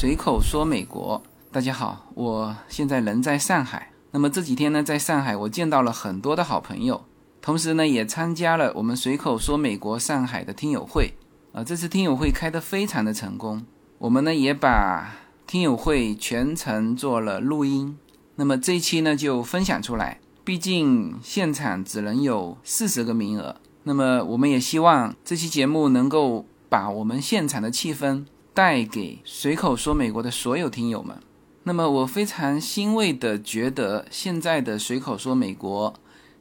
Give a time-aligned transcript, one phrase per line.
[0.00, 1.20] 随口说美国。
[1.50, 3.90] 大家好，我现在人在上海。
[4.12, 7.04] 那么这几天呢，在上海我见到了很多的好朋友，
[7.42, 11.14] 同时呢，也参加了我们随口说美国上海的听友会。
[11.52, 13.66] 啊，这次听友会开得非常的成功。
[13.98, 15.16] 我们呢也把
[15.48, 17.98] 听友会全程做了录音。
[18.36, 20.20] 那么这一期呢就分享出来。
[20.44, 23.56] 毕竟现场只能有四十个名额。
[23.82, 28.24] 那么我们也希望这期节目能够把我们现场的气氛
[28.58, 31.16] 带给随口说美国的所有听友们。
[31.62, 35.94] 那么我非常欣慰的觉得，现在的随口说美国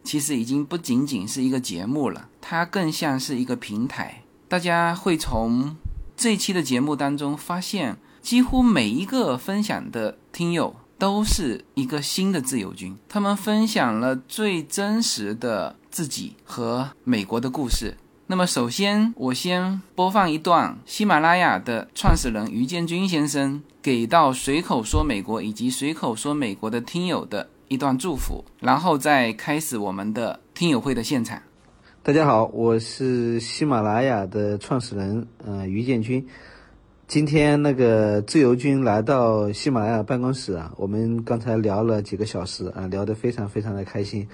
[0.03, 4.23] 其实已经不仅仅是一个节目了，它更像是一个平台。
[4.47, 5.77] 大家会从
[6.15, 17.95] 这期的节目当中发现，几乎每一个分享的听友都是一个新的自由军，他们分享了最真实的自己和美国的故事。
[18.29, 31.41] 那么，首先我先播放一段喜马拉雅的创始人于建军先生给到随口说美国以及随口说美国的听友的一段祝福，然后再开始我们的听友会的现场。
[32.03, 36.27] 大家好，我是喜马拉雅的创始人，呃，于建军。
[37.07, 44.27] 今天那个自由军来到喜马拉雅办公室啊，我们刚才聊了几个小时啊，聊得非常非常的开心。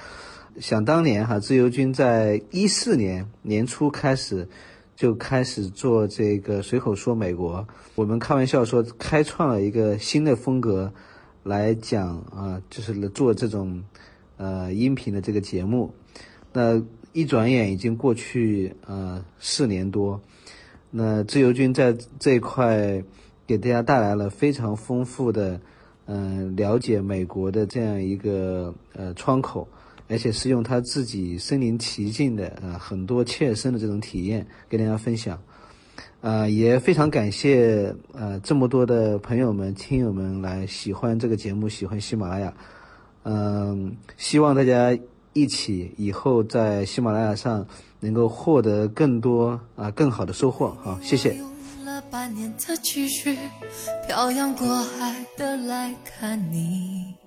[0.60, 4.48] 想当年哈，自由军在一四年年初开始
[4.96, 7.68] 就开始做这个随口说美国。
[7.96, 10.94] 我们开玩笑说，开创了一个新的风格
[11.42, 13.84] 来讲啊，就是做这种
[14.38, 15.94] 呃音频的这个节目。
[16.52, 16.82] 那
[17.14, 20.22] 一转眼已经过去呃四年多，
[20.92, 23.04] 那自由军在这一块
[23.48, 25.60] 给大家带来了非常丰富的
[26.06, 29.68] 嗯了解美国的这样一个呃窗口。
[30.08, 35.42] 而且是用他自己身临其境的呃很多切身的这种体验跟大家分享，
[36.22, 42.54] 呃也非常感谢呃这么多的朋友们听友们来喜欢这个节目喜欢喜马拉雅，
[43.24, 44.98] 嗯希望大家
[45.34, 47.66] 一起以后在喜马拉雅上
[48.00, 50.76] 能够获得更多啊更好的收获。
[50.84, 51.36] 好谢谢。
[54.08, 57.23] 漂洋过海的来看你。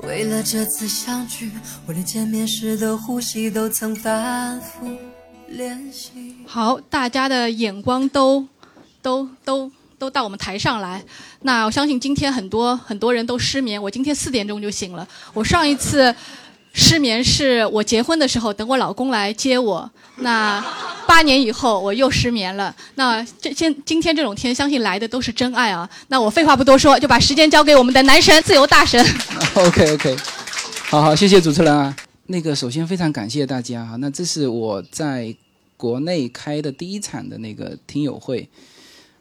[0.00, 1.50] 为了这次相聚，
[1.86, 4.96] 我连见面时的呼吸都曾反复
[5.48, 6.36] 练习。
[6.46, 8.46] 好，大家的眼光都
[9.02, 11.02] 都都都到我们台上来。
[11.42, 13.82] 那我相信今天很多很多人都失眠。
[13.82, 15.06] 我今天四点钟就醒了。
[15.32, 16.14] 我上一次。
[16.78, 19.90] 失眠是我结婚的时候，等我老公来接我。
[20.16, 20.62] 那
[21.06, 22.74] 八年以后我又失眠了。
[22.96, 25.88] 那这今今天这种天，相信来的都是真爱啊。
[26.08, 29.02] 那我废话不多说，就把时间交给我们的男神自由大神。
[29.56, 30.16] OK OK，
[30.90, 31.96] 好好谢谢主持人啊。
[32.26, 33.96] 那个首先非常感谢大家哈。
[33.96, 35.34] 那这是我在
[35.78, 38.46] 国内开的第一场的那个听友会。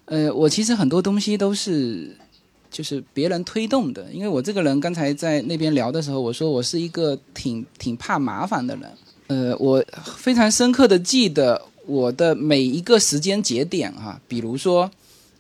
[0.07, 2.17] 呃，我其实很多东西都是。
[2.75, 8.91] 就是别人推动的，因为我这个人刚才在那边聊的时候，我说我是一个挺挺怕麻烦的人。
[9.27, 9.81] 呃，我
[10.17, 14.91] 非常深刻的记得我的每一个时间节点哈，比如说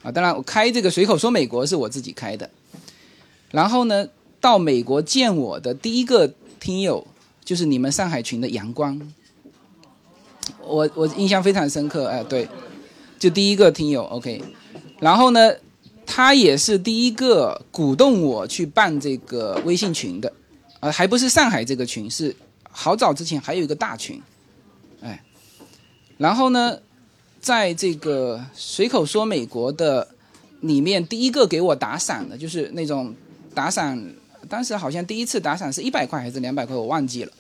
[0.01, 2.49] 啊，当然我开这个随口说美国是我自己开的，
[3.51, 4.07] 然后呢，
[4.39, 6.31] 到美国见我的第一个
[6.61, 7.05] 听友
[7.43, 8.97] 就是你们上海群的阳光，
[10.65, 12.47] 我我印象非常深刻，哎，对，
[13.19, 14.41] 就第一个听友，OK，
[15.01, 15.51] 然后呢。
[16.05, 20.31] 他也是第一个鼓动我去办这个微信群的，
[20.79, 22.35] 呃，还不是上海这个群，是
[22.69, 24.21] 好早之前还有一个大群，
[25.01, 25.23] 哎，
[26.17, 26.77] 然后呢，
[27.41, 30.07] 在这个随口说美国的
[30.61, 33.13] 里面，第一个给我打赏的，就是那种
[33.53, 34.01] 打赏，
[34.47, 37.31] 当时好像第一次打赏是一百块还是两百块，我忘记了，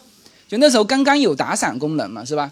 [0.47, 2.51] 就那时候刚刚有打赏功能嘛，是吧？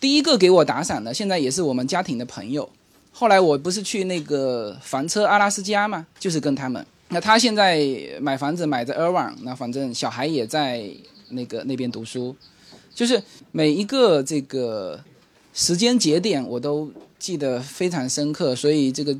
[0.00, 2.68] 第一个给我打赏的，现在也是我们家庭的朋友。
[3.12, 6.06] 后来我不是去那个房车阿拉斯加嘛？
[6.18, 6.84] 就是跟他们。
[7.08, 7.86] 那他现在
[8.20, 10.82] 买房子买在 i r v i n 那反正小孩也在
[11.28, 12.34] 那个那边读书，
[12.94, 13.22] 就是
[13.52, 14.98] 每一个这个
[15.52, 18.56] 时间节点我都记得非常深刻。
[18.56, 19.14] 所以这个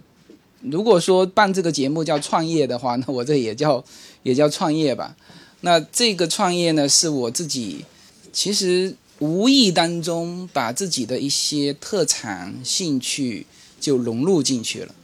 [0.62, 3.84] 如果说办这个节目叫创业的话，那我这也叫
[4.24, 5.14] 也叫创业吧。
[5.60, 7.84] 那这个创业呢，是我自己
[8.32, 13.46] 其实无意当中把自己的一些特长兴趣。
[13.82, 14.94] 就融入进去了，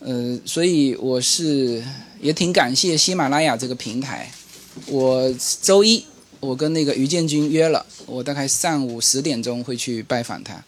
[0.00, 1.82] 呃，所以我是
[2.20, 4.30] 也挺感谢喜马拉雅这个平台。
[4.86, 6.04] 我周一
[6.38, 10.62] 我跟那个于建军约了，我大概上午十点钟会去拜访他。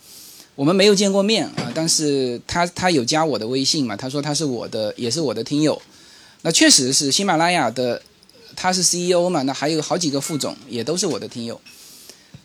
[0.54, 3.94] 我们没有见过面啊，但是他他有加我的微信嘛？
[3.94, 5.80] 他说他是我的，也是我的听友。
[6.40, 8.00] 那确实是喜马拉雅的，
[8.56, 9.42] 他是 CEO 嘛？
[9.42, 11.60] 那还有好几个副总也都是我的听友。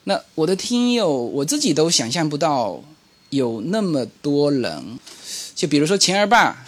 [0.04, 2.84] 那我的听友，我自己都想象不到。
[3.30, 5.00] 有那么多人，
[5.56, 6.66] 就比如说钱二爸，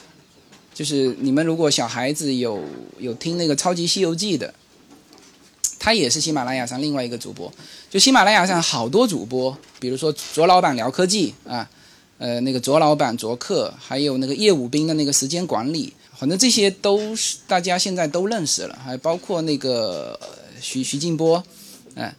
[0.73, 2.63] 就是你们如果小孩子有
[2.99, 4.53] 有听那个《超级西游记》的，
[5.79, 7.51] 他也是喜马拉雅上另外一个主播。
[7.89, 11.69] 就喜马拉雅上好多主播，比如说卓老板聊科技啊，
[12.19, 20.17] 呃，那个卓老板卓克，还有那个叶武兵的那个时间管理，反正这些都是大家现在都认识了，还包括那个
[20.61, 21.43] 徐徐静波，
[21.95, 22.15] 哎，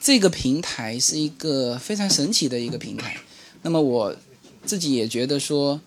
[0.00, 3.16] 这个平台是一个非常神奇的一个平台。
[3.66, 4.14] 那么我
[4.64, 5.80] 自己也觉得说，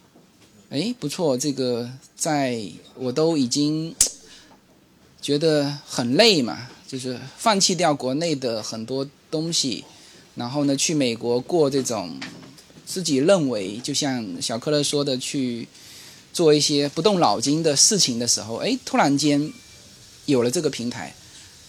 [0.70, 2.62] 哎，不错，这个在
[2.96, 3.96] 我都已经
[5.22, 6.68] 觉得很累嘛。
[6.86, 9.86] 就是放弃掉国内的很多东西，
[10.36, 12.20] 然后呢，去美国过这种
[12.86, 15.66] 自己认为就像小克勒说的，去
[16.34, 19.54] 做一些不动脑筋的事情的时候，哎，突然间
[20.26, 21.16] 有了这个平台，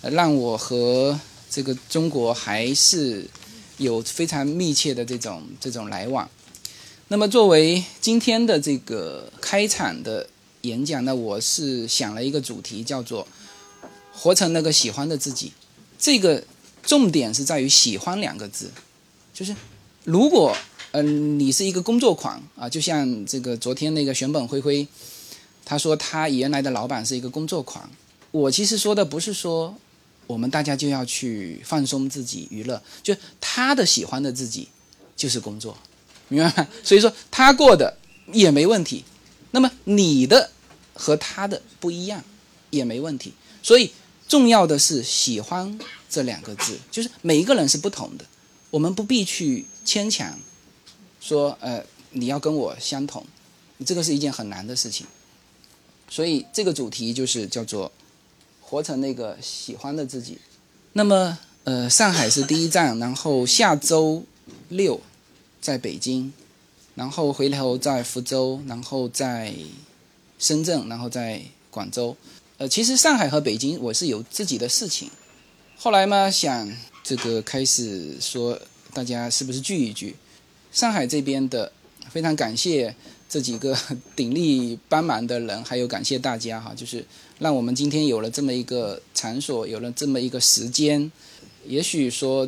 [0.03, 3.29] 让我和这个中国还是
[3.81, 6.31] 有非常密切的这种这种来往。
[7.09, 10.29] 那么作为今天的这个开场的
[10.61, 13.27] 演讲呢，我是想了一个主题，叫做。
[14.13, 15.51] 活成那个喜欢的自己，
[15.99, 16.45] 这个
[16.83, 18.71] 重点是在于“喜欢”两个字。
[19.33, 19.57] 就是
[20.05, 20.55] 如果
[20.91, 24.87] 嗯你是一个工作狂啊，就像这个昨天那个玄本灰灰，
[25.65, 27.89] 他说他原来的老板是一个工作狂。
[28.31, 29.75] 我其实说的不是说
[30.31, 34.69] 我们大家就要去放松自己娱乐，就他的喜欢的自己
[35.17, 35.77] 就是工作，
[36.29, 36.69] 明白吗？
[36.85, 37.97] 所以说他过的
[38.33, 39.05] 也没问题，
[39.51, 40.51] 那么你的
[40.95, 42.23] 和他的不一样
[42.71, 43.33] 也没问题，
[43.63, 43.91] 所以。
[44.31, 45.77] 重要的是喜欢
[46.09, 48.25] 这两个字，就是每一个人是不同的，
[48.71, 50.39] 我们不必去牵强，
[51.21, 53.27] 说呃你要跟我相同，
[53.85, 55.05] 这个是一件很难的事情。
[56.09, 57.91] 所以这个主题就是叫做
[58.71, 60.39] 活成那个喜欢的自己。
[60.93, 64.23] 那么呃上海是第一站，然后下周
[64.69, 65.01] 六
[65.61, 66.33] 在北京，
[66.95, 69.53] 然后回头在福州，然后在
[70.39, 72.17] 深圳，然后在广州。
[72.59, 75.11] 呃，其实上海和北京我是有自己的事情，
[75.77, 78.61] 后来嘛想这个开始说
[78.95, 80.15] 大家是不是聚一聚？
[80.71, 81.73] 上海这边的
[82.09, 82.95] 非常感谢
[83.31, 83.75] 这几个
[84.15, 87.03] 鼎力帮忙的人，还有感谢大家哈，就是
[87.39, 91.11] 让我们今天有了这么一个场所，有了这么一个时间。
[91.67, 92.47] 也许说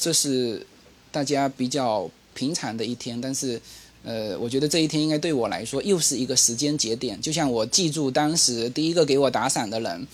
[0.00, 0.66] 这是
[1.10, 3.58] 大家比较平常的一天，但是。
[4.06, 10.06] 呃，我觉得这一天应该对我来说又是一个时间节点，就像我记住当时第一个给我打伞的人，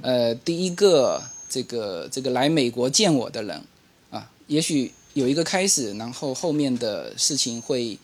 [0.00, 1.20] 呃，第一个
[1.50, 3.60] 这个这个来美国见我的人，
[4.10, 7.98] 啊，也许有一个开始，然后后面的事情会，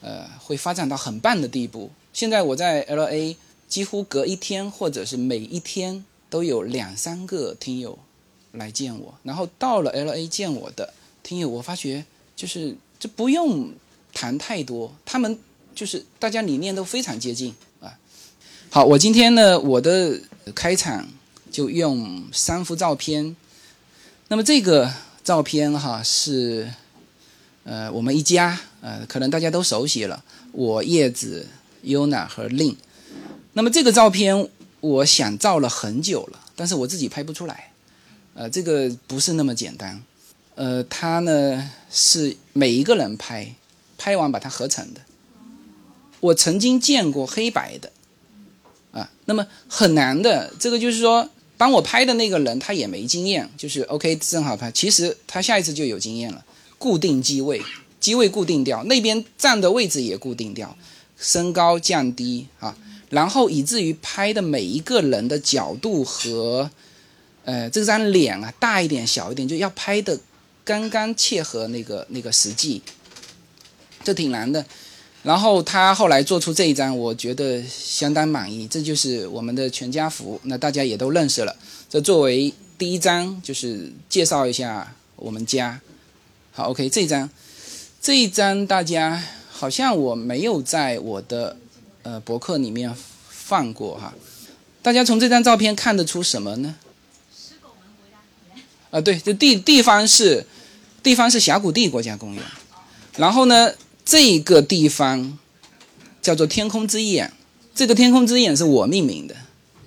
[0.00, 1.90] 呃，会发展到很棒的地步。
[2.12, 3.36] 现在我在 L A，
[3.68, 7.98] 几乎隔一天或者是每一天都有两三个听友
[8.52, 10.92] 来见我，然后到了 L A 见我的
[11.22, 12.04] 听友，我发觉
[12.36, 13.72] 就是这不用。
[14.10, 15.38] 谈太多，他们
[15.74, 17.92] 就是大家理念都非常接近啊。
[18.70, 20.18] 好，我今天呢，我的
[20.54, 21.06] 开场
[21.52, 23.36] 就用三幅照片。
[24.28, 24.92] 那么这个
[25.22, 26.72] 照片哈是，
[27.68, 31.46] 呃，我们一家，呃，可能大家都熟悉了，我叶子、
[31.84, 32.74] Yuna 和令。
[33.52, 34.48] 那么这个照片
[34.80, 37.70] 我想照了很久了，但是我自己拍不出来，
[38.32, 40.02] 呃，这个不是那么简单，
[40.54, 43.54] 呃，它呢是每一个人拍。
[44.00, 45.00] 拍完把它合成的，
[46.20, 47.90] 我曾经见过黑白的，
[48.92, 50.54] 啊，那么很难的。
[50.56, 54.70] 这个就是说，帮我拍的那个人他也没经验，就是 OK 正好拍。
[54.70, 56.44] 其实他下一次就有经验了，
[56.78, 57.60] 固定机位，
[57.98, 60.76] 机位固定掉，那边站的位置也固定掉，
[61.18, 62.76] 身高降低啊，
[63.10, 66.70] 然后以至于拍的每一个人的角度和，
[67.44, 70.18] 呃，这张脸啊大一点小一点，就要拍的
[70.64, 72.80] 刚刚切合那个那个实际。
[74.04, 74.64] 这挺难的，
[75.24, 78.66] 然后他后来做出这一张，我觉得相当满意。
[78.68, 81.54] 这就是我们的全家福，那大家也都认识了。
[81.90, 85.78] 这作为第一张，就是介绍一下我们家。
[86.58, 87.30] 好，OK，这张，
[88.02, 91.56] 这一张大家好像我没有在我的
[92.02, 92.92] 呃博客里面
[93.28, 94.12] 放过哈。
[94.82, 96.74] 大家从这张照片看得出什么呢？
[98.90, 100.44] 啊，对，这地地方是
[101.00, 102.42] 地方是峡谷地国家公园，
[103.16, 103.72] 然后呢？
[104.04, 105.38] 这个地方
[106.20, 107.32] 叫做天空之眼，
[107.72, 109.36] 这个天空之眼是我命名的，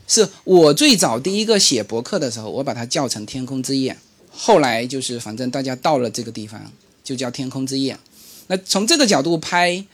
[0.08, 3.98] 是我最早第一个写博客的时候，我把它叫成天空之眼。
[4.32, 6.60] 后来就是反正大家到了这个地方
[7.04, 8.00] 就叫天空之眼。
[8.48, 9.86] 那从这个角度拍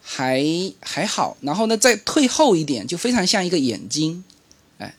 [0.00, 0.44] 还
[0.80, 4.22] 还好，然后呢再退后一点就非常像一个眼睛，
[4.78, 4.94] 哎，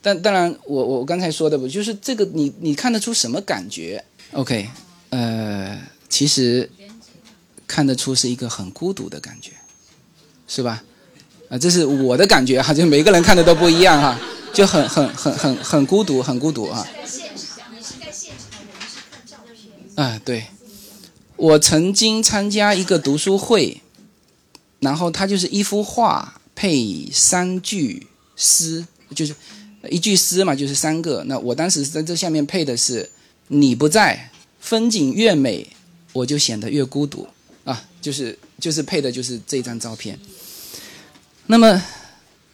[0.00, 4.68] 但当然我我刚才说的不就是这个你你看得出什么感觉？OK，
[5.10, 6.70] 呃，其实。
[7.66, 9.50] 看得出是一个很孤独的感觉，
[10.46, 10.84] 是吧？
[11.48, 14.20] 啊，这是我的感觉哈，就每个人看的都不一样哈，
[14.52, 16.86] 就很很很很很孤独，很孤独啊。
[19.94, 20.46] 啊，对，
[21.36, 23.80] 我曾经参加一个读书会，
[24.80, 28.84] 然后它就是一幅画配三句诗，
[29.14, 29.34] 就是
[29.88, 31.22] 一句诗嘛，就是三个。
[31.24, 33.08] 那我当时在这下面配的是
[33.48, 35.66] “你不在，风景越美，
[36.12, 37.28] 我就显得越孤独”，
[37.64, 40.18] 啊，就是就是配的就是这张照片。
[41.46, 41.82] 那么，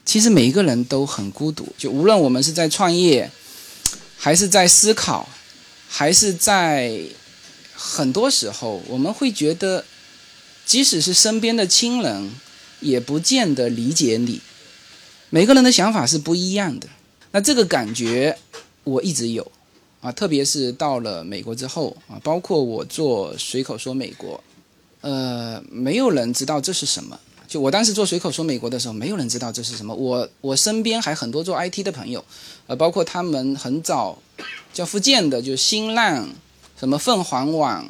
[0.05, 3.31] 其实每一个人都很孤独，就无论我们是在创业，
[4.19, 5.29] 还是在思考，
[5.89, 7.01] 还是在
[7.83, 9.87] 很多时候，我们会觉得，
[10.67, 12.31] 即使是身边的亲人，
[12.81, 14.43] 也不见得理解你。
[15.31, 16.87] 每个人的想法是不一样的。
[17.33, 18.37] 那这个感觉
[18.85, 19.51] 我一直有，
[20.03, 24.43] 啊，特别是到了美国之后啊，包括我做随口说美国，
[25.01, 27.19] 呃，没有人知道这是什么。
[27.49, 29.95] 就我当时做随口说美国的时候，没有人知道这是什么。
[29.95, 32.23] 我我身边还很多做 IT 的朋友，
[32.67, 34.19] 呃，包括他们很早
[34.75, 36.29] 叫福建的，就新浪、
[36.81, 37.87] 什么凤凰网、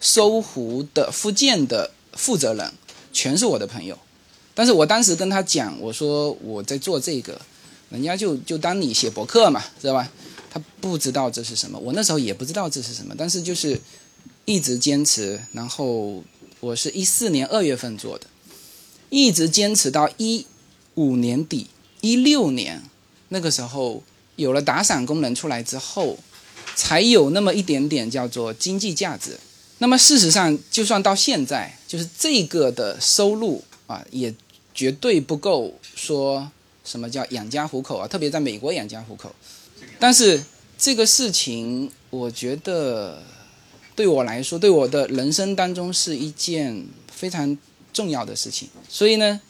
[0.00, 2.72] 搜狐的福建的负责人，
[3.12, 3.96] 全是我的朋友。
[4.56, 7.40] 但是我当时跟他讲，我说我在做这个，
[7.90, 10.10] 人家就就当你写博客嘛，知道吧？
[10.50, 13.80] 他不知道这是什么，我那时候也不知道这是什么，但是就是
[14.46, 15.40] 一直坚持。
[15.52, 16.20] 然后
[16.58, 18.26] 我是一四年二月份做的。
[19.10, 20.44] 一直坚持到一
[20.96, 21.68] 五年底，
[22.00, 22.82] 一六年
[23.28, 24.02] 那个时候
[24.34, 26.18] 有了打赏功能出来之后，
[26.74, 29.38] 才有那么一点点叫做经济价值。
[29.78, 34.34] 那么事实上，就算到现在，就是这个的收入啊，也
[34.72, 36.50] 绝对不够说
[36.84, 39.34] 什么叫养家糊口啊，特别在美国养家糊口。
[39.98, 40.42] 但是
[40.78, 43.22] 这个事情，我觉得
[43.94, 47.56] 对我来说，对我的人生当中是一件非常。
[47.94, 49.40] 重要的事情，所以呢，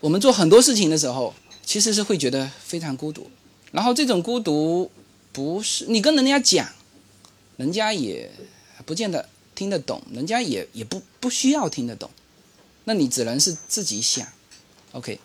[0.00, 3.30] 我们做很多事情的时候，其实是会觉得非常孤独。
[3.72, 4.90] 然后这种孤独，
[5.32, 6.68] 不是你跟人家讲，
[7.56, 8.30] 人家也
[8.84, 12.10] 不见得听得懂，人家也也不不需要听得懂。
[12.84, 14.26] 那你只能是自己想
[14.92, 15.20] ，OK。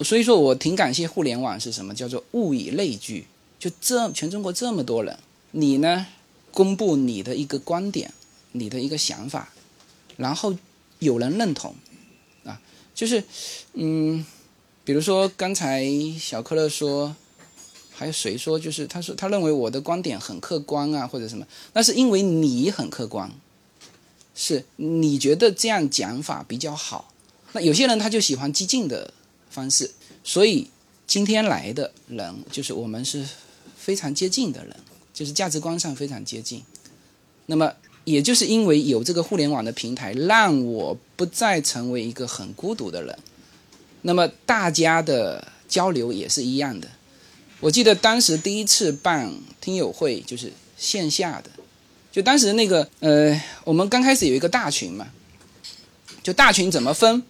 [0.00, 3.26] 所以说我挺感谢互联网是什么，叫做物以类聚。
[3.58, 5.18] 就这全中国这么多人，
[5.50, 6.06] 你呢
[6.50, 8.12] 公布你的一个观点，
[8.52, 9.52] 你的一个想法，
[10.16, 10.56] 然后
[10.98, 11.74] 有人认同。
[12.44, 12.60] 啊
[12.94, 13.22] 就是，
[13.74, 14.24] 嗯，
[14.82, 15.86] 比如说刚才
[16.18, 17.14] 小克勒说，
[18.00, 23.30] 还有谁说，就是他说他认为我的观点很客观啊，或者什么，那是因为你很客观，
[24.34, 27.12] 是你觉得这样讲法比较好。
[27.52, 29.12] 那有些人他就喜欢激进的
[29.50, 29.90] 方式，
[30.24, 30.70] 所以
[31.06, 33.28] 今天来的人就是我们是
[33.76, 34.74] 非常接近的人，
[35.12, 36.62] 就是价值观上非常接近。
[37.44, 37.70] 那么。
[38.04, 43.16] 也就是因为有这个互联网的平台，让我不再成为一个很孤独的人。
[44.02, 46.88] 那么大家的交流也是一样的。
[47.60, 51.50] 我记得当时第一次办听友会就是线下的，
[52.10, 55.06] 就当时那个呃，我们刚开始有一个大群嘛，
[56.22, 57.22] 就大群怎么分？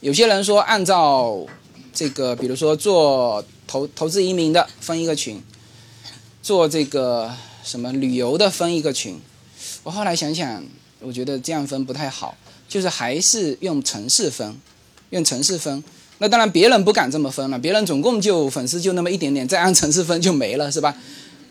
[0.00, 1.46] 有些人说按照
[1.92, 5.40] 这个，比如说做投投资移民的分一个群，
[6.42, 9.20] 做这个什么旅游的分一个群。
[9.84, 10.64] 我后来想想，
[10.98, 12.36] 我觉得这样分不太好，
[12.68, 14.60] 就是还是用城市分，
[15.10, 15.84] 用城市分。
[16.18, 20.96] 那当然别人不敢这么分了，别人总共就粉丝就那么一点点，再按城市分就没了，是吧？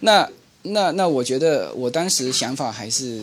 [0.02, 0.28] 那
[0.64, 3.22] 那那，我觉得我当时想法还是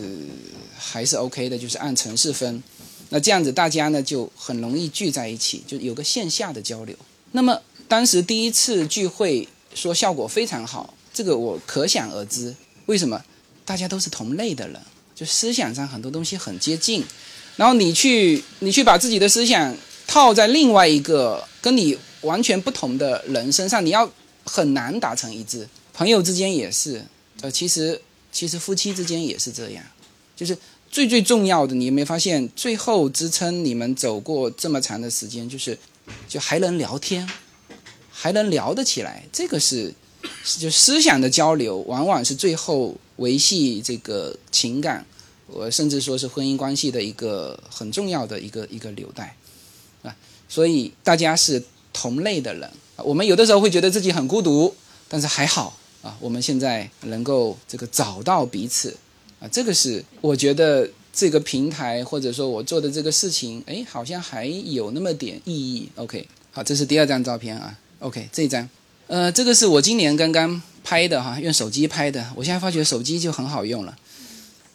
[0.77, 2.63] 还是 OK 的，就是按城市分。
[3.09, 6.95] 那这样子大家呢就很容易聚在一起，就有个线下的交流。
[7.33, 12.55] 那么当时第一次聚会说效果非常好，这个我可想而知。
[12.85, 13.21] 为什么？
[13.65, 14.79] 大家都是同类的人。
[15.15, 17.03] 就思想上很多东西很接近，
[17.55, 19.71] 然后你去你去把自己的思想
[20.13, 24.07] 套在另外一个跟你完全不同的人身上，你要
[24.43, 25.67] 很难达成一致。
[25.91, 27.03] 朋友之间也是，
[27.41, 27.99] 呃，其实
[28.31, 29.83] 其实夫妻之间也是这样，
[30.35, 30.55] 就是
[30.91, 35.75] 最最重要的，你有没有发现，最后支撑你们走过这么长的时间，就是
[36.29, 37.27] 就还能聊天，
[38.11, 39.91] 还能聊得起来，这个是
[40.59, 42.95] 就思想的交流，往往是最后。
[43.17, 45.05] 维系这个情感，
[45.45, 49.37] 我甚至说是婚姻关系的一个很重要的一个一个纽带，
[50.53, 54.71] 所以大家是同类的人，我们有的时候会觉得自己很孤独，
[55.09, 58.95] 但是还好啊，我们现在能够这个找到彼此，
[59.39, 65.89] 啊，这个是我觉得这个平台或者说我做的这个事情，哎，好像还有那么点意义。
[65.95, 67.75] OK，好，这是第二张照片啊。
[67.97, 68.69] OK，这张，
[69.07, 70.61] 呃，这个是我今年刚刚。
[70.85, 72.21] 拍的哈，用手机拍的。
[72.35, 73.97] 我现在发觉手机就很好用了。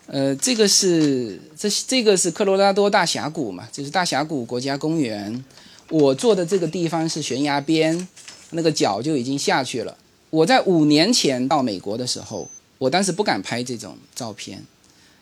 [0.06, 5.44] 呃，这个是这这个是科罗拉多大峡谷嘛，就是大峡谷国家公园。
[5.90, 8.09] 我坐的这个地方是悬崖边，
[8.50, 9.97] 那个脚就已经下去了。
[10.30, 14.62] 我在五年前到美国的时候，我当时不敢拍这种照片，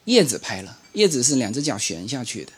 [0.07, 2.53] 叶子拍了，叶子是两只脚悬下去的，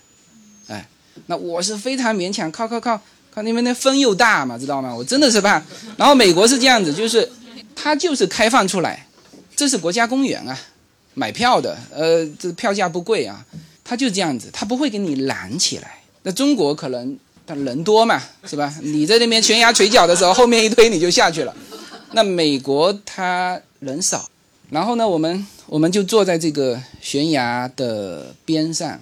[0.68, 0.88] 哎，
[1.26, 2.98] 那我是非常勉强，靠靠靠
[3.30, 4.94] 靠，因为那风又大嘛，知道吗？
[4.94, 5.62] 我真的是怕。
[5.96, 7.30] 然后美国是这样子，就是
[7.76, 9.06] 它就是开放出来，
[9.54, 10.58] 这是国家公园啊，
[11.12, 13.44] 买票的，呃，这票价不贵啊，
[13.84, 15.98] 它就这样子，它不会给你拦起来。
[16.22, 17.16] 那中国可能
[17.48, 18.70] 他人多嘛，是吧？
[18.82, 21.56] 你在那边悬崖垂脚的时候，后面一推你就下去了。
[22.12, 24.28] 那美国他人少，
[24.68, 29.00] 然后呢，我们我们就坐在这个悬崖的边上，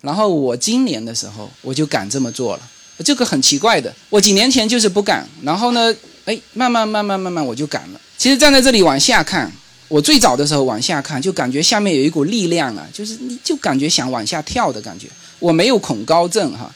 [0.00, 2.62] 然后我今年的时候我就敢这么做了，
[3.04, 8.00] 这个很奇怪的，我几年前就是不敢，然后呢，哎，慢慢慢慢慢慢我就敢了。
[8.18, 9.52] 其实站在这里往下看，
[9.86, 15.06] 我最早的时候往下看就感觉下面有一股力量啊，就是你就感觉想往下跳的感觉。
[15.38, 16.72] 我没有恐高症哈，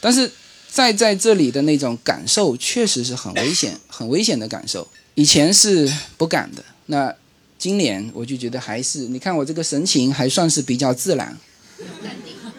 [0.00, 0.30] 但是
[0.72, 4.88] 在在这里的那种感受确实是很危险、很危险的感受。
[5.14, 5.86] 以前是
[6.16, 7.14] 不敢的，那
[7.58, 11.36] 今年我就觉得还是，你看我这个神情还算是比较自然。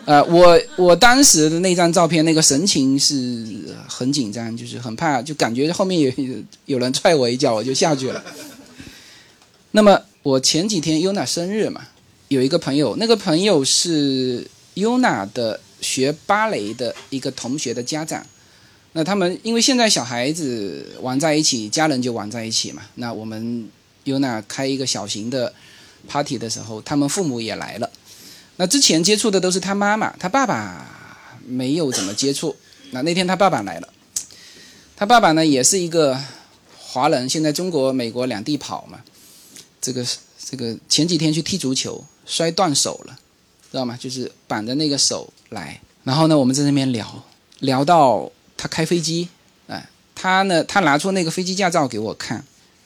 [0.06, 8.24] 呃，我我当时的那张照片，那个神情是很紧张，就是很怕，就感觉后面有有人踹我一脚，我就下去了。
[9.72, 11.82] 那么我前几天 Yuna 生日嘛，
[12.28, 18.26] 有一个朋友，那个朋友是 Yuna 的学芭蕾的一个同学的家长。
[18.94, 22.84] 那他们因为现在小孩子玩在一起，家人就玩在一起嘛。
[22.96, 23.70] 那我们
[24.04, 25.54] 尤娜开一个小型的
[26.08, 27.90] party 的时候，他们父母也来了。
[28.58, 30.88] 那之前接触的都是他妈妈，他爸爸
[31.46, 32.56] 没有怎么接触。
[32.92, 33.90] 那那天他爸爸来了，
[34.96, 36.20] 他爸爸呢也是一个
[36.78, 39.00] 华人，现在中国、美国两地跑嘛。
[39.82, 40.06] 这个
[40.38, 43.18] 这个前几天去踢足球摔断手了，
[43.72, 43.98] 知道吗？
[44.00, 47.24] 就是绑着那个手来，然后呢我们在那边聊
[47.60, 48.32] 聊到。
[48.56, 49.28] 他开飞机，
[49.68, 50.64] 哎，他呢？
[50.64, 52.42] 他拿出那个飞机驾照给我看，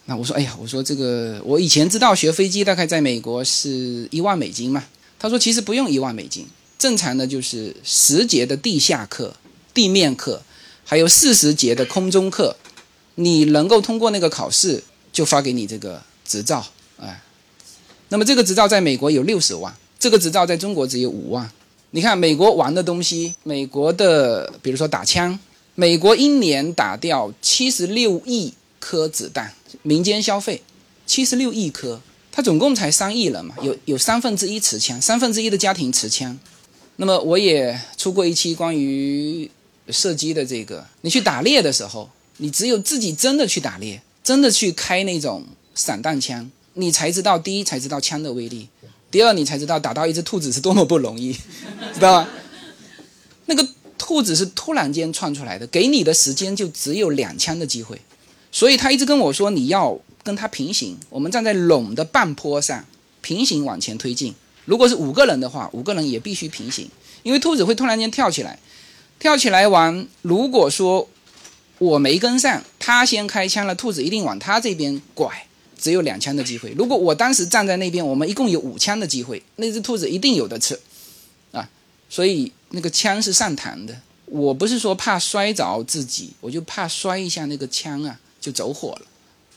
[0.06, 4.84] 那我说，哎呀，我说这个，我以前知道学飞机大概在美国是一万美金嘛。
[5.20, 6.48] 他说其实不用一万美金，
[6.80, 9.36] 正常的就是十节的地下课、
[9.72, 10.42] 地面课，
[10.84, 12.56] 还有四十节的空中课，
[13.16, 16.66] 你能够通过那个考试，就发给你这个执照，
[17.00, 17.22] 哎。
[18.10, 21.52] 那么这个执照在美国有六十万，这个执照在中国只有五万。
[21.92, 25.40] 你看美国玩的东西，美国的比如说打枪。
[25.80, 30.64] 美国一年打掉七十六亿颗子弹，民间消费
[31.06, 36.36] 七十六亿颗，它总共才三亿人嘛，有有三分之一持枪，三分之一的家庭持枪。
[36.96, 39.48] 那么我也出过一期关于
[39.90, 45.46] 射击的这个，你去打猎的时候，你只有自己真的去打猎，真的去开那种
[45.76, 48.68] 散弹枪，你才知道第一才知道枪的威力，
[49.12, 51.34] 第二你才知道打到一只兔子是多么不容易，
[51.94, 52.28] 知道吗？
[53.46, 53.68] 那个。
[54.00, 58.00] 兔子是突然间窜出来的，给你的时间就只有两枪的机会，
[58.52, 62.86] 所以他一直跟我说你要跟他平行，我们站在垄的半坡上
[63.22, 64.34] 平行往前推进。
[64.64, 66.90] 如果是五个人的话，五个人也必须平行，
[67.24, 68.60] 因为兔子会突然间跳起来，
[69.20, 71.10] 跳起来完，如果说
[71.80, 75.47] 我没跟上，他先开枪了，兔子一定往他这边拐，
[75.78, 76.72] 只有两枪的机会。
[76.72, 80.80] 如果我当时站在那边，我们一共有五枪的机会，那只兔子一定有的吃，
[81.52, 81.70] 啊，
[82.10, 82.52] 所以。
[82.72, 89.06] 那个枪是上膛的，我不是说怕摔着自己，我就怕摔一下那个枪啊，就走火了，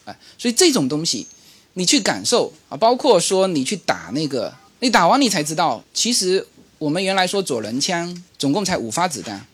[0.04, 1.26] 啊，所以这种东西，
[1.72, 6.46] 你去感受啊，包括说你去打那个，你打完你才知道，其实
[6.78, 9.44] 我们原来说左轮枪总共才五发子弹，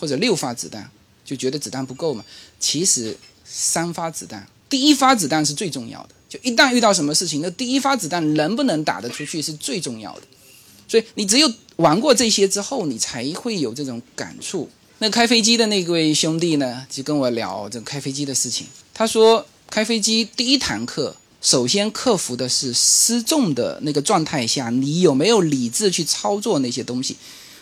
[0.00, 0.90] 或者六发子弹，
[1.26, 2.24] 就觉得子弹不够嘛，
[2.58, 10.22] 其实三发子弹，第一发子弹是最重要的，就一旦遇到什么事情，那第一发子弹能不能打得出去是最重要的。
[10.88, 14.70] 所以你只有玩过这些之后，你才会有这种感触。
[15.00, 18.66] 那开飞机的那位兄弟呢，就跟我聊这开飞机的事情。
[18.94, 27.14] 他说，开飞机第一堂课，首先克服的是失重的那个状态下，你有没有理智去操作那些东西。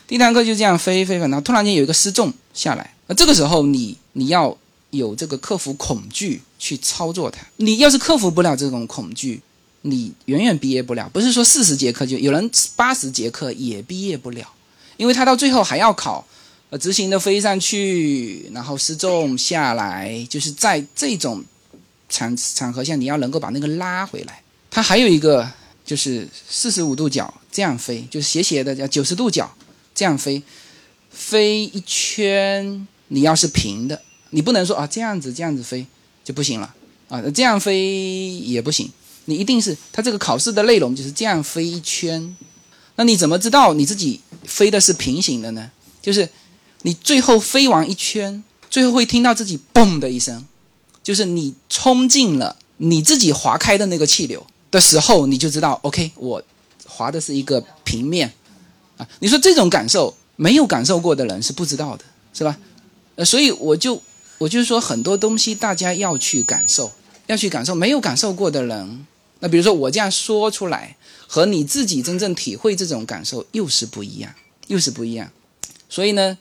[0.07, 4.57] 第一堂课就这样飞飞飞，然后突然间有一个失重下来，那这个时候你你要
[4.91, 7.41] 有这个克服恐惧去操作它。
[7.57, 9.41] 你要是克服不了这种恐惧。
[9.83, 14.47] 你远远毕业不了，不是说四十节课就有人八十节课也毕业不了，
[14.95, 16.23] 因为他到最后还要考，
[16.69, 21.43] 呃，执行的飞上去，然后失重下来，就是在这种
[22.07, 24.43] 场场合下，你要能够把那个拉回来。
[24.69, 25.49] 它还有一个
[25.83, 29.51] 就是四十五度角这样飞，就是斜斜的叫九十度角
[29.95, 30.43] 这样飞，
[31.09, 33.99] 飞一圈，你要是平的，
[34.31, 35.85] 你不能说啊这样子这样子飞
[36.23, 36.73] 就不行了
[37.07, 38.91] 啊，这样飞也不行。
[39.25, 42.35] 你一定是他这个考试的内容就是这样飞一圈，
[42.95, 45.69] 那你怎么知道你自己飞的是平行的呢？
[46.01, 46.27] 就是
[46.81, 50.43] 你最后飞完一圈，最后会听到自己嘣的一声，
[51.03, 56.41] 就是你冲进了你自己划开的那个气流的时候，你就知道，OK，我
[56.87, 58.33] 划的是一个平面
[58.97, 59.07] 啊。
[59.19, 62.57] 你说这种感受，没有感受过的人是不知道的，是吧？
[63.15, 64.01] 呃，所以我就
[64.41, 66.91] 我就是说很多东西大家要去感受，
[67.27, 69.05] 要去感受，没有感受过的人，
[69.39, 74.33] 那比如说我这样说出来，和你自己真正体会这种感受又是不一样，
[74.67, 75.31] 又是不一样。
[75.89, 76.37] 所以呢。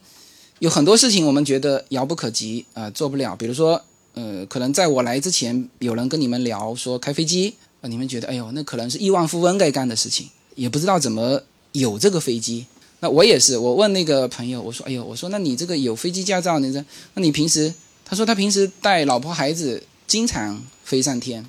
[0.60, 3.34] 有很多事情我们觉得遥不可及啊，做不了。
[3.34, 3.82] 比如说，
[4.12, 11.40] 呃，可能在我来之前，有人跟你们聊说开飞机啊，你们觉得哎呦，那可能是亿万富翁该干的事情，也不知道怎么
[11.72, 12.66] 有这个飞机。
[13.00, 16.84] 那我也是，我问那个朋友，我说哎呦，我说那你这个有飞机驾照，你这
[17.14, 17.72] 那你平时？
[18.10, 21.48] 他说他平时带老婆孩子经常飞上天。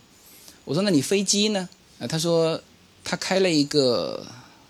[0.64, 1.68] 我说那你飞机呢？
[2.00, 2.62] 啊，他说
[3.04, 4.24] 他开了一个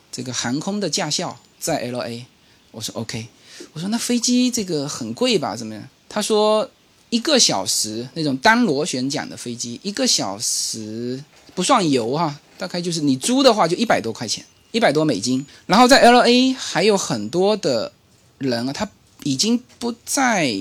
[0.10, 2.26] 这个航空的驾校在 L A。
[2.72, 3.28] 我说 OK。
[3.74, 5.54] 我说那飞机这个很贵吧？
[5.54, 5.84] 怎么样？
[6.08, 6.72] 他说
[7.10, 11.22] 一个小时那种单螺旋桨的飞机，一个小时
[11.54, 15.46] 不算油哈，大概就是你租的话就一百多块钱，一百多美金。
[15.66, 17.92] 然后在 L A 还有很多的
[18.38, 18.90] 人啊，他
[19.24, 20.56] 已经不在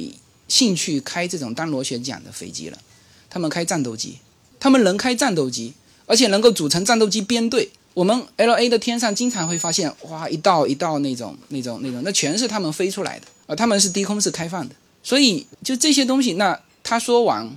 [0.50, 2.78] 兴趣开这种单螺旋桨的飞机了，
[3.30, 4.18] 他们开战斗机，
[4.58, 5.72] 他们能开战斗机，
[6.06, 7.70] 而且能够组成战斗机编队。
[7.94, 13.54] 我们 L A 的天上经常会发现，哇，一道一道那种、那种、那种，那全是他们飞出来的啊！
[13.54, 16.34] 他们是低空是开放的，所以就这些东西。
[16.34, 17.48] 那他说完，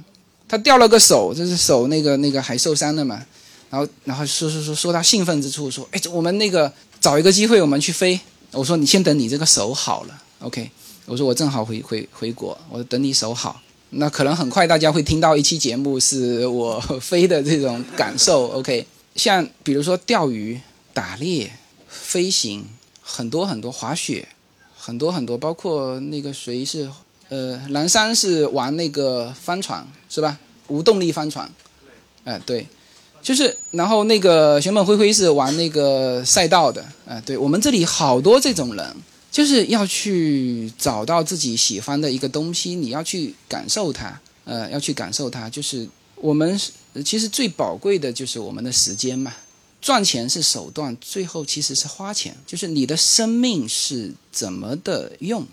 [0.48, 3.24] 他掉了个手，就是手那个那个还受伤了嘛。
[3.70, 8.20] 然后然后说说说说他兴奋之处，说，哎，我们那个找一个机会我们去飞。
[8.52, 10.70] 我说你先等你这个手好了，OK。
[11.06, 18.86] 我说我正好回回回国，我等你手好，那可能很快大家会听到一期节目是我飞的这种感受，OK。
[19.16, 20.60] 像比如说钓鱼、
[20.94, 21.52] 打猎、
[21.88, 22.66] 飞行，
[23.02, 24.28] 很多很多滑雪，
[24.76, 26.90] 很多很多，包括那个谁是，
[27.30, 30.40] 呃，蓝山是玩那个帆船是吧？
[30.70, 31.48] 无动力帆船，
[32.24, 32.66] 哎对，
[33.22, 38.96] 就是然后那个熊本灰灰是玩那个赛道的，哎对，我们这里好多这种人，
[39.34, 46.58] 就是要去找到自己喜欢的一个东西，你要去感受它，呃，要去感受它，就是我们。
[47.04, 49.34] 其实最宝贵的就是我们的时间嘛，
[49.82, 55.44] 赚钱是手段，最后其实是花钱，就是你的生命是怎么的用，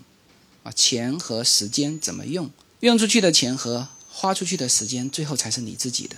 [0.61, 2.47] 啊，钱和时间怎么用，
[2.81, 6.15] 用出去的钱和花出去的时间，最后才是你自己的。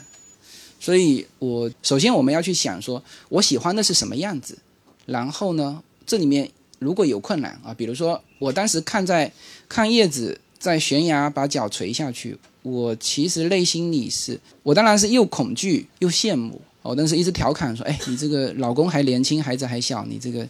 [0.78, 4.58] 所以，我首先我们要去想说，我喜欢的是什么样子，
[5.06, 6.52] 然后呢，这里面
[6.84, 9.32] 如果有困难啊，比如说我当时看在
[9.68, 12.38] 看叶子在悬崖把脚垂下去。
[12.62, 16.62] 我其实内心里是，我当然是又恐惧又羡慕。
[16.82, 20.48] 我当时一直调侃说：“哎，你这个老公还年轻，孩子还小，你这个，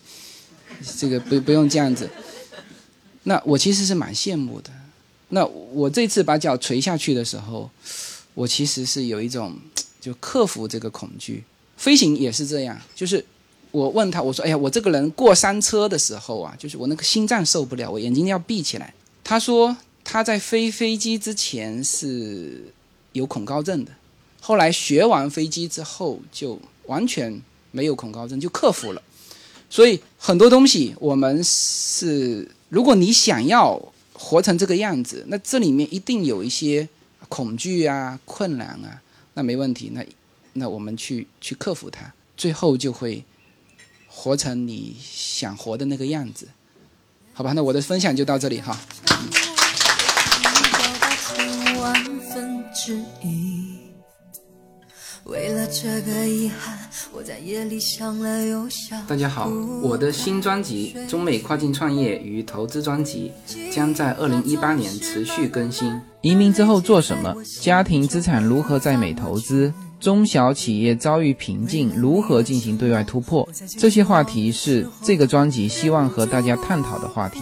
[0.98, 2.08] 这个不不用这样子。”
[3.26, 4.70] 那我其实是蛮羡慕的。
[5.30, 7.68] 那我这次把脚垂下去的时候，
[8.36, 9.58] 我其实是有一种
[10.00, 11.44] 就克服这个恐惧。
[11.78, 13.26] 飞行也是这样，就是
[13.74, 19.76] 我问他，我说：“哎呀，我这个人过山车的时候啊，就是我那个心脏受不了，我眼睛要闭起来。”他说。
[20.06, 22.62] 他在飞飞机之前是
[23.14, 23.92] 有恐高症的，
[24.42, 29.02] 后来学完飞机之后就完全没有恐高症，就克服了。
[29.70, 33.82] 所以很多东西我们是，如果你想要
[34.12, 36.86] 活成这个样子，那这里面一定有一些
[37.30, 39.02] 恐惧啊、困难啊，
[39.36, 40.06] 那没问题，那
[40.52, 43.24] 那我们去去克服它，最后就会
[44.16, 46.48] 活成你想活的那个样子，
[47.34, 47.52] 好吧？
[47.54, 48.80] 那我的分享就到这里哈。
[52.86, 53.78] 之一。
[55.24, 56.78] 为了这个遗憾，
[57.14, 59.06] 我在夜里想了又想。
[59.08, 59.48] 大家好，
[59.82, 63.32] 我的新专辑《中美跨境创业与投资专辑》
[63.74, 65.98] 将在二零一八年持续更新。
[66.22, 67.34] 移民之后做什么？
[67.62, 69.74] 家庭资产如何在美投资？
[70.04, 73.48] 中小企业遭遇瓶颈，如何进行对外突破？
[73.78, 77.40] 这些话题是这个专辑希望和大家探讨的话题。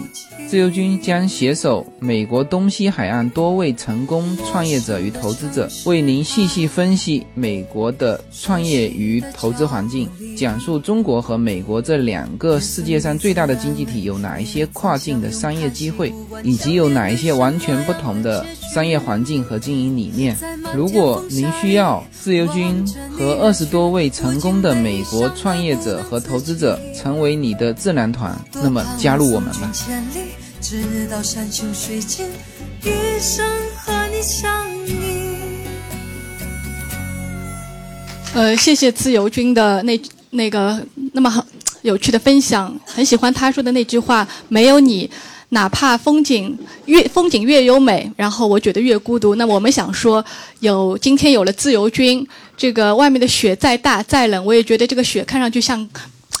[0.48, 20.36] 自由军将携手美国东西海岸多位成功创业者与投资者，为您细细分析美国的创业与投资环境，讲述中国和美国这两个世界上最大的经济体有哪一些跨境的商业机会，以及有哪一些完全不同的商业环境和经营理念。
[20.76, 22.51] 如果您需要自由。
[22.52, 22.84] 军
[23.16, 29.72] 和二十多位成功的美国创业者和投资者成为你的智囊团，那么加入我们吧。
[38.34, 40.80] 呃，谢谢自由军的那那个
[41.12, 41.44] 那么好
[41.82, 45.10] 有趣的分享，很喜欢他说的那句话：没有你。
[45.52, 49.34] 哪怕风景越风景越优美，然后我觉得越孤独。
[49.34, 50.24] 那我们想说，
[50.60, 55.86] 有今天有了自由军，这个外面的雪再大再冷，我也觉得这个雪看上去像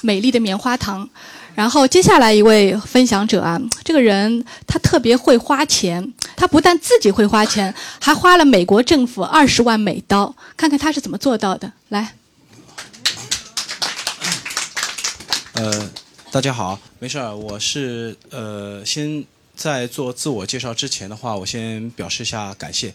[0.00, 1.08] 美丽的棉花糖。
[1.54, 11.70] 然后接下来一位分享者啊，这个人他特别会花钱，他不但自己会花钱，还花了美国政府二十万美刀，看看他是怎么做到的。
[11.90, 12.14] 来，
[15.52, 15.90] 呃，
[16.32, 19.22] 大家好，没事儿，我是呃，先
[19.54, 22.94] 在做自我介绍之前的话，我先表示一下感谢，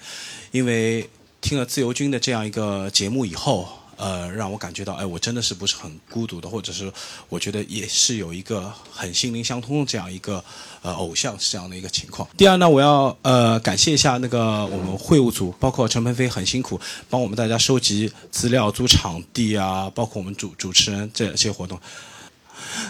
[0.49, 1.07] 因为
[1.39, 3.69] 听了自由军的这样一个节目以后。
[3.99, 6.93] 呃，让我感觉到，哎，我真的是不是很孤独的，或者是
[7.29, 10.43] 我觉得也是有一个很心灵相通的这样一个
[10.83, 12.29] 呃偶像这样的一个情况。
[12.37, 21.79] 第二呢，我要呃感谢一下那个我们会务组，包括陈鹏飞很辛苦，帮我们大家收集资料、租场地啊，包括我们主主持人这些活动。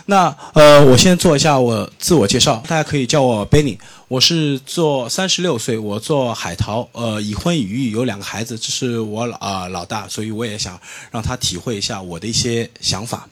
[0.06, 3.78] 那呃，我先做一下我自我介绍，大家可以叫我 Benny。
[4.08, 10.80] 我是做三十六岁，我做海淘，呃，已婚已育，有两个孩子，这是我老啊老大，所以我也想
[11.12, 13.28] 让他体会一下我的一些想法。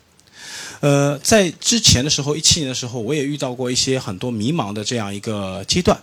[0.82, 5.98] 呃，在之前的时候，一七年的时候，我也遇到过一些很多迷茫的这样一个阶段。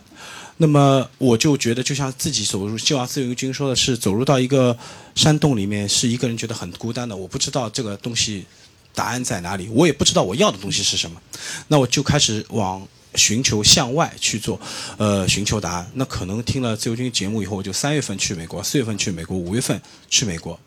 [0.57, 4.75] 那么我就觉得，就像自己走入，就像自由军说的是，走入到一个
[5.13, 7.15] 山洞里面，是一个人觉得很孤单的。
[7.15, 8.45] 我不知道这个东西。
[8.93, 9.67] 答案在哪里？
[9.69, 11.21] 我也不知道我要的东西是什么，
[11.67, 14.59] 那我就开始往寻求向外去做，
[14.97, 15.91] 呃，寻求答案。
[15.93, 19.79] 那可能听了自由军节目以后，我就三月份去美国，四月份去美国，五月份
[20.09, 20.59] 去美国。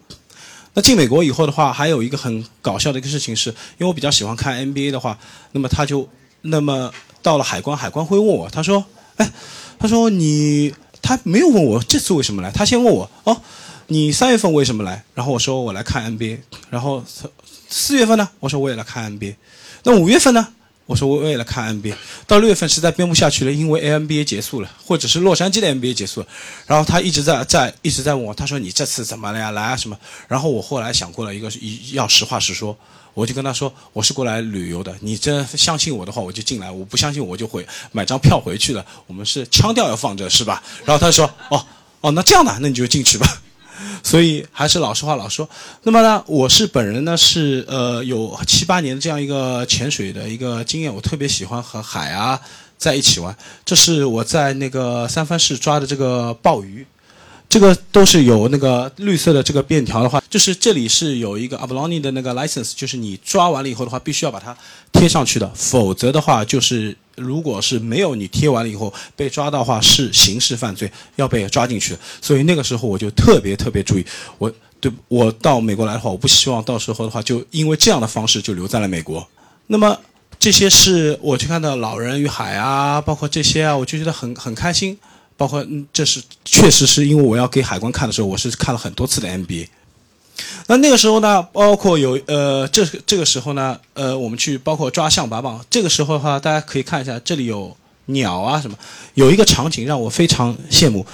[0.74, 5.18] 那进美国以后的话，还有一个很搞笑的一个事情是，因为我比较喜欢看 NBA 的话，
[5.52, 6.08] 那么他就
[6.42, 8.84] 那么到了海关，海关会问我，他说，
[9.16, 9.32] 哎，
[9.78, 13.40] 他说你，他没有问我这次为什么来，他先问我，哦，
[13.86, 15.04] 你三月份为什么来？
[15.14, 16.38] 然后我说我来看 NBA，
[16.70, 17.02] 然后。
[17.68, 19.34] 四月份呢，我说我也来看 NBA。
[19.84, 20.48] 那五月份呢，
[20.86, 21.94] 我说我也来看 NBA。
[22.26, 26.26] 到六月份实在编不下去了，因为 NBA 结束了，或者是洛杉矶的 NBA 结束了。
[26.66, 29.50] 然后他一直在在一直在问我，他说你这次怎么了呀？
[29.50, 29.98] 来啊什么？
[30.28, 32.76] 然后我后来想过了一个一，要实话实说，
[33.14, 34.94] 我就跟他说我是过来旅游的。
[35.00, 38.84] 你真相信我的话，我就进来；我不相信，我就回买张票回去了。
[39.06, 40.62] 我们是腔调要放着是吧？
[40.84, 41.66] 然后他说哦
[42.00, 43.26] 哦，那这样的，那你就进去吧。
[44.02, 45.48] 所以还是老实话老说。
[45.82, 52.40] 那么呢，我是本人呢是呃有七八年这样一个潜水的一个经验，我特别喜欢和海啊
[52.76, 53.36] 在一起玩。
[53.64, 56.86] 这是我在那个三藩市抓的这个鲍鱼。
[57.56, 64.54] 这个都是有那个绿色的这个便条的话，就是这里是有一个 abalone 的那个 license，就是你抓完了以后的话，必须要把它
[64.92, 71.98] 贴上去的，否则的话，就是如果是没有你贴完了以后被抓到的话，是刑事犯罪，要被抓进去的。
[72.20, 74.04] 所以那个时候我就特别特别注意，
[74.36, 79.26] 我对我到美国来的话，我不希望到时候的话就因为这样的方式就留在了美国。
[79.68, 79.98] 那么
[80.38, 84.98] 这些是我去看到《老人与海》啊，包括这些啊，我就觉得很很开心。
[85.36, 89.68] 包括，嗯这是确实是因为我要给海关看的时候，我是看了很多次的 NBA。
[90.66, 97.74] 那那个时候呢，包括有呃，这这个时候呢，呃，我们去包括抓象拔蚌，这个时候的话，大家可以看一下，这里有
[98.06, 98.76] 鸟啊什么，
[99.14, 101.06] 有一个场景让我非常羡慕。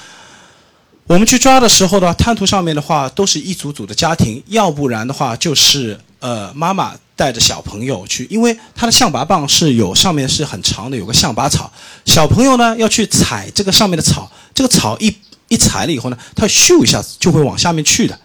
[1.06, 6.94] 我们去抓的时候呢，滩涂上面的话都是一组组的家庭，要不然的话就是呃妈妈。
[7.14, 11.70] 带着小朋友去，因为它的象拔蚌是有上面是很长的，有个象拔草。
[12.04, 15.14] 小朋友呢要去踩这个上面的草，这个草一
[15.46, 18.18] 一踩了以后呢，它咻一下子就会往下面去的。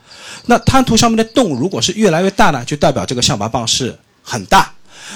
[0.48, 4.72] 那滩涂上面的洞如果是越来越大呢，就代表这个象拔蚌是很大。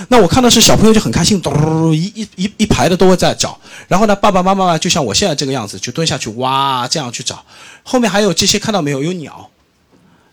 [0.09, 3.59] 那我看到是小朋友就很开心，嘟一一一一排的都会在找。
[3.87, 7.43] 然后呢，爸爸妈妈呢就像我现在这个样子，就蹲下去哇这样去找。
[7.81, 9.01] 后面还有这些看到没有？
[9.01, 9.49] 有鸟。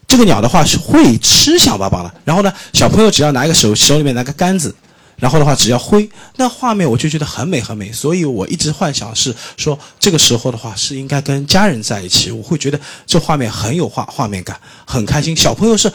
[0.09, 4.75] 这个鸟的话是会吃象拔蚌的，然后呢，小朋友只要拿一个手手里面拿个杆子，
[5.17, 15.37] 然后的话只要挥，那画面我就觉得很美很美，所以我一直幻想是说这个时候的话是应该跟家人在一起，我会觉得这画面很有画画面感，很开心。
[15.37, 15.93] 小朋友是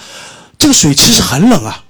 [0.60, 1.84] 这个水其实很冷啊，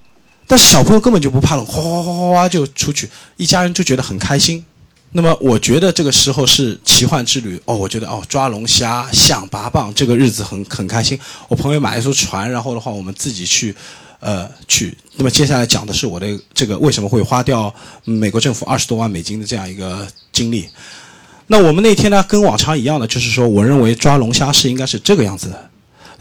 [0.48, 4.66] 但是小朋友根本就不怕冷，哗哗哗哗就出去，一家人就觉得很开心。
[5.16, 11.18] 那么我觉得这个时候是奇幻之旅哦，我觉得哦抓龙虾、象拔蚌这个日子很很开心。
[11.48, 13.76] 我朋友买一艘船，然后的话我们自己去，
[14.20, 14.98] 呃去。
[15.16, 17.74] 那么接下来讲的是我的这个为什么会花掉
[18.04, 20.68] 美国政府二十多万美金的这样一个经历。
[21.46, 25.70] 那我们那天呢跟往常一样的，就是说我认为抓龙虾是应该是这个样子的。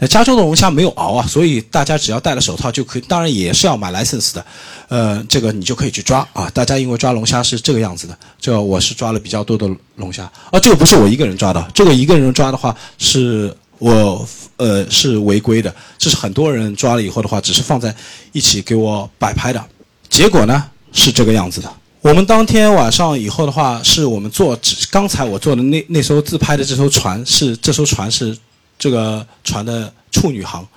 [0.07, 3.01] 加州的龙虾没有熬啊，所以大家只要戴了手套就可以。
[3.07, 4.45] 当然也是要买 license 的，
[4.87, 6.49] 呃，这个你就可以去抓啊。
[6.53, 10.59] 大家因为抓龙虾是这个样子的，这我是抓了比较多的龙虾啊。
[10.59, 15.73] 这个不是我一个人抓的，这个一个人抓的话是我呃是违规的。
[15.97, 17.95] 这是很多人抓了以后的话，只是放在
[18.31, 19.63] 一起给我摆拍的。
[20.09, 21.71] 结果呢是这个样子的。
[22.01, 24.59] 我们当天晚上以后的话，是我们坐
[24.91, 28.37] 刚才我坐的那那艘自拍的这艘船，是这艘船是
[28.83, 30.67] 这个船的处女航。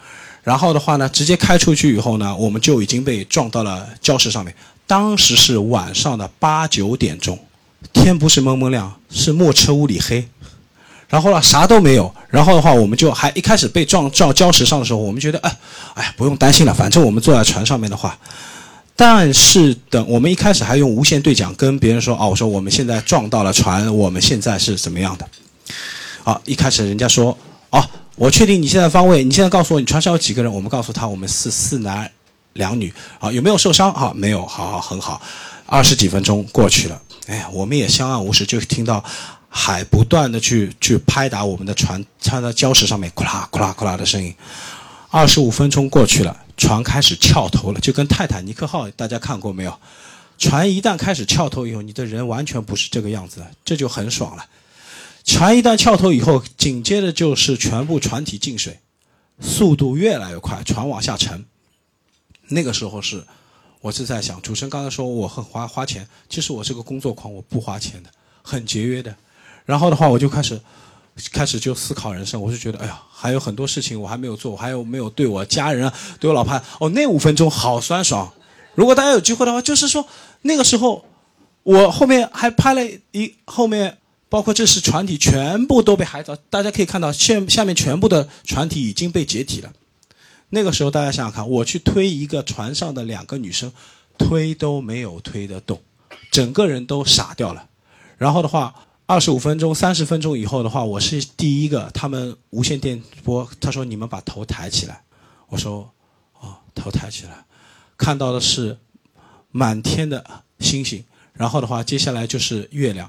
[0.44, 4.54] 然后的话呢，直接开出去以后呢，我们就已经被撞到了礁石上面。
[4.86, 7.36] 当时是晚上的八九点钟，
[7.92, 10.28] 天不是蒙蒙亮，是莫车屋里黑。
[11.08, 12.14] 然后呢，啥都没有。
[12.30, 15.56] 然后的话，我们就还一开始被撞撞礁石上的时候，我们觉得，哎，
[15.94, 18.16] 哎，不用担心了，反正我们坐在船上面的话。
[18.94, 25.28] 但是等我们一开始还用无线对讲跟别人说，哦，我说我们现在撞到了船，我们现在是怎么样的？
[26.24, 27.36] 啊，一开始人家说，
[27.78, 30.52] 哦，我确定你现在方位，你现在告诉我你船上有几个人？
[30.52, 32.10] 我们告诉他，我们是四男
[32.54, 32.92] 两女。
[33.18, 33.92] 啊，有没有受伤？
[33.92, 35.20] 啊，没有，好好很好。
[35.66, 39.04] 二十几分钟过去了，哎，我们也相安无事，就听到。
[39.48, 44.34] 海不断的去去拍打我们的船，穿在礁石上面，咕啦咕啦咕啦的声音。
[45.08, 49.74] 二十五分钟过去了，船开始翘头了，就跟泰坦尼克号大家看过没有？
[50.36, 54.44] 船一旦开始翘头以后，你的人完全不是这个样子了，这就很爽了。
[55.26, 58.78] 船一旦翘头以后，紧接着就是全部船体进水，
[59.40, 61.44] 速度越来越快，船往下沉。
[62.48, 63.24] 那个时候是，
[63.80, 68.10] 我是在想，主持人刚才说我很花花钱，其实我是个工作狂，我不花钱的，
[68.40, 69.14] 很节约的。
[69.64, 70.60] 然后的话，我就开始，
[71.32, 72.40] 开始就思考人生。
[72.40, 76.54] 我就觉得，哎呀，还有很多事情我还没有做，我还有没有对我家人，对我老婆。
[76.78, 78.32] 哦，那五分钟好酸爽。
[78.76, 80.06] 如果大家有机会的话，就是说
[80.42, 81.04] 那个时候，
[81.64, 89.72] 我后面还拍了一后面，包括这是船体全部都被海藻，大家可以看到现下面全部的船体已经被解体了。
[90.50, 93.72] 那个时候大家想想看，我去推一个船上的两个女生，
[94.18, 95.80] 推都没有推得动，
[96.30, 97.68] 整个人都傻掉了。
[98.18, 98.74] 然后的话。
[99.08, 101.88] 二十五分钟、三十分钟以后的话，我是第一个。
[101.94, 105.00] 他们无线电波，他说：“你们把头抬起来。”
[105.46, 105.88] 我说
[106.40, 107.44] ：“哦，头抬起来，
[107.96, 108.76] 看到的是
[109.52, 111.04] 满天的星星。
[111.34, 113.08] 然后的话，接下来就是月亮。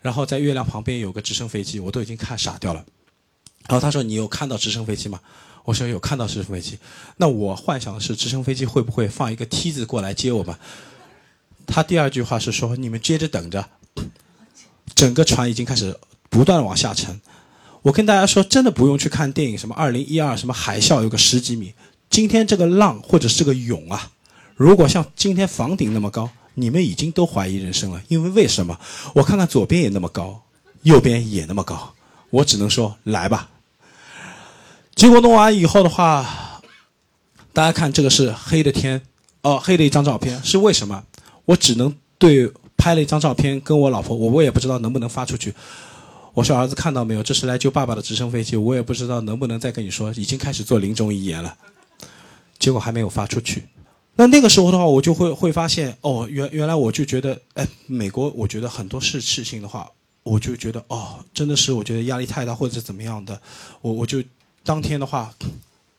[0.00, 2.84] 然后在月亮旁边有个直升飞机，我都已经看傻掉了。
[3.68, 5.20] 然后他说：“你有看到直升飞机吗？”
[5.64, 6.78] 我说：“有看到直升飞机。”
[7.18, 10.56] 那我幻想的是直升飞机会不会放一个梯子过来接我们？
[11.66, 13.68] 他第二句话是说：“你们接着等着。”
[14.94, 17.20] 整个船已经开始不断往下沉，
[17.82, 21.72] 我跟大家说，真的不用去看电影，什么二零一二，什么海啸有个十几米。
[22.10, 24.10] 今天这个浪或者是个涌啊，
[24.56, 28.02] 如果像今天房顶那么高，你们已经都怀疑人生了。
[28.08, 28.78] 因为为什么？
[29.14, 30.42] 我看看左边也那么高，
[30.82, 31.94] 右边也那么高，
[32.30, 33.50] 我只能说来吧。
[34.94, 36.60] 结果弄完以后的话，
[37.52, 39.02] 大家看这个是黑的天，
[39.42, 41.04] 哦，黑的一张照片，是为什么？
[41.44, 42.52] 我只能对。
[42.82, 45.52] 拍了一张照片，跟我老婆，我我也不知道能不能发出去。
[46.32, 47.22] 我说儿子看到没有？
[47.22, 51.54] 这是来救爸爸的直升飞机，我也不知道能不能再跟你说，已经开始做临终遗言了。
[52.58, 53.64] 结果还没有发出去。
[54.20, 59.90] 那那个时候的话，我就会会发现，哦，原原来我就觉得，哎，美国，我觉得很多事事情的话，
[60.22, 63.40] 我就觉得，哦，真的是我觉得压力太大或者怎么样的，
[63.80, 64.22] 我我就
[64.62, 65.32] 当天的话，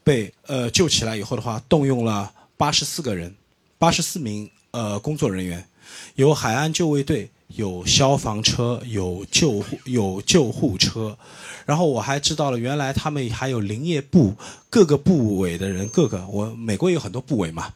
[0.03, 3.33] 被呃救起来以后的话，动用了八十四个人，
[3.79, 5.65] 八十四名呃工作人员。
[6.13, 11.17] 有海岸救卫队，有消防车，有救护有救护车，
[11.65, 14.35] 然后我还知道了，原来他们还有林业部
[14.69, 17.73] 各个部委的人，各个我美国有很多部委嘛，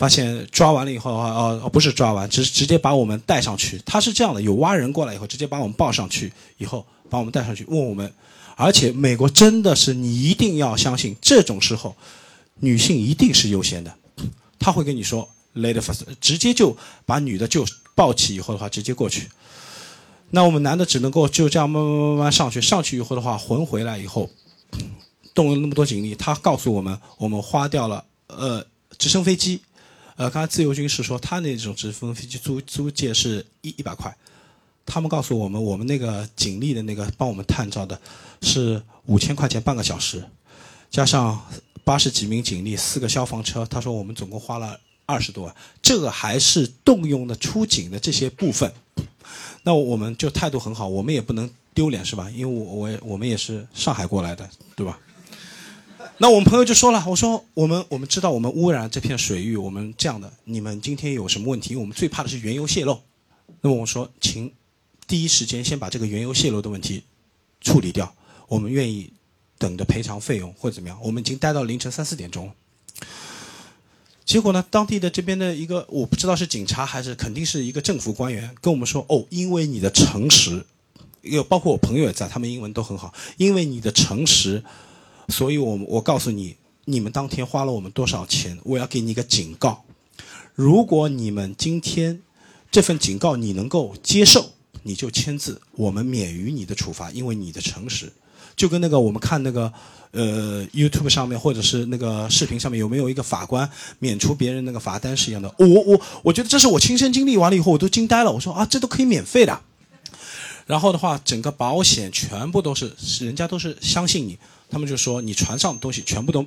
[0.00, 3.78] 发现抓完了以后啊，哦不是抓完，直直接把我们带上去。
[3.84, 8.10] 他是这样的，有挖人过来以后，直接把我们抱上去，以后把我们带上去，问我们，
[8.56, 11.94] 而且美国真的是你一定要相信，这种时候
[12.60, 13.94] 女性一定是优先的，
[14.58, 15.28] 他会跟你说。
[15.52, 19.28] Lady first，直接就把女的就抱起以后的话，直接过去。
[20.30, 22.60] 那我们男的只能够就这样慢慢慢慢上去。
[22.60, 24.30] 上去以后的话，魂回来以后，
[25.34, 28.64] 动了那么多警力，他告诉我们，我们花掉了呃
[28.96, 29.60] 直升飞机，
[30.20, 34.14] 呃刚才自由军是说他那种直升飞机租租借是一一百块，
[34.84, 37.98] 他们告诉我们，我们那个警力的那个帮我们探照的
[38.42, 40.22] 是五千块钱半个小时，
[40.90, 41.42] 加上
[41.84, 44.78] 八十几名警力，四个消防车，他说我们总共花了。
[45.06, 48.72] 二十多万，这个还是动用的出警的这些部分，
[49.64, 52.30] 那我们就态度很好，我们也不能丢脸是吧？
[52.30, 55.00] 因为我我我们也是上海过来的，对吧？
[56.22, 61.74] 那我们朋友就说了，我说我们我们知道我们污染这片水域，我们这样的，你们今天有什么问题？
[61.74, 63.00] 我们最怕的是原油泄漏。
[63.62, 64.52] 那么我说，请
[65.06, 67.04] 第一时间先把这个原油泄漏的问题
[67.62, 68.14] 处理掉，
[68.48, 69.10] 我们愿意
[69.56, 70.98] 等着赔偿费用或者怎么样。
[71.02, 72.52] 我们已经待到凌晨三四点钟。
[74.26, 74.62] 结果呢？
[74.68, 80.66] 当地的这边的一个我不知道是警察还是肯定是一个政府官员跟我们说：“哦，因为你的诚实，
[81.22, 83.14] 有包括我朋友也在，他们英文都很好。
[83.38, 84.62] 因为你的诚实，
[85.30, 88.58] 所以我我告诉你，你们当天花了我们多少钱？
[88.64, 89.84] 我要给你一个警告：
[90.54, 92.20] 如果你们今天
[92.70, 94.50] 这份警告你能够接受，
[94.82, 98.12] 你就签字，我们免于你的处罚，因为你的诚实。
[98.56, 99.72] 就跟那个我们看那个
[100.10, 103.70] 呃 YouTube 上面或者是那个视频上面有没有一个法官
[104.00, 105.54] 免除别人那个罚单是一样的。
[105.58, 108.30] 我我我觉得这是我亲身经历完了以后我都惊呆了。
[108.30, 109.60] 我说啊，这都可以免费的。
[110.66, 114.38] 然后的话，整个保险全部都是人家都是相信你，
[114.70, 116.46] 他们就说你船上的东西全部都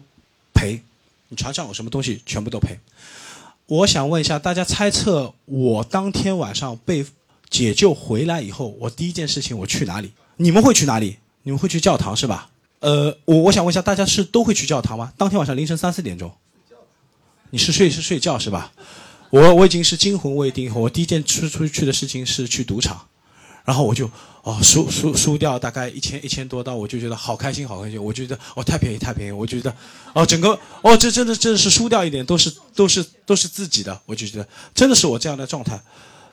[0.54, 0.82] 赔，
[1.28, 2.80] 你船上有什么东西全部都赔。
[3.66, 7.06] 我想问一下大家，猜测我当天晚上被
[7.50, 10.12] 解救回来以后，我第一件事情我去哪里？
[10.38, 11.18] 你们会去哪里？
[11.44, 12.50] 你们会去教堂是吧？
[12.80, 15.14] 呃，我我想问一下大家是都会去教堂吗？
[15.18, 16.32] 当天晚上凌晨三四点钟，
[17.52, 18.72] 你是睡是睡觉是吧？
[19.30, 23.08] 我我已经是惊魂未定，我第一件出出去的事情是去赌场。
[23.66, 24.12] 然后我就
[24.44, 29.74] 哦输输输掉大概一千一千多刀，我就觉得好开心好开心，我觉得哦太便宜太便宜，我觉得
[30.14, 35.82] 哦整个哦这真的真的是输掉一点都是都是都是自己的，我就觉得真的是我这样的状态。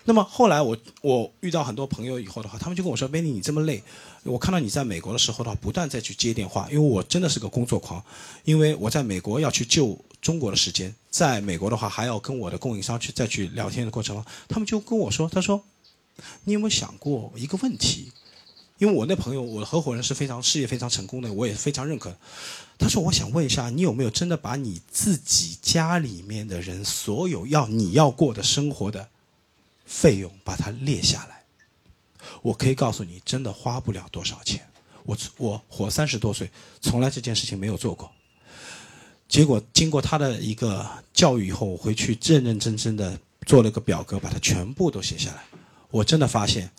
[0.05, 3.81] 那么后来我我遇到很多朋友以后的话，他们就跟我说：“Benny，你这么累，
[4.25, 8.03] 我看到你在美国的时候的话，不断再去接电话，因为我真的是个工作狂，
[8.45, 15.63] 因为我在美国要去救中国的时间，在美国的话还要跟我的供应商去再去聊天的过程，他们就跟我说，他说。”
[16.45, 18.13] 你有没有想过一个问题？
[18.79, 22.17] 因为我那朋友，我的合伙人是非常事业非常成功的，我也非常认可。
[22.79, 29.07] 他说：“我想问一下，你有没有真的把你自己家里面的人所有要你要过的生活的
[29.85, 31.43] 费用把它列下来？
[32.41, 34.67] 我可以告诉你，真的花不了多少钱。
[35.05, 36.51] 我我活三十多岁，
[36.81, 38.11] 从来这件事情没有做过。
[39.29, 45.45] 结果经过他的一个教育以后，我回去认认真真的做了个表格，把它全部都写下来。”
[45.91, 46.71] 我真的发现，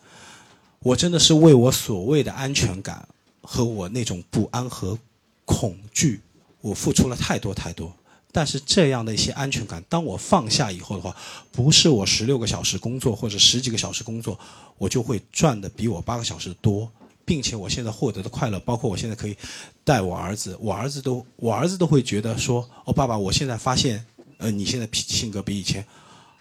[0.80, 3.07] 我真的是为我所谓的安全感
[3.41, 4.97] 和我那种不安和
[5.45, 6.22] 恐惧，
[6.62, 7.93] 我付出了太多太多。
[8.32, 11.14] 但是这样的一些安全感，当我放下以后的话，
[11.51, 14.39] 不是我十六个小时工作或者十几个小时工作，
[14.78, 16.89] 我就会赚的比我八个小时多，
[17.26, 19.36] 并且我现在获得的快乐，包括我现在可以
[19.84, 24.05] 带我儿子，我儿子都我儿子都会觉得说，哦，爸爸，我现在发现，
[24.38, 25.86] 呃，你现在脾气性格比以前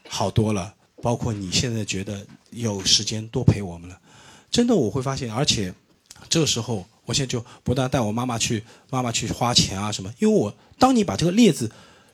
[0.08, 0.72] 好多了。
[1.02, 3.98] 包括你现在觉得有时间多陪我们了，
[4.50, 5.72] 真的我会发现，而且
[6.28, 10.12] 这个时候，我现在就不断带我妈妈去，妈妈去花钱啊什么。
[10.18, 11.70] 因为我当你把这个列子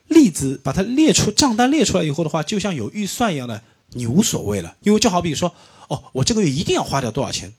[0.07, 4.75] 例子把它列出账单列出来以后的话，就像有预算一样的，你无所谓了。
[4.81, 5.53] 因为就好比说，
[5.87, 7.53] 哦，我这个月一定要花掉多少钱，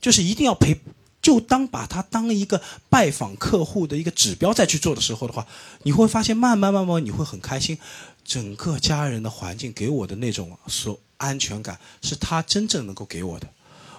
[0.00, 0.78] 就是一定要陪，
[1.22, 5.46] 就当把它当一个拜访客户的一个指标再去做的时候的话，
[5.84, 7.78] 你会发现慢慢慢慢你会很开心。
[8.24, 13.48] 整个家人的环境给我的那种所安全感，是他真正能够给我的。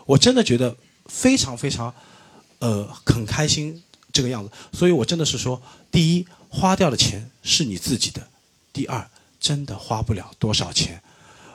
[0.06, 1.94] 我真的觉得非常非常，
[2.60, 4.52] 呃，很开心这个样子。
[4.72, 5.62] 所以我真的是说，
[5.92, 8.22] 第一，花掉的钱是你自己的；
[8.72, 9.10] 第二，
[9.40, 11.02] 真的花不了多少钱。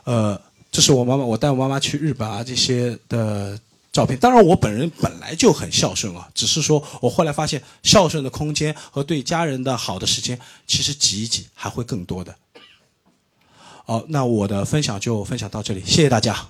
[0.04, 0.40] 呃，
[0.70, 3.58] 这是我妈妈，我带我妈妈去日本啊这些的
[3.92, 4.18] 照片。
[4.18, 12.34] 当然，我本人本来就很孝顺啊，只是说我后来发现，孝顺的空间和对家人的好的时间，其实挤一挤还会更多的。
[13.84, 16.46] 好，那我的分享就分享到这里，谢谢大家。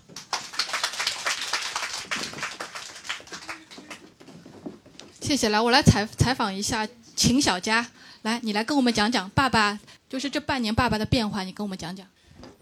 [5.20, 7.86] 谢谢，来，我来采采访一下秦小佳，
[8.20, 9.80] 来，你来跟我们讲讲爸爸，
[10.10, 12.06] 就是这半年爸爸的变化，你跟我们讲讲。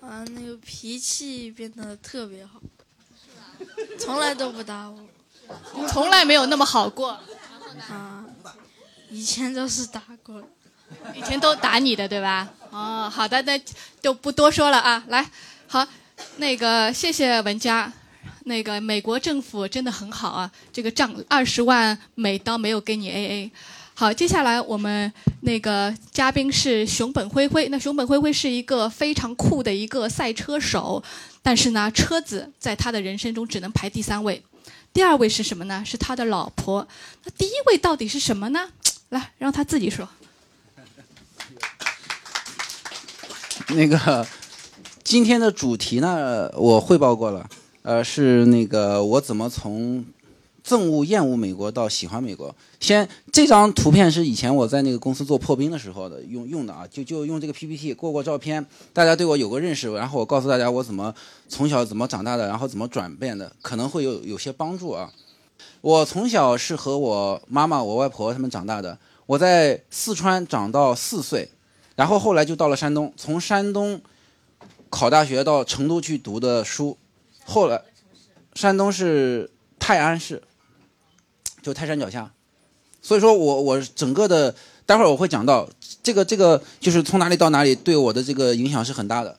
[0.01, 2.61] 啊，那个脾气变得特别好，
[3.99, 5.05] 从来都不打我，
[5.89, 7.19] 从来没有那么好过。
[7.89, 8.25] 啊，
[9.09, 10.41] 以前都是打过。
[11.15, 12.49] 以前都打你的对吧？
[12.71, 13.61] 哦，好的，那
[14.01, 15.03] 就不多说了啊。
[15.09, 15.29] 来，
[15.67, 15.87] 好，
[16.37, 17.93] 那个谢谢文佳，
[18.45, 23.53] 那个美国政府真的很好啊，这个账二十万美刀没有给你 A A。
[23.95, 25.13] 好，接下来我们
[25.43, 31.03] 那个嘉宾是熊本灰灰，那熊本灰灰是一个非常酷的一个赛车手，
[31.43, 34.43] 但是呢，车子在他的人生中只能排第三位，
[34.93, 35.83] 第二位是什么呢？
[35.85, 36.87] 是他的老婆。
[37.25, 38.71] 那第一位到底是什么呢？
[39.11, 40.09] 来，让他自己说。
[43.77, 44.27] 那个
[45.05, 47.49] 今天的主题呢，我汇报过了，
[47.83, 50.05] 呃，是那个我怎么从
[50.67, 52.53] 憎恶、厌恶美国到喜欢美国。
[52.81, 61.15] 先，这张图片是以前我在那个公司做破冰的时候的用用的啊，就就用这个 PPT 过过照片，大家对我有个认识，然后我告诉大家我怎么
[61.49, 65.11] 从小怎么长大的，然后怎么转变的，可能会有有些帮助啊。
[65.81, 71.49] 我从小是和我妈妈、我外婆他们长大的，我在四川长到四岁。
[72.01, 74.01] 然后后来就到了山东，从山东
[74.89, 76.97] 考大学到成都去读的书，
[77.45, 77.83] 后来
[78.55, 80.43] 山东是泰安市，
[81.61, 82.33] 就泰山脚下，
[83.03, 84.55] 所以说我我整个的
[84.87, 85.69] 待会儿我会讲到
[86.03, 89.37] 这个这个就是从哪里到哪里对我的这个影响是很大的，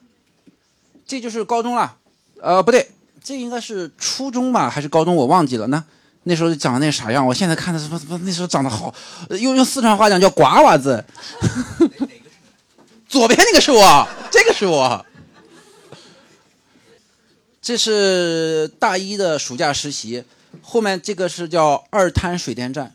[1.04, 1.96] 这就是高中了，
[2.40, 2.88] 呃，不对，
[3.24, 5.16] 这应该是初中吧，还是高中？
[5.16, 5.66] 我忘记了。
[5.66, 5.82] 那
[6.22, 7.26] 那时候长得那啥样？
[7.26, 8.16] 我现在看的什么什么？
[8.22, 8.94] 那时候长得好，
[9.30, 11.04] 用用四川话讲叫“瓜娃子”。
[13.12, 15.04] 左边那个是我，这个是我。
[17.60, 20.24] 这是大一的暑假实习，
[20.62, 22.90] 后面这个是叫二滩水电站，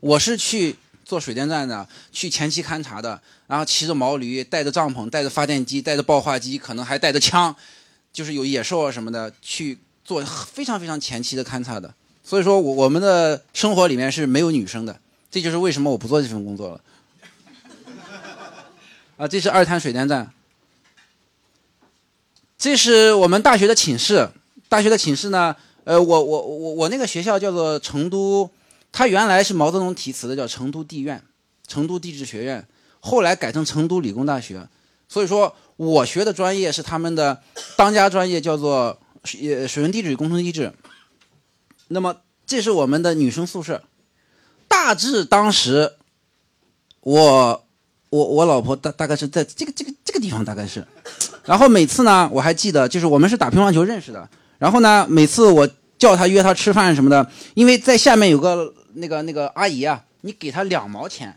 [0.00, 7.54] 我是去做水电站的，去前期勘察的，然后骑着毛驴，带着帐篷，带着发电机，带着爆化机，可能还带着枪，
[8.10, 11.92] 就是有野兽啊什么的，去做非常非常前期的勘察的。
[12.24, 14.98] 所以说，我我们的生活里面是没有女生的，
[15.30, 16.80] 这就是为什么我不做这份工作了。
[19.22, 20.32] 啊，这是二滩水电站。
[22.58, 24.28] 这是我们大学的寝室，
[24.68, 25.54] 大学的寝室呢，
[25.84, 28.50] 呃，我我我我那个学校叫做成都，
[28.90, 31.22] 它原来是毛泽东题词的，叫成都地院，
[31.68, 32.66] 成都地质学院，
[32.98, 34.66] 后来改成成都理工大学，
[35.08, 37.40] 所以说我学的专业是他们的
[37.76, 40.72] 当家专业，叫做水水文地质与工程地质。
[41.86, 43.84] 那么这是我们的女生宿舍，
[44.66, 45.92] 大致当时，
[47.02, 47.61] 我
[48.12, 50.86] 我我老婆大大概是在这个这个这个地方，大概是。
[51.46, 54.28] 然后每次呢，我还记得，就是我们是打乒乓球认识的。
[54.58, 55.66] 然后呢，每次我
[55.98, 61.34] 叫他约他吃饭什么的，因为在下面有个那个那个阿姨啊，你给她两毛钱，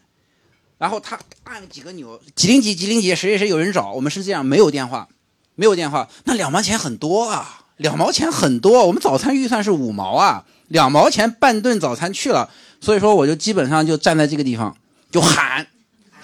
[0.77, 5.07] 然后他按几个钮，几零几几零几，谁谁谁有人找，我们是这样，没有电话，
[5.55, 12.49] 没有电话，那两毛钱很多啊，两毛钱很多，我们早餐预算是五毛啊，两毛钱半顿早餐去了，
[12.81, 14.75] 所以说我就基本上就站在这个地方
[15.09, 15.65] 就喊，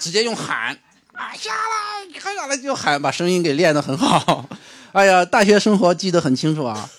[0.02, 0.76] 直接用喊。
[1.12, 4.48] 啊，下来，看下来就喊，把声音给练得很好。
[4.92, 6.90] 哎呀，大学生活记得很清楚啊。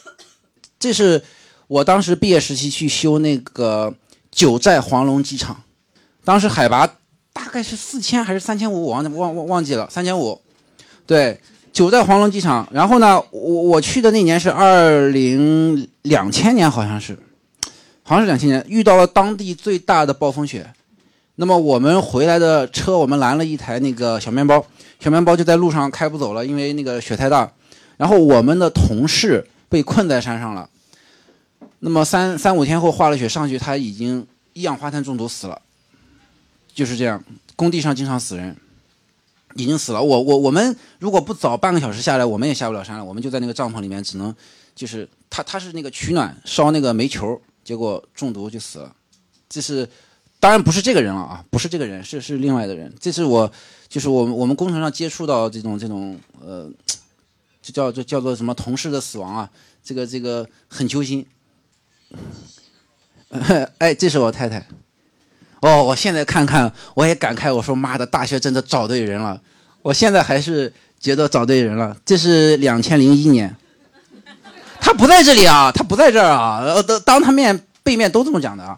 [0.79, 1.21] 这是
[1.67, 3.93] 我当时毕业时期去修那个
[4.31, 5.63] 九寨黄龙机场，
[6.23, 6.87] 当时海拔
[7.33, 10.39] 大概是四千还是三千五，我忘忘忘忘记了，三千五。
[11.07, 11.41] 对，
[11.73, 12.67] 九寨黄龙机场。
[12.71, 17.17] 然后呢，我我去的那年是二零两千年，好像是，
[18.03, 20.71] 好像是两千年，遇到了当地最大的暴风雪。
[21.35, 24.63] 那么我们回来的车，我们拦了一台那个小面包，
[24.99, 27.51] 小面包就在路上开不走了，因为那个雪太大。
[27.97, 30.69] 然后我们的同事被困在山上了。
[31.79, 35.59] 那么三三五天后化了雪上去，他已经一氧化碳中毒死了。
[36.71, 37.23] 就是这样，
[37.55, 38.55] 工地上经常死人，
[39.55, 39.99] 已经死了。
[40.01, 43.03] 我我我们如果不早半个小时下来，我们也下不了山了。
[43.03, 44.33] 我们就在那个帐篷里面，只能
[44.75, 48.95] 就是他他是那个取暖烧那个煤球，结果中毒就死了。
[49.49, 49.89] 这是。
[50.43, 52.93] 当然不是这个人了啊，不是这个人，是是另外的人。
[52.99, 53.49] 这是我，
[53.87, 56.69] 就是我们我们工程上接触到这种这种呃，
[57.61, 59.49] 就叫就叫做什么同事的死亡啊，
[59.81, 61.25] 这个这个很揪心。
[63.79, 64.67] 哎，这是我太太。
[65.61, 69.41] 哦，我现在看看，我也感慨，我说妈的，大学真的找对人了。
[69.81, 71.95] 我现在还是觉得找对人了。
[72.03, 73.55] 这是两千零一年，
[74.81, 78.77] 他不在这里啊，他不在这儿啊，呃，当他面背面都这么讲的啊。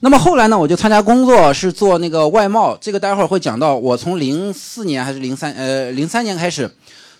[0.00, 2.76] 那么后来呢，我就参加工作，是做那个外贸。
[2.78, 6.70] 这个待会儿会讲到，我从零四年还是零三呃零三年开始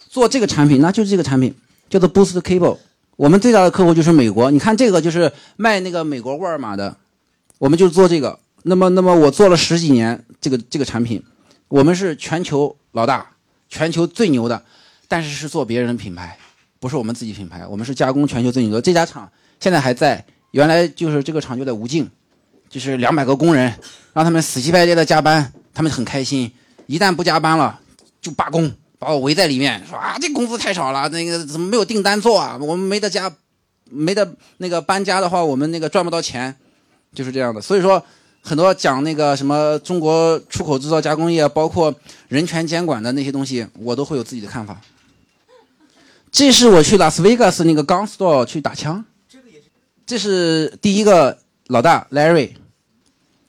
[0.08, 1.54] 做这个产品，那就是这个产品
[1.88, 2.76] 叫做 Boost Cable。
[3.16, 6.94] 我们最大的客户就是美国，你看这个就是卖那个美国沃尔玛的，
[7.58, 8.38] 我们就做这个。
[8.64, 11.22] 那么那么我做了十几年这个这个产品，
[11.68, 13.26] 我们是全球老大，
[13.70, 14.62] 全球最牛的，
[15.08, 16.36] 但是是做别人的品牌，
[16.78, 17.66] 不是我们自己品牌。
[17.66, 22.06] 我们是加工全球最牛的这家厂，现在还在，原来就是这个厂就在吴泾。
[22.76, 23.72] 就是两百个工人，
[24.12, 26.52] 让他们死乞白赖的加班，他们很开心。
[26.84, 27.80] 一旦不加班了，
[28.20, 32.58] 就罢工，把我围在里面，说啊，这工资太少了，那个怎么没有订单做啊？
[32.60, 33.32] 我们没得加，
[33.88, 36.54] 没得那个搬家的话，我们那个赚不到钱，
[37.14, 37.62] 就是这样的。
[37.62, 38.04] 所以说，
[38.42, 41.94] 很多讲那个什么中国出口制造加工业，包括
[42.28, 44.78] 人权监管的那些东西，我都会有自己的看法。
[46.30, 49.02] 这是我去拉斯维加斯那个 Gun Store 去打枪，
[50.04, 51.38] 这是第一个。
[51.68, 52.50] 老大 Larry，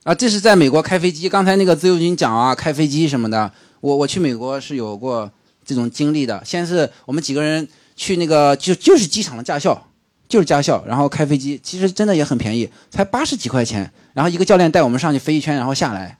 [0.08, 1.28] 啊，这是在美国开飞机。
[1.28, 3.52] 刚才那个自由军讲啊，开飞机什么的，
[3.82, 5.30] 我我去美国是有过
[5.66, 6.42] 这种经历的。
[6.46, 9.78] 先是我们几个人去那个就就是机场的驾校，
[10.30, 13.92] 就是驾校，然后开飞机，其实真的也很便宜，才八十几块钱。
[14.14, 16.18] 然后一个教练带我们上去飞一圈，然后下来。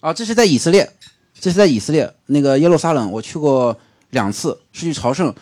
[0.00, 0.90] 啊，这是在以色列，
[1.38, 3.78] 这是在以色列那个耶路撒冷，我去过
[4.10, 5.32] 两次，是去朝圣。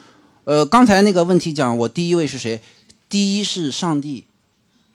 [0.45, 2.61] 呃，刚才那个问题讲我第一位是谁？
[3.09, 4.27] 第一是上帝。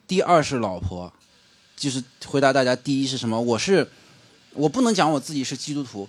[0.07, 1.11] 第二是老婆，
[1.75, 3.39] 就是回答大家第一是什么？
[3.39, 3.87] 我是，
[4.53, 6.07] 我不能讲我自己是基督徒，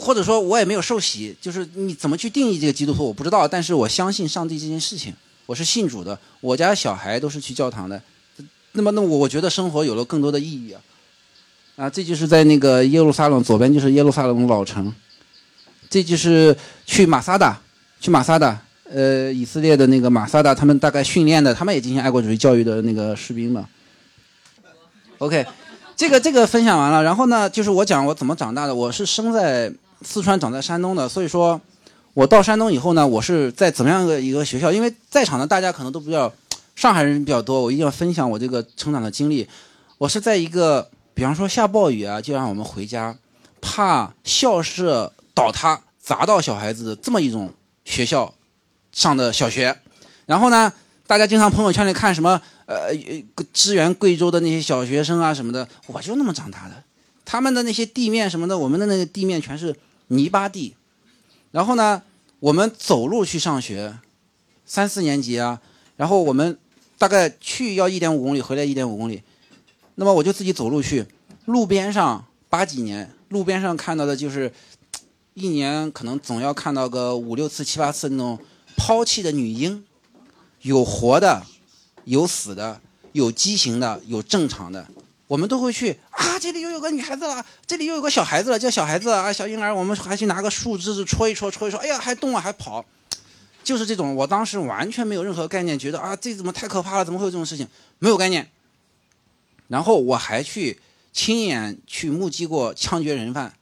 [0.00, 5.14] 或者说我也没有受洗，就是你怎么去定义这个基督徒我不知道，但是我相信上帝这件事情，
[5.46, 8.02] 我是信主的，我家小孩都是去教堂的，
[8.72, 10.80] 那么那我我觉得生活有了更多的意义啊，
[11.76, 14.92] 啊，这就是在那个耶路撒冷左边就是耶路撒冷老城，
[15.90, 16.56] 这就是
[16.86, 17.60] 去马萨达，
[18.00, 18.62] 去马萨达。
[18.94, 23.66] 呃，以色列的那个马萨达，他们大概训练的，他们也进行爱国主义教育的那个士兵嘛。
[25.22, 25.46] OK，
[25.94, 28.74] 这个这个分享完了，然后呢，就是我讲我怎么长大的。
[28.74, 31.60] 我是生在四川，长在山东的，所以说，
[32.12, 34.72] 我到山东以后呢，我是在怎么样的一个学校？
[34.72, 36.32] 因为在场的大家可能都比较
[36.74, 39.46] 上海人比较多，我一定要分享我这个成长的经历。
[39.96, 43.16] 我是在一个，比方说下暴雨啊，就让我们回家，
[43.60, 47.52] 怕校舍倒塌砸到小孩子这么一种
[47.84, 48.34] 学校。
[48.90, 49.74] 上的小学，
[50.26, 50.70] 然后呢，
[51.06, 52.94] 大家经常朋友圈里看什么呃
[53.52, 56.82] 支援贵州的那些小学生啊什么的，我就那么长大的，
[57.24, 59.74] 他们的那些地面什么的，我们的那个地面全是
[60.08, 60.74] 泥巴地，
[61.50, 62.02] 然后呢，
[62.40, 63.98] 我们走路去上学，
[64.64, 65.60] 三四年级啊，
[65.96, 66.58] 然后我们
[66.98, 69.22] 大概去要一点五公里，回来一点五公里，
[69.96, 71.06] 那么我就自己走路去，
[71.46, 74.52] 路边上八几年，路边上看到的就是
[75.34, 78.38] 一年可能总要看到个五六次、七八次那种。
[78.74, 79.84] 抛弃的女婴，
[80.62, 81.44] 有活的，
[82.04, 82.80] 有死的，
[83.12, 84.86] 有畸形的，有正常的，
[85.26, 86.38] 我们都会去啊！
[86.38, 92.84] 这里又有个女孩子了，这里又有个小孩子了，叫小孩子啊，小婴儿，我们还去拿个树枝子戳一戳，戳一戳，哎呀，还动啊，还跑，
[93.64, 94.14] 就是这种。
[94.14, 97.04] 我当时完全没有任何概念，觉得啊，这怎么太可怕了？
[97.04, 97.66] 怎么会有这种事情？
[97.98, 98.50] 没有概念。
[99.68, 100.78] 然后我还去
[101.12, 103.54] 亲眼去目击过枪决人犯，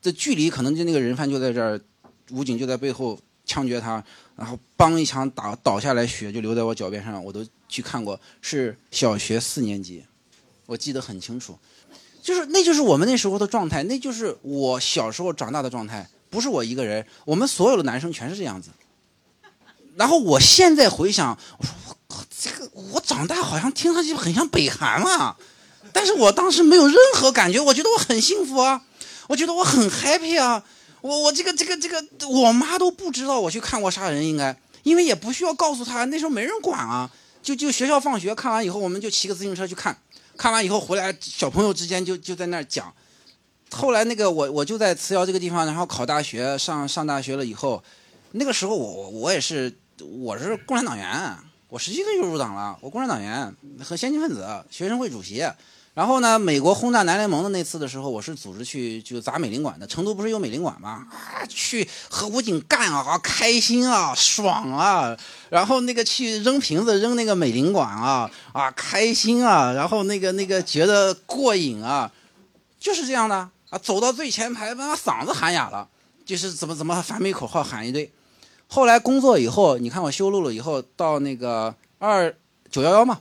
[0.00, 1.80] 这距离可能就那个人犯就在这儿，
[2.30, 4.02] 武警就在背后枪决他。
[4.36, 8.20] 然后梆一枪打倒下来，血就流在我脚边上，我都去看过。
[8.42, 10.04] 是小学四年级，
[10.66, 11.56] 我记得很清楚，
[12.20, 18.70] 就是那就是我们那时候的状态，那就是我小时候长大的状态，不是我一个人，我们所有的男生全是这样子。
[19.96, 25.36] 然后我现在回想，我说我靠，这个我长大好像听上去很像北韩啊，
[25.92, 28.82] 但是我当时没有任何感觉，我觉得我很幸福啊，
[29.28, 30.64] 我觉得我很 happy 啊。
[31.02, 37.10] 我我这个这个这个，我妈都不知道我去看过杀人，应该，因为也不需要告诉她，那时候没人管啊，
[37.42, 39.96] 就就学校放学看完以后，我们就骑个自行车去看，
[40.36, 42.92] 看完以后回来，小朋友之间就就在那儿讲。
[43.70, 47.82] 后来那个我我就在磁窑这个地方，然后考大学，上上大学了以后，
[48.32, 51.36] 那个时候我我也是我是共产党员，
[51.68, 55.46] 我十七岁就入党了，我共产党员和先进分子，学生会主席。
[55.92, 59.84] 然后呢，美国轰炸南联盟的那次的时候，我是组织去就砸美领馆的。
[59.86, 61.04] 成都不是有美领馆吗？
[61.10, 65.16] 啊，去和武警干啊，开心啊，爽啊！
[65.48, 69.72] 然后那个去扔瓶子，扔那个美领馆啊，啊，开心啊！
[69.72, 72.10] 然后那个那个觉得过瘾啊，
[72.78, 73.78] 就是这样的啊。
[73.82, 75.88] 走到最前排，把嗓子喊哑了，
[76.24, 78.10] 就是怎么怎么反美口号喊一堆。
[78.68, 82.32] 后来工作以后，你看我修路了以后，到那个二
[82.70, 83.20] 九幺幺嘛。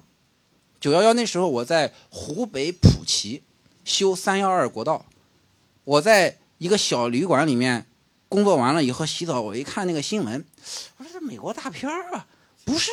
[0.80, 3.44] 九幺幺那时候我在湖北普吉
[3.84, 5.06] 修三幺二国道，
[5.84, 7.86] 我在一个小旅馆里面
[8.28, 10.46] 工作完了以后洗澡，我一看那个新闻，
[10.98, 12.28] 我说这美国大片啊，
[12.64, 12.92] 不是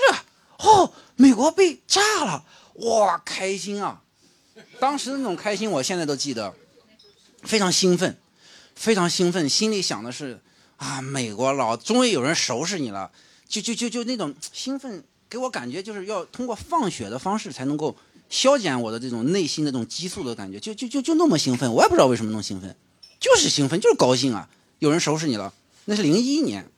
[0.58, 4.02] 哦，美国被炸了，哇，开心啊！
[4.80, 6.54] 当时那种开心我现在都记得，
[7.42, 8.18] 非常兴奋，
[8.74, 10.40] 非常兴奋，心里想的是
[10.76, 13.12] 啊，美国佬终于有人收拾你了，
[13.46, 15.04] 就就就就那种兴奋。
[15.28, 17.94] 给我感觉就是要通过放血的方式才能够
[18.28, 22.74] 消减我的这种内心的这种激素的感觉，就就就就那么兴奋，我也不知道为什么那么兴奋，
[23.20, 24.48] 就是兴奋，就是高兴啊！
[24.78, 25.52] 有人收拾你了，
[25.86, 26.68] 那是零一年，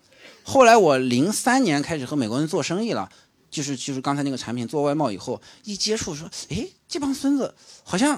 [0.43, 3.11] 后来我零三年开始和美国人做生意了，
[3.51, 8.17] 就是就是刚才那个产品做外贸以后，一接触说，哎，这帮孙子好像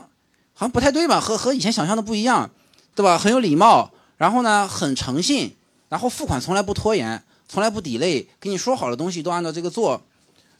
[0.52, 1.20] 好像不太对吧？
[1.20, 2.50] 和和以前想象的不一样，
[2.94, 3.16] 对吧？
[3.16, 5.56] 很有礼貌，然后呢很诚信，
[5.88, 10.02] 然后付款从来不拖延，从来不抵赖，跟你说好的东西都按照这个做。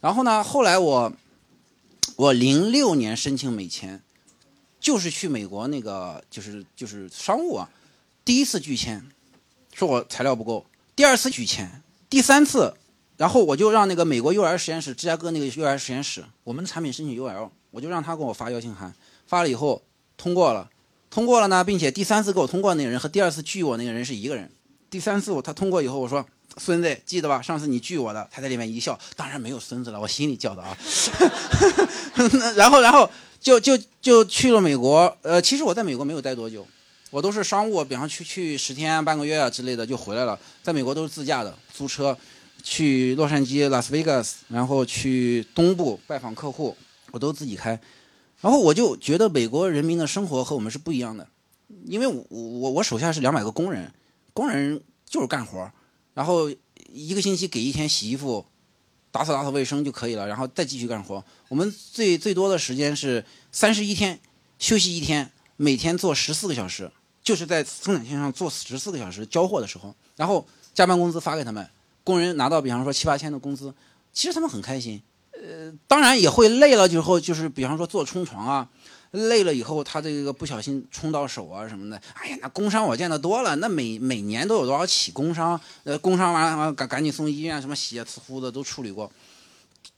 [0.01, 0.42] 然后呢？
[0.42, 1.12] 后来我，
[2.16, 4.01] 我零六年申请美签，
[4.80, 7.68] 就是去美国那个，就是就是商务啊，
[8.24, 9.05] 第一次拒签，
[9.74, 10.64] 说我材料不够；
[10.96, 12.72] 第二次拒签，第三次，
[13.18, 18.94] 然后我就让那个美国 UL 实验室，芝加哥那个 UL 实验室，我们的产品申请 UL，我就让他给我发邀请函，
[19.26, 19.82] 发了以后
[20.16, 20.70] 通过了，
[21.11, 24.51] 通过了呢，并且第三次给我通过那个人和第二次拒我那个人是一个人，
[24.88, 26.24] 第三次我他通过以后，我说。
[26.57, 27.40] 孙子，记得吧？
[27.40, 30.76] 上次你拒我的，他在里面一笑，当然没有孙子了，我心里叫的啊。
[32.57, 33.09] 然后，然后
[33.40, 35.16] 就就就去了美国。
[35.22, 36.66] 呃，其实我在美国没有待多久，
[37.11, 40.38] 我都是商务，比方去去十天、半个月啊之类的就回来了。
[40.62, 42.16] 在美国都是自驾的，租车
[42.62, 46.76] 去洛杉矶、拉斯维加斯，然后去东部拜访客户，
[47.12, 47.80] 我都自己开。
[48.40, 51.26] 然后我就觉得美国人民的生活和我们是不一样的，
[51.86, 53.92] 因为我我我手下是两百个工人，
[54.32, 55.70] 工人就是干活。
[56.21, 56.51] 然后
[56.93, 58.45] 一个星期给一天洗衣服、
[59.11, 61.25] 打扫打扫卫生就可以了，然后再继续干活。
[61.49, 64.21] 我们最最多的时间是三十一天，
[64.59, 66.93] 休息一天，每天做十四个小时，
[67.23, 71.66] 就是在生产线上做十四个小时交货的时候，然后加班工资发给他们，
[72.05, 73.73] 工人拿到比方说七八千的工资，
[74.12, 75.01] 其实他们很开心。
[75.33, 78.68] 呃，当然也会累了，之后就是比方说做冲床啊，
[79.12, 89.11] 累了以后他这个不小心冲到手啊什么的，哎呀，那工伤我见得多了，那每每年都有多少起工伤，呃，工伤完了赶赶紧送医院，什么洗啊、呲呼的都处理过，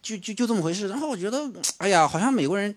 [0.03, 0.89] 就就就这么回事。
[0.89, 2.75] 然后我觉得，哎呀，好像美国人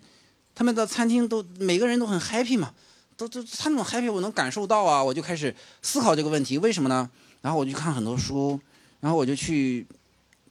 [0.54, 2.74] 他们的餐厅都每个人都很 happy 嘛，
[3.16, 7.08] 都都他那种 happy 我能感受到啊，我就开始思考这个问题，为什么呢？
[7.40, 8.60] 然后我就看很多书，
[9.00, 9.86] 然后我就去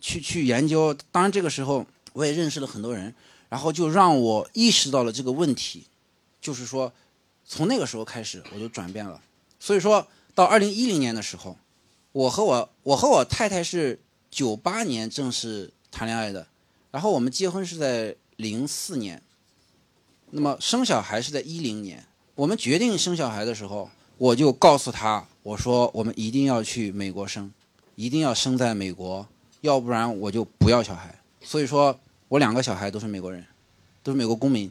[0.01, 1.85] 去去研究，当然这个时候。
[2.15, 3.13] 我也认识了很多人，
[3.55, 5.87] 然后就让我意识到了这个问题，
[6.41, 6.91] 就是说，
[7.47, 9.21] 从那个时候开始我就转变了。
[9.61, 11.55] 所以说到二零一零年的时候，
[12.11, 13.97] 我和我我和我太太是
[14.29, 16.45] 九八年正式谈恋爱的，
[16.91, 19.23] 然后我们结婚是在零四年，
[20.31, 22.05] 那么生小孩是在一零年。
[22.35, 27.49] 我们决定生小孩的时候，我就告诉他，我说我们一定要去美国生，
[27.95, 29.25] 一定要生在美国，
[29.61, 31.17] 要不然我就不要小孩。
[31.41, 31.97] 所以说。
[32.35, 33.45] 我两个小孩都是美国人，
[34.03, 34.69] 都是美国公民，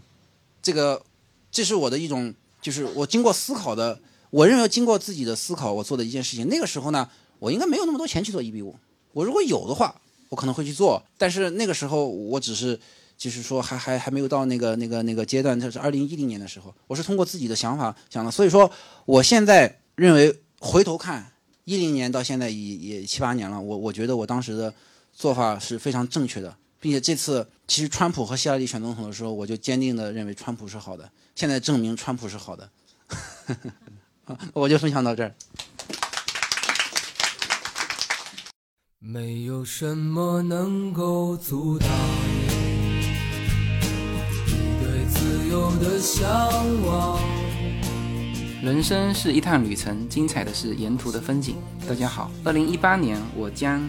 [0.63, 1.03] 这个，
[1.51, 3.99] 这是我的一种，就是我经过思考的，
[4.29, 6.47] 我认为经过自己的思考，我做的一件事情。
[6.51, 7.09] 那个时候呢，
[7.39, 8.77] 我应该没有那么多钱去做一比五，
[9.15, 9.99] 我如果有的话，
[10.29, 11.03] 我可能会去做。
[11.17, 12.79] 但是那个时候，我只是，
[13.17, 15.59] 就是说还还还没有到那个那个那个阶段。
[15.59, 18.31] 这是二零一零年的时候，我是通过自己的想法想的。
[18.31, 18.71] 所以说，
[19.07, 21.33] 我现在认为回头看，
[21.65, 24.75] 一零年到现在也也七八年了，我我觉得我当时的
[25.15, 26.55] 做法是非常正确的。
[26.85, 31.11] 并且这次，其实川普和希拉里选总统的时候，我就坚定的认为川普是好的。
[31.35, 32.69] 现在证明川普是好的，
[34.53, 35.35] 我就分享到这儿。
[38.99, 41.89] 没有什么能够阻挡
[44.47, 44.53] 你
[44.85, 46.29] 对自由的向
[46.85, 47.19] 往。
[48.63, 51.57] 人生是一趟旅程，精彩的是沿途的风景。
[51.89, 53.89] 大家好，二零一八年我将。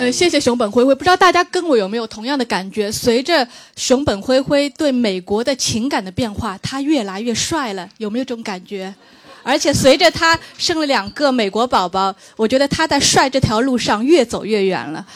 [0.00, 0.94] 呃，谢谢熊本辉辉。
[0.94, 2.90] 不知道大家跟我有没有同样的感觉？
[2.90, 3.46] 随着
[3.76, 8.94] 熊本辉辉对美国的情感的变化，他越来越帅了，有没有这种感觉？
[9.42, 15.06] 而且随着他生了两个美国宝宝，我觉得他在帅这条路上越走越远了。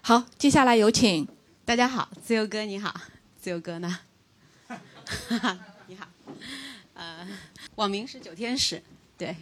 [0.00, 1.28] 好，接下来有请。
[1.66, 2.94] 大家好，自由哥你好，
[3.38, 3.98] 自由哥呢？
[5.88, 6.06] 你好，
[6.94, 7.28] 呃，
[7.74, 8.82] 网名是九天使，
[9.18, 9.36] 对。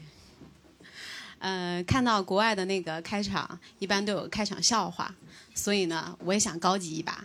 [1.41, 5.15] 呃，看到国外的那个开场，一般都有开场笑话，
[5.55, 7.25] 所以呢，我也想高级一把，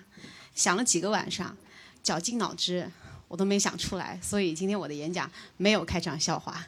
[0.56, 1.56] 想了几个晚上，
[2.02, 2.90] 绞尽脑汁，
[3.28, 6.66] 我都没想出来，所以今天我的演讲没有开场笑话。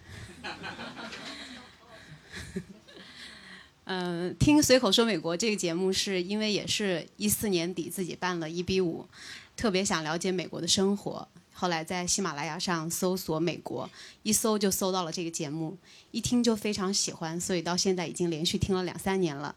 [3.86, 9.08] 嗯， 听随口说美国这个节目，是因为也是一四年底自己办了一比五，
[9.56, 11.26] 特别想了解美国的生活。
[11.60, 13.90] 后来在喜马拉雅上搜索美国，
[14.22, 15.76] 一搜就搜到了这个节目，
[16.12, 19.56] 一听就非常喜欢，所以到现在已经连续听了两三年了。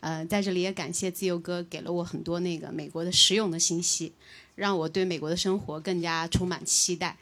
[0.00, 4.12] 呃，在这里也感谢自由哥给了我很多那个美国的实用的信息，
[4.54, 7.18] 让我对美国的生活更加充满期待。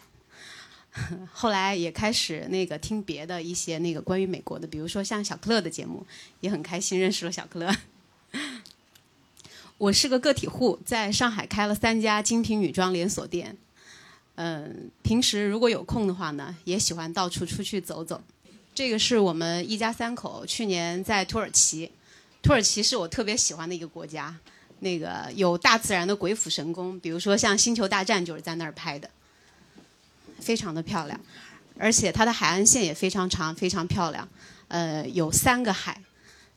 [1.32, 6.06] 后来也开始那个听别的一些那个关于美国的，比如说像小克勒的节目，
[6.40, 7.76] 也很开心认识了小克勒。
[9.78, 13.56] 我是个个体户，在上海开了三家精品女装连锁店。
[14.42, 18.18] 嗯，平时如果有空的话呢，也喜欢到处出去走走。
[18.74, 21.92] 这个是我们一家三口去年在土耳其，
[22.40, 24.34] 土耳其是我特别喜欢的一个国家，
[24.78, 29.10] 那个有大自然的鬼斧神工，比如说像《星球大战》就是在那儿拍的，
[30.38, 31.20] 非常的漂亮，
[31.76, 34.26] 而且它的海岸线也非常长，非常漂亮。
[34.68, 36.00] 呃，有三个海，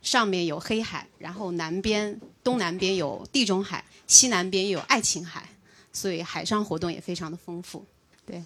[0.01, 5.49] 上面有黑海，然后南边东南边有地中海，西南边有爱琴海。
[5.93, 7.85] 所以海上活动也非常的丰富，
[8.25, 8.43] 对。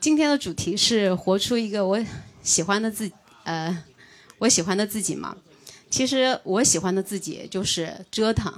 [0.00, 2.04] 今天的主题是活出一个我
[2.42, 3.10] 喜欢的自，
[3.44, 3.84] 呃，
[4.38, 5.36] 我喜欢的自己嘛。
[5.88, 8.52] 其实我喜欢的自己就是折腾。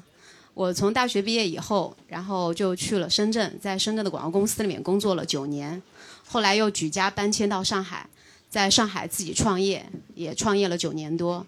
[0.54, 5.82] 我从大学毕业以后，然后就去了深圳，在深圳的广告公司里面工作了九年，
[6.26, 8.08] 后来又举家搬迁到上海，
[8.48, 9.84] 在上海自己创业，
[10.14, 11.46] 也创业了九年多。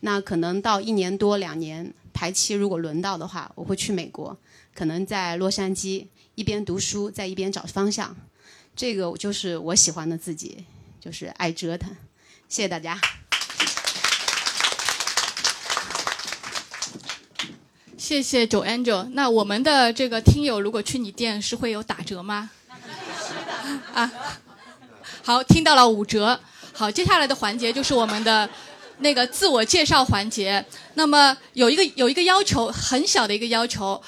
[0.00, 4.36] 那可能到一年多两年排期，如果轮到的话，我会去美国，
[4.74, 8.14] 可能在洛杉矶一边读书，在一边找方向。
[8.74, 10.64] 这个就是我喜欢的自己，
[11.00, 11.96] 就是爱折腾。
[12.48, 13.00] 谢谢大家。
[17.96, 19.08] 谢谢九 Angel。
[19.12, 22.50] 那我们的这个听友如果去你店是会有打折吗？
[23.94, 24.12] 啊，
[25.22, 26.38] 好，听到了五折。
[26.72, 28.50] 好，接下来的环节就是我们的
[28.98, 30.62] 那个自我介绍环节。
[30.94, 34.02] 那么有一个有一个要求，很小的一个要求，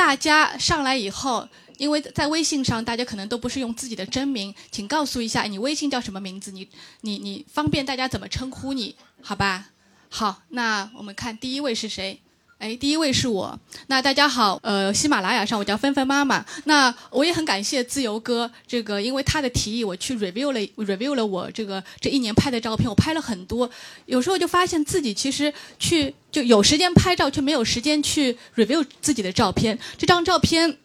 [0.00, 1.46] 大家上来以后，
[1.76, 6.66] 因为在微信上大家可能都不是用自己的真名，请告诉一下你微信叫什么名字，你
[7.02, 9.66] 你你方便大家怎么称呼你，好吧？
[10.08, 12.18] 好，那我们看第一位是谁？
[12.60, 13.58] 哎，第一位是我。
[13.86, 16.44] 那大家好，呃，喜马拉雅上我叫芬芬妈妈。
[16.64, 23.68] 那我也很感谢自由哥，这个因为他的提议，我去 review 了 review 了我这个这一年拍的照片，我拍了很多。
[24.04, 29.78] 有时候就发现自己其实去就有时间拍照，却没有时间去 review 自己的照片。
[29.96, 30.76] 这张照片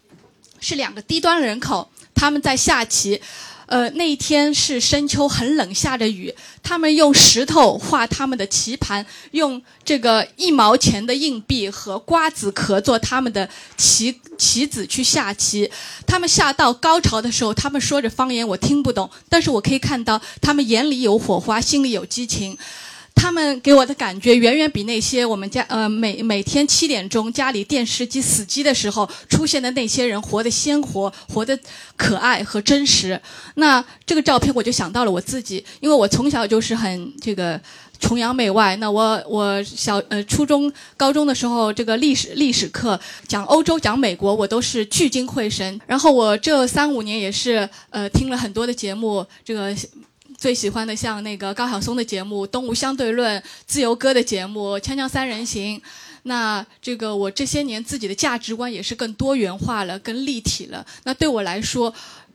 [0.62, 3.22] 是两个低端人口，他们在下棋。
[3.68, 6.34] 呃，那一天是深秋，很冷，下着雨。
[6.62, 13.48] 他们用石头画他们的棋盘，用这个一毛钱的硬币和瓜子壳做他们的
[13.78, 15.70] 棋棋子去下棋。
[16.06, 22.58] 他们下到高潮的时候，他们说着方言，我听不懂，但是我可以看到他们眼里有火花，心里有激情。
[23.16, 31.58] 他们给我的感觉远远比那些我们家呃每每天七点钟家里电视机死机的时候出现的那些人活得鲜活，活得
[31.96, 33.20] 可爱和真实。
[33.56, 37.60] 那这个照片我就想到了我自己，因为我从小就是很这个
[38.00, 38.76] 崇洋媚外。
[38.76, 45.80] 那我我小呃初中高中的时候，这个历史历史课讲欧洲讲美国，我都是聚精会神。
[45.88, 49.76] 然后我这三五年也是呃听了很多的节目，这个。
[50.38, 55.78] 最喜欢的像那个高晓松的节目《东吴相对论》，自由哥的节目《锵锵三人行》。
[56.24, 60.86] 那这个我这些年自己的价值观也是更多元化了，更立体了。
[61.04, 61.94] 那对我来说，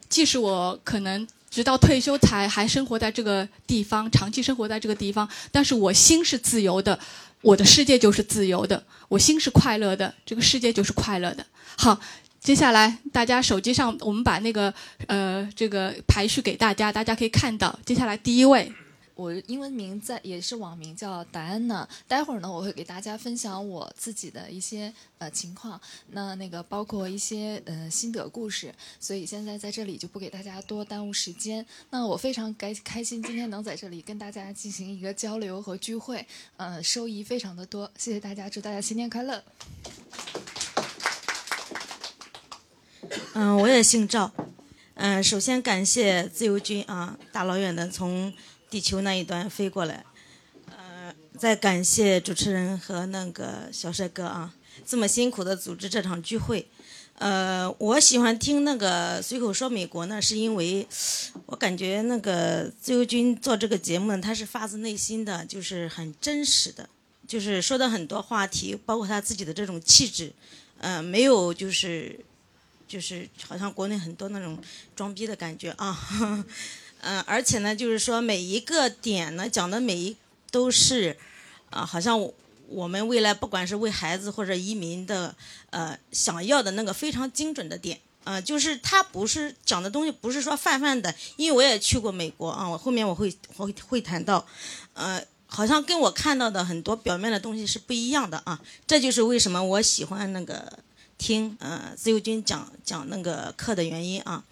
[0.09, 6.98] 即使我可能直到退休才还生活在这个地方，长期生活在这个地方，但是我心是自由的，
[7.42, 11.44] 我的世界就是自由的，我心是快乐的，这个世界就是快乐的。
[11.76, 12.01] 好。
[12.41, 14.72] 接下来，大家手机上我们把那个
[15.07, 17.78] 呃这个排序给大家，大家可以看到。
[17.84, 18.72] 接下来第一位，
[19.14, 21.86] 我英文名在也是网名叫达安娜。
[22.09, 25.78] 待会儿呢，我会给大家分享我自己的一些呃情况，
[26.12, 28.74] 那那个包括一些呃心得故事。
[28.99, 31.64] 所以现在在这里就不给大家多耽误时间。
[31.91, 36.26] 那我非常开开心今天能在这里跟大家进行一个交流和聚会，
[36.57, 37.91] 呃，收益非常的多。
[37.99, 39.45] 谢谢大家，祝大家新年快乐。
[43.34, 44.32] 嗯，我也姓赵。
[44.94, 48.32] 嗯，首先感谢自由军啊，大老远的从
[48.68, 50.05] 地球那一端飞过来。
[50.68, 54.55] 呃，再感谢主持人和那个小帅哥啊，
[54.86, 56.68] 这么辛苦的组织这场聚会。
[57.14, 60.86] 呃，我喜欢听那个随口说美国呢，是因为
[61.46, 66.88] 我感觉那个自由军做这个节目，他是发自内心的，就是很真实的，
[67.26, 70.32] 就是说的很多话题，包括他自己的这种气质，
[70.78, 72.20] 呃，没有就是。
[72.91, 74.59] 就是好像国内很多那种
[74.97, 75.97] 装逼的感觉啊，
[77.03, 80.16] 嗯， 而且呢，就是说每一个点呢讲的每一
[80.51, 81.16] 都是，
[81.70, 82.20] 啊，好像
[82.66, 85.36] 我们未来不管是为孩子或者移民的，
[85.70, 94.45] 呃，想要的那个非常精准的点，呃，就是他不是讲的东西不是说泛泛的，因为我也去过美国啊，我后面我会我会会谈到，
[94.95, 100.80] 呃，好像跟我看到的很多表面的东西是不一样的啊，这就是为什么我喜欢那个。
[101.21, 104.43] 听，呃，自由军讲讲那个课的原因啊，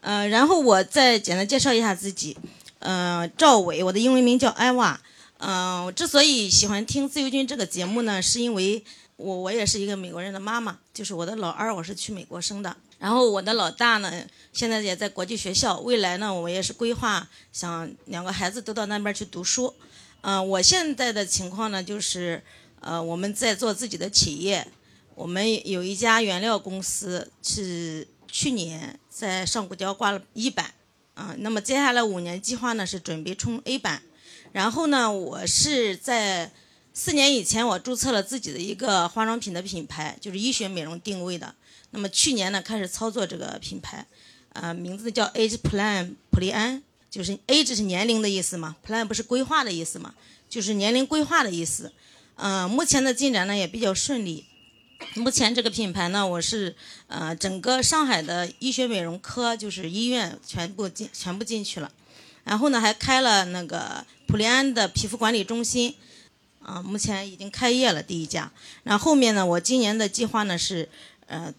[0.00, 2.34] 呃，然后我再简单介绍一下自己，
[2.78, 4.98] 呃，赵伟，我的英文名叫艾娃，
[5.36, 8.82] 嗯，我之所以喜欢听自由军这个节目呢，是因为
[9.16, 14.10] 我我也是一个美国人的妈妈，就是我的老二我是去美国生的，然后我的老大呢
[14.54, 19.74] 现在也在国际学校，未来呢我也是规划想两个孩子都到那边去读书，
[20.22, 22.42] 嗯，我现在的情况呢就是，
[22.80, 24.66] 呃，我们在做自己的企业。
[25.14, 30.74] 我们有一家原料公司是去年在上股交挂了一板，
[31.14, 34.02] 啊，那么接下来五年计划呢是准备冲 A 板，
[34.52, 36.50] 然后呢，我是在
[36.92, 41.54] 四年以前我注册了自己的一个化妆品的品牌，就是医学美容定位的，
[41.90, 44.04] 那么去年呢开始操作这个品牌，
[44.52, 50.12] 啊，名字叫 Age Plan 普利安，就是 Age 是年龄的意思嘛，Plan 不是规划的意思嘛，
[50.50, 51.92] 就是年龄规划的意思，
[52.34, 54.46] 嗯，目前的进展呢也比较顺利。
[55.14, 56.74] 目前这个品牌呢，我是
[57.08, 61.90] 呃整个上海的医学美容科，就是医院全部进全部进去了，
[62.44, 65.94] 然后呢还开了那个普利安的皮肤管理中心，
[66.60, 68.50] 啊，目前已经开业了第一家。
[68.82, 70.88] 然后后面呢，我今年的计划呢是，
[71.26, 71.52] 呃，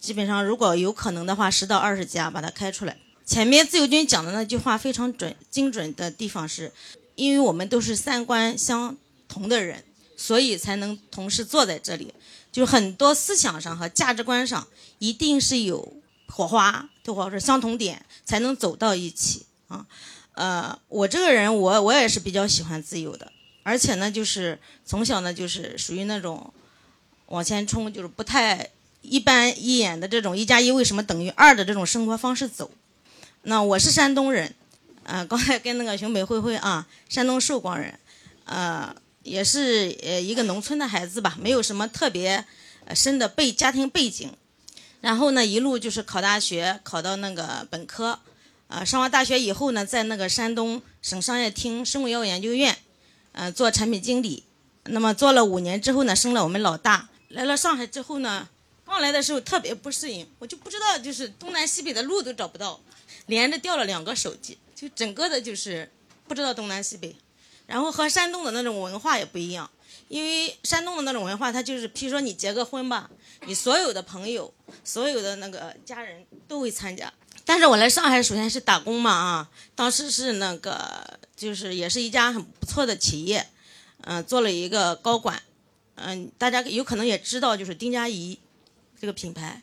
[0.00, 2.96] 基本上如果有可能的话，十到二十家把它开出来。
[3.26, 6.72] 前面自由军讲的那句话非常准精准的地方是，
[7.14, 8.96] 因为我们都是三观相
[9.28, 9.84] 同的人，
[10.16, 12.12] 所以才能同时坐在这里。
[12.52, 14.66] 就很多思想上和价值观上
[14.98, 15.96] 一定是有
[16.26, 19.86] 火花，或者是相同点，才能走到一起啊。
[20.32, 23.30] 呃，我这个人，我我也是比较喜欢自由的，
[23.62, 26.52] 而且呢，就是从小呢，就是属于那种
[27.26, 28.70] 往前冲，就是不太
[29.02, 32.70] 一般一眼的这种一加一为什么等于二的这种生活方式走。
[33.42, 34.54] 那我是山东人，
[35.04, 37.98] 呃，刚才跟那个熊北慧慧啊，山东寿光人，
[38.44, 38.94] 呃。
[39.30, 42.44] 也是呃一个农村的孩子吧，没有什么特别
[42.92, 44.28] 深的背家庭背景，
[45.00, 48.18] 然后呢一路就是考大学，考到那个本科，
[48.66, 52.76] 啊上完大学以后呢，在那个山东省商业厅生物药研究院，
[53.30, 54.42] 呃做产品经理，
[54.86, 58.48] 那么做了五年之后呢，生了我们老大，来了上海之后呢，
[58.84, 62.80] 刚来的时候特别不适应，我就不知道就是东南西北的路都找不到，
[63.26, 65.88] 连着掉了两个手机，就整个的就是
[66.26, 67.14] 不知道东南西北。
[67.70, 69.70] 然后和山东的那种文化也不一样，
[70.08, 73.08] 因为山东的那种文化，它就是，譬如说你结个婚吧，
[73.46, 74.52] 你所有的朋友、
[74.82, 77.12] 所有的那个家人都会参加。
[77.44, 83.46] 但是我来上海，首先是打工嘛啊，当时是那个就是也是一家很不错的企业，
[84.00, 85.40] 嗯，做了一个高管，
[85.94, 88.36] 嗯，大家有可能也知道，就是丁佳怡
[89.00, 89.62] 这个品牌，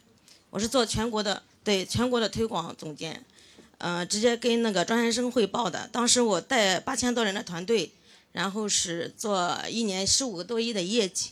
[0.50, 3.26] 我是做全国的对全国的推广总监，
[3.80, 5.90] 嗯，直接跟那个庄先生汇报的。
[5.92, 7.92] 当时我带八千多人的团队。
[8.34, 11.32] 然后是做一年十五个多亿的业绩，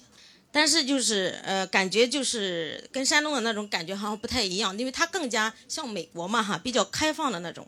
[0.52, 7.68] 但是就是呃，感觉就是跟山东的那种感觉好像不太一样，因为它更加像美国嘛哈，比较开放的那种，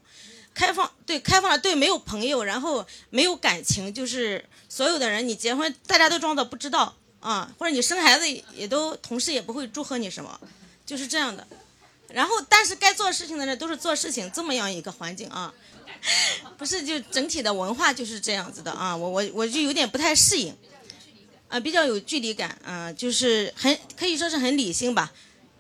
[0.56, 10.40] 开放对开放了对没有朋友，然后没有感情，就是所有的人你结婚大家都装作不知道啊，或者你生孩子也都同事也不会祝贺你什么，
[10.84, 11.46] 就是这样的。
[12.10, 15.54] 然后但是该做事情的人都是做事情，这么样一个环境啊。
[16.58, 20.56] 不是，就整体的文化就是这样子的啊，我我我就有点不太适应，
[21.48, 25.12] 啊，比较有距离感，嗯，就是很可以说是很理性吧，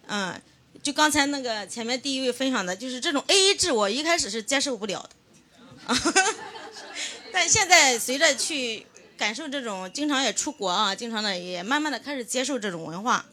[0.05, 0.39] 嗯，
[0.83, 6.13] 就刚才那个前面第一位分享的，就是这种 A A 制，我一开始是接受不了的，啊，
[7.33, 8.85] 但现在随着去
[9.17, 13.25] 感受这种，经常也出国啊，经常的也慢慢的开始接受这种文化，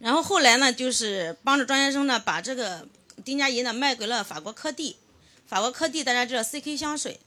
[0.00, 2.88] 然后后来呢，就是帮着庄先生呢，把这个
[3.24, 4.96] 丁佳怡呢卖给了法国科蒂。
[5.46, 7.20] 法国科蒂大家知道 CK 香水，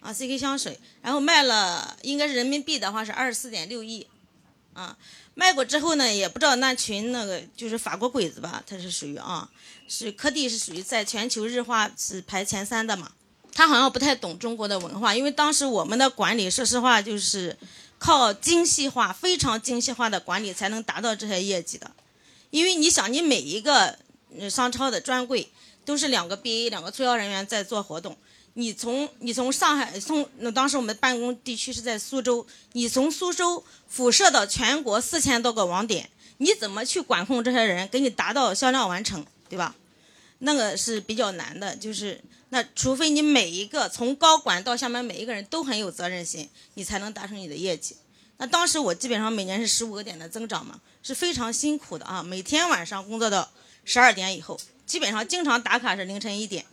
[0.00, 4.06] 啊 CK 香水，然后卖了应该是人民币的话是二十四点六亿，
[4.72, 4.96] 啊
[5.34, 9.50] 卖过之后呢也不知道那群那个就是法国鬼子吧，他是属于啊
[9.88, 13.10] 是科蒂是属于在全球日化是排前三的嘛，
[13.52, 17.56] 他好像不太懂中国的文化，因为当时我们的管理说实话就是
[18.00, 21.88] 靠精细化非常精细化的管理才能达到这些业绩的，
[22.50, 23.96] 因为你想你每一个
[24.50, 25.48] 商超的专柜。
[25.82, 28.16] 都是两个 BA 两个促销人员在做活动。
[28.52, 39.74] 你从你从上海从那当时我们办公地区是在苏州，你从苏州辐射到全国四千多个网点，你怎么去管控这些人，给你达到销量完成，对吧？
[40.40, 42.20] 那个是比较难的，就是
[42.50, 47.96] 那除非你每一个从高管到下面每一个人都很有责任心，你才能达成你的业绩。
[48.38, 53.50] 那当时我基本上每年是十五个点的增长嘛，是非常辛苦的啊，每天晚上工作到
[53.84, 54.60] 十二点以后。
[54.86, 56.66] 基本上经常打卡是凌晨一点，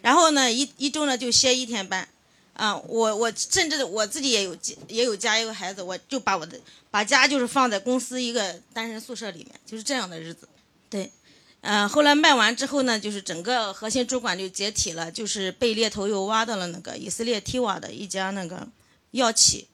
[0.00, 2.08] 然后呢一一周呢就歇一天班，
[2.52, 4.56] 啊，我我甚至我自己也有
[4.86, 6.56] 也有家也有孩子，我就把我的
[6.88, 10.48] 把家就是放在公司一个单身宿舍里面，就是这样的日子。
[10.88, 11.10] 对，
[11.66, 18.68] 嗯，后来卖完之后呢，就是整个核心主管就解体了，就是被猎头又挖到了那个以色列 T 瓦的一家那个
[19.12, 19.68] 药企，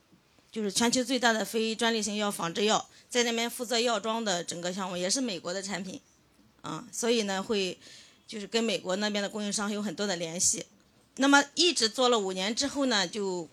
[0.52, 6.00] 就是全球最大的非专利性药仿制药，在那边负责药妆的整个项目，也是美国的产品。
[6.62, 7.76] 啊，所以呢，会
[8.26, 10.64] 就是跟美国那边的供应商有很多的联系。
[11.16, 13.48] 那么一直做了五年之后呢，就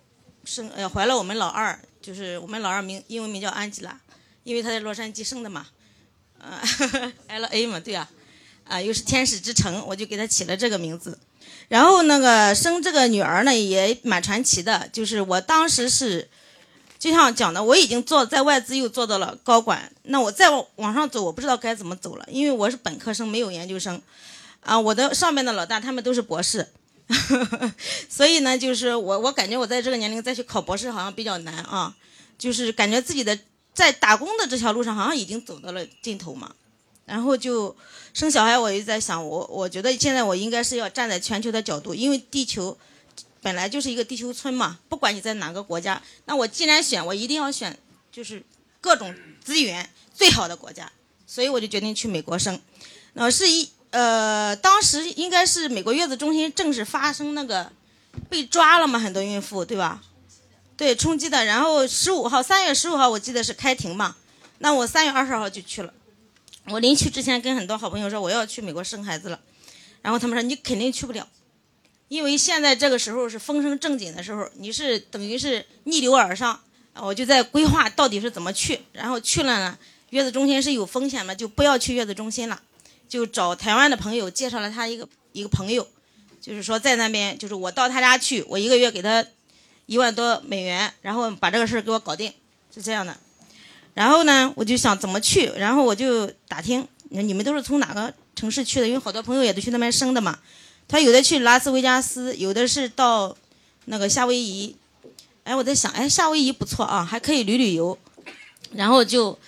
[0.46, 4.00] 生呃怀了我们老二，就是我们老二名英文名叫安吉拉，
[4.44, 5.68] 因为他在洛杉矶生的嘛，
[6.38, 6.62] 呃
[7.28, 8.08] L A 嘛，对啊，
[8.70, 11.18] 啊又是天使之城，我就给他起了这个名字。
[11.68, 16.30] 然后那个生这个女儿呢，也蛮传奇的，就是我当时是。
[17.00, 24.02] 就像讲的，我已经做在外资又做到了高管，那我再往往上走，我不知道该怎么走了，因为我是本科生，没有研究生，
[24.62, 26.68] 啊，我的上面的老大他们都是博士，
[28.10, 31.96] 所以呢，就是我我感觉我在这个年龄再去考博士好像比较难啊，
[32.36, 33.38] 就是感觉自己的
[33.76, 36.52] 在打工的这条路上好像已经走到了尽头嘛，
[37.08, 37.76] 然后就
[38.14, 42.78] 生小孩，我就在想，我我觉得现在我应该是要站在全球的角度，因为地球。
[43.40, 47.78] 本来就是一个地球村嘛，不管你在哪个国家，那我既然选，我一定要选
[48.12, 48.44] 就是
[48.82, 50.92] 各种资源最好的国家，
[51.26, 52.60] 所以我就决定去美国生。
[53.14, 57.72] 那是一呃，当时应该是美国月子中心正式发生那个
[58.28, 60.02] 被抓了嘛，很多孕妇对吧？
[60.76, 61.46] 对，冲击的。
[61.46, 64.16] 然后十五号，三月十五号我记得是开庭嘛，
[64.58, 65.94] 那我三月二十号就去了。
[66.70, 69.40] 我临去之前跟很多好朋友说我要去美国生孩子了，
[70.02, 71.28] 然后他们说你肯定去不了，
[72.08, 76.62] 因为现在这个时候是风声正紧的时候，你是等于是逆流而上。
[77.00, 79.78] 我就在规划到底是怎么去，然后去了呢，
[80.10, 82.60] 月子中心是有风险的，就不要去月子中心了，
[83.08, 85.88] 就找台湾的朋友介绍了他一个一个朋友，
[86.42, 89.24] 就是说在那边就是我到他家去，我一个月给他
[89.86, 92.34] 一万多美元，然后把这个事儿给我搞定，
[92.74, 93.16] 是这样的。
[93.98, 98.88] 然后呢，我就想怎么去，然后我就打听，你们都是从哪个城市去的？
[98.88, 100.38] 因为好多朋友也都去那边生的嘛。
[100.88, 103.36] 他有的去拉斯维加斯，有的是到
[103.86, 104.76] 那个夏威夷。
[105.46, 107.98] 哎，我在想，哎，夏威夷不错啊，还可以旅旅游。
[108.74, 109.40] 然后就，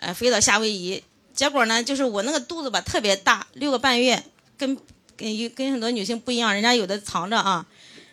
[0.00, 1.00] 呃，飞到夏威夷。
[1.32, 4.20] 结果呢，就是我那个肚子吧特别大，六个半月，
[4.56, 4.76] 跟
[5.16, 7.64] 跟跟很多女性不一样，人家有的藏着啊。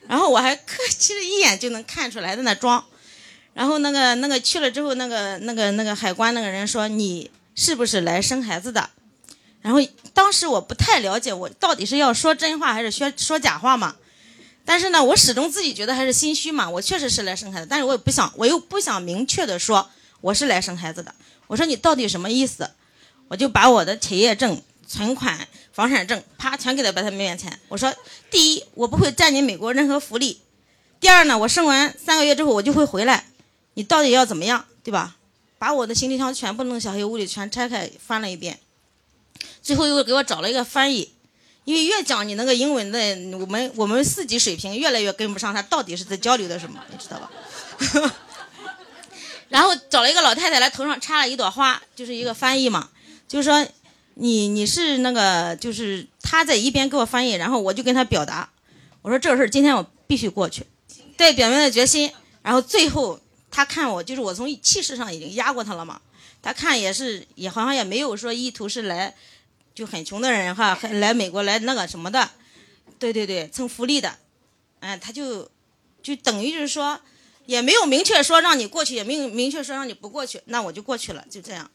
[0.07, 2.85] 然后我还可其实一眼就能看出来，在那装。
[3.55, 8.89] 然后那个那个去了之后，那个那个那个海关那个人说你是不是来生孩子的？
[9.61, 9.79] 然后
[10.13, 13.95] 当时我不太了解，我到底是要说真话还是说说假话嘛？
[14.65, 16.69] 但是呢，我始终自己觉得还是心虚嘛。
[16.69, 19.89] 我确实是来生孩子，但是我也不想，我又不想明确的说
[20.19, 21.15] 我是来生孩子的。
[21.47, 22.69] 我说你到底什么意思？
[23.29, 27.57] 我就把我的企业证、存款、房产证，啪全给他摆他面前。
[27.69, 27.93] 我说
[28.29, 30.41] 第一，我不会占你美国任何福利；
[30.99, 33.25] 第二呢，我生完三个月之后我就会回来。
[33.75, 35.15] 你到底要怎么样，对吧？
[35.57, 38.59] 把我的行李箱全部弄小黑屋里全拆开翻了一遍，
[39.63, 41.13] 最后又给我找了一个翻译，
[41.63, 42.99] 因为越讲你那个英文的，
[43.37, 47.31] 我们我们四级水平越来越跟不上，他到底是在交流的什么，你知道吧？
[49.49, 52.89] 然后找了一个老太太来头上插了一朵花，就是一个翻译嘛，
[53.27, 53.65] 就是说
[54.15, 58.49] 你你是那个就是他在一边给我翻译，然后我就跟他表达，
[59.01, 60.65] 我说这个事儿今天我必须过去，
[61.17, 62.11] 对，表明了决心，
[62.43, 63.19] 然后最后。
[63.55, 66.01] 他看我，就是我从气势上已经压过他了嘛。
[66.41, 69.15] 他看也是，也好像也没有说意图是来
[69.73, 72.31] 就很穷的人哈，来美国来那个什么的，
[72.99, 74.19] 对对对，蹭福利的。
[74.81, 75.49] 嗯，他就
[76.03, 76.99] 就等于就是说，
[77.45, 81.71] 也没有明确说让你过去，也没有明确说让你不过去，那我就过去了，就这样。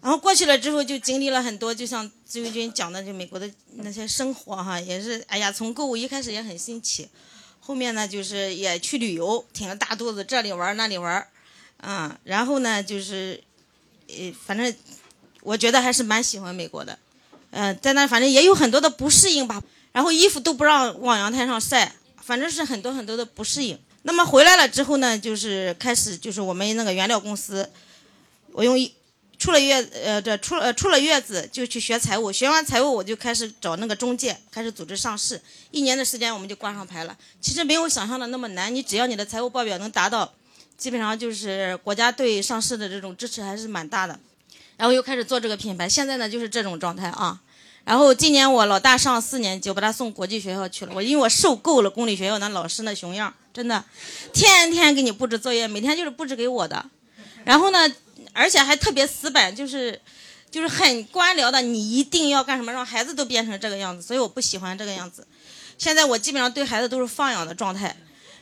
[0.00, 7.06] 然后过去了之后，就经历了很多，就像自由军讲的，就美国的那些生活哈，也是哎呀，从购物一开始也很新奇。
[7.70, 11.24] 后面呢，就是也去旅游，挺着大肚子，这里玩那里玩
[11.82, 13.40] 嗯，然后呢，就是，
[14.08, 14.74] 呃，反正
[15.44, 16.98] 我觉得还是蛮喜欢美国的，
[17.52, 19.62] 嗯，在那反正也有很多的不适应吧，
[19.92, 23.78] 然后衣服都不让往阳台上晒，反正是很多很多的不适应。
[24.02, 27.70] 那么回来了之后呢，就是开始就是我们那个原料公司，
[28.50, 28.92] 我用一。
[29.40, 35.40] 出了月呃，这出呃出了月子就去学财务，学完财务我就开始找那个中介，开始组织上市。
[35.70, 37.16] 一年的时间我们就挂上牌了。
[37.40, 40.30] 其实没有想象的那么难，你只要你的财务报表能达到，
[40.76, 44.20] 基本上就是国家对上市的这种支持还是蛮大的。
[44.76, 47.40] 然后又开始做这个品牌，现在呢就是这种状态啊。
[47.84, 50.92] 然后今年我老大上四年级，我把他送国际学校去了。
[50.94, 53.82] 我因为我受够了公立学校那老师那熊样，真的，
[54.34, 56.84] 天天给你布置作业，每天就是布置给我的。
[57.46, 57.90] 然后呢？
[58.32, 60.00] 而且还特别死板，就是，
[60.50, 65.26] 就是很官僚的，你一定要干什么，让孩子都变成这个样子，所以我不喜欢这个样子。
[65.76, 67.96] 现在我基本上对孩子都是放养的状态，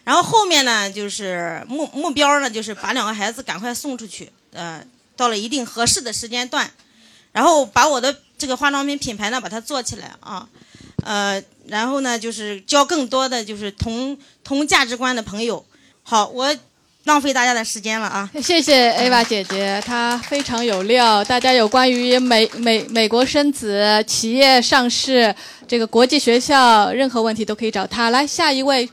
[0.04, 4.84] 然后后面呢，就是目目标呢，就是把两个孩子赶快送出去，呃，
[5.16, 6.70] 到了一定合适的时间段，
[7.32, 10.48] 然后把我的这个化妆品品牌呢，把它做起来啊，
[11.04, 15.64] 呃，然后呢，就是交更多的就是同同价值观的朋友。
[16.02, 16.56] 好，我。
[17.04, 18.28] 浪费大家的时间了啊！
[18.42, 21.24] 谢谢 Ava 姐姐，她非常有料。
[21.24, 25.34] 大家有关于美美美国生子、企业上市、
[25.66, 28.10] 这个国际学校，任何问题都可以找她。
[28.10, 28.86] 来，下一位，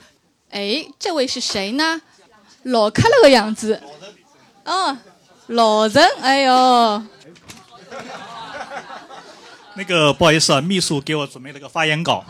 [0.50, 2.02] 哎，这位是谁呢？
[2.64, 3.82] 老看了个样子，
[4.64, 4.98] 嗯，
[5.48, 7.04] 老人，哎呦。
[9.78, 12.24] 那个不好意思啊，秘书给我准备了个发言稿。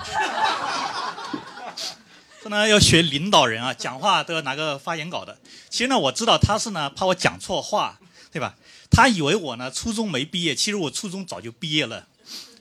[2.46, 5.36] 这呢要学领导人啊，讲话都要拿个发言稿的。
[5.68, 8.00] 其实呢，我知道他是呢怕我讲错话，
[8.32, 8.56] 对吧？
[8.92, 12.08] 他以为我呢初中没毕业，其实我初中早就毕业了，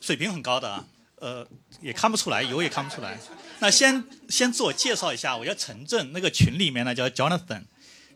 [0.00, 0.86] 水平很高的啊。
[1.16, 1.46] 呃，
[1.82, 3.20] 也看不出来，有也看不出来。
[3.58, 7.64] 那先先自我介绍一下，我叫陈震，那个群里面呢叫 Jonathan，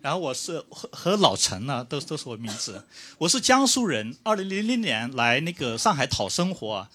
[0.01, 2.87] 然后我是和和老陈呢都都是我名字。
[3.19, 6.89] 我是江苏人，二零零零年来那个上海讨生活，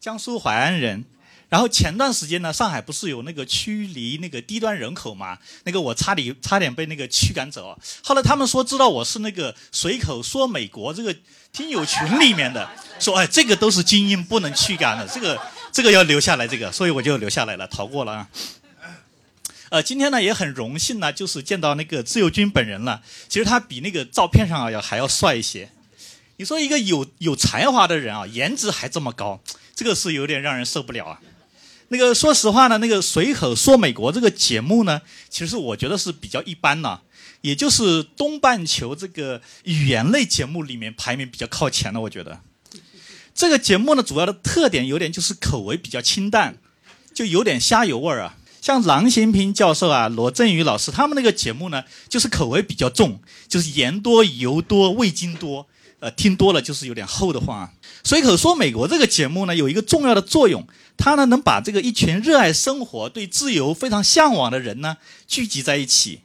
[0.00, 1.04] 江苏淮安人。
[1.48, 5.38] 然后前段时间呢，上海不是有那个驱离那个低端人口嘛？
[5.64, 7.78] 那个我差点差点被那个驱赶走。
[8.02, 11.14] 后来他们说知道我是那个随口说美国这个
[11.52, 12.68] 听友群里面的，
[12.98, 15.40] 说哎这个都是精英不能驱赶的，这个
[15.70, 18.28] 这个要留下来这个，所以我就留下来了，逃过了啊。
[19.68, 23.02] 呃，今天呢也很荣幸呢，就是见到那个自由军本人了。
[23.28, 25.70] 其实他比那个照片上啊要还要帅一些。
[26.36, 29.40] 你说一个有有才华的人啊，颜值还这么高，
[29.74, 31.20] 这个是有点让人受不了啊。
[31.88, 37.00] 那个说实话呢，那个随口说美国这个节目呢，其实我觉得是比较一般的，
[37.42, 42.00] 也就是东半球这个语言类节目里面排名比较靠前的。
[42.00, 42.40] 我觉得
[43.32, 46.58] 这个节目呢，主要的特点有点就是口味比较清淡，
[47.14, 48.36] 就有点虾油味儿啊。
[48.60, 55.68] 像郎咸平教授啊、罗振宇老师他们那个节目呢，就是口味比较重，就是盐多、油多、味精多，
[56.00, 57.70] 呃，听多了就是有点齁的慌。
[58.02, 60.66] 随口说美国这个节目呢，有一个重要的作用。
[60.96, 64.96] 他呢，能把这个一群热爱生活、对自由非常向往的人呢
[65.26, 66.20] 聚集在一起。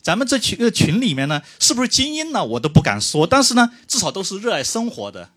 [0.00, 2.44] 咱们这群个群里面呢，是不是精英呢？
[2.44, 5.30] 我都不敢说，但是呢，至少都是热爱生活的。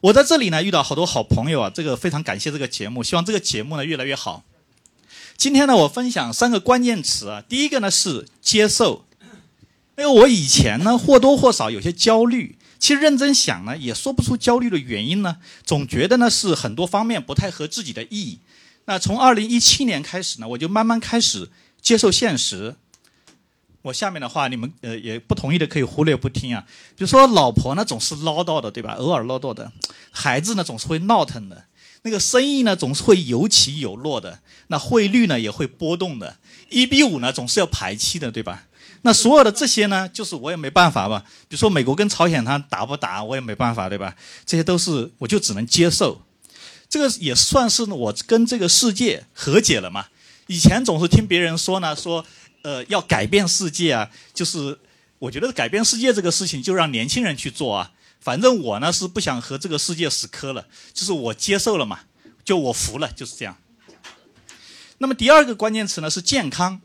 [0.00, 4.42] 我在这里呢，遇到好多好朋友啊，这个非常感谢这个节目，希望这个节目呢越来越好。
[5.36, 9.04] 今天呢，我分享三个关键词啊，第一个呢是接受。
[9.98, 12.55] 因为我以前呢或多或少有些焦虑。
[12.78, 18.38] 其实认真想呢，也说不出焦虑的原因呢，总觉得呢是很多方面不太合自己的意。
[18.84, 21.50] 那从二零一七年开始呢，我就慢慢开始
[21.80, 22.76] 接受现实。
[23.82, 26.66] 我下面的话，你们呃也不同意的可以忽略不听啊。
[26.96, 28.94] 比如说，老婆呢总是唠叨的，对吧？
[28.94, 29.72] 偶尔唠叨的，
[30.10, 31.66] 孩子呢总是会闹腾的，
[32.02, 36.36] 那个生意呢总是会有起有落的，那汇率呢也会波动的，
[36.68, 38.65] 一比五呢总是要排期的，对吧？
[39.06, 41.22] 那所有的这些呢，就是我也没办法吧。
[41.46, 44.12] 比如说美国跟朝鲜，他打不打，我也没办法，对吧？
[44.44, 46.20] 这些都是我就只能接受。
[46.88, 50.06] 这个也算是我跟这个世界和解了嘛。
[50.48, 52.26] 以前总是听别人说呢，说
[52.62, 54.76] 呃要改变世界啊，就是
[55.20, 57.92] 我觉得改变世界这个事情就让年轻人去做啊。
[58.18, 62.00] 反正我呢是不想和这个世界死磕了，就是我接受了嘛，
[62.44, 63.56] 就我服了，就是这样。
[64.98, 66.80] 那么第二个关键词呢是健康。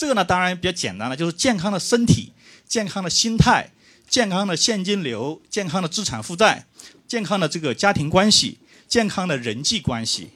[0.00, 2.32] 这个呢，当然比较简单了，就是健康的身体、
[2.66, 3.70] 健康的心态、
[4.08, 6.64] 健康的现金流、健康的资产负债、
[7.06, 8.56] 健康的这个家庭关系、
[8.88, 10.30] 健康的人际关系。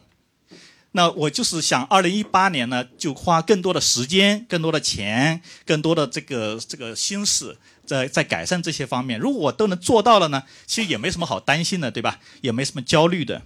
[0.93, 9.19] 那我就是想，二零一八年呢，就花更多的时间、更多的钱、更多的这个这个心思，在在改善这些方面。
[9.19, 12.19] 如果我都能做到了呢，其实也没什么好担心的，对吧？
[12.43, 13.41] 也没什么焦虑的。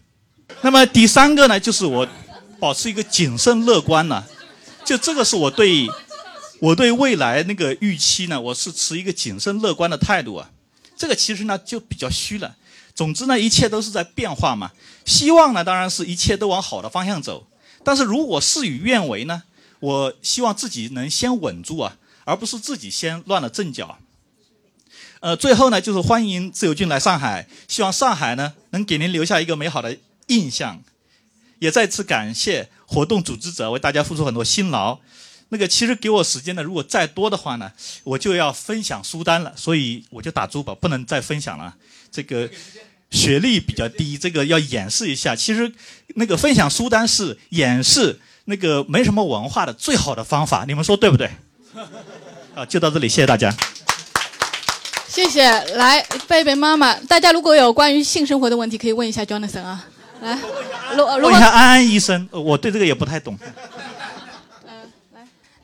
[0.62, 2.08] 那么第三个呢，就是我
[2.58, 4.24] 保持一个谨慎乐观呢，
[4.84, 5.86] 就这个是我对。
[6.60, 10.50] 我对未来那个预期呢，我是持一个谨慎乐观的态度啊。
[10.96, 12.56] 这个其实呢就比较虚了。
[12.94, 14.72] 总之呢，一切都是在变化嘛。
[15.04, 17.46] 希望呢，当然是一切都往好的方向走。
[17.84, 19.44] 但是如果事与愿违呢，
[19.78, 23.98] 我希望自己能先稳住啊，而不是自己先乱了阵脚。
[25.20, 30.82] 呃，最后呢，就是欢迎自由军来上海，希望上海呢能给您留下一个美好的印象。
[31.60, 34.98] 也再次感谢活动组织者为大家付出很多辛劳。
[35.50, 37.72] 那个其实给我时间呢，如果再多的话呢，
[38.04, 41.74] 我就要分享书单了，所以我就打住吧，不能再分享了。
[42.10, 42.48] 这个
[43.10, 45.34] 学历比较低，这个要演示一下。
[45.34, 45.72] 其实
[46.16, 51.30] 那个分享书单是演示那个没什么文化的最好的方法，你们说对不对？
[52.54, 53.54] 啊，就到这里，谢谢大家。
[55.06, 59.86] 谢谢，来贝贝妈妈，大家如果有关于性生活的问题，可以问一下 Jonathan 啊。
[60.20, 60.38] 来，
[60.96, 63.38] 问一下安安医生，我对这个也不太懂。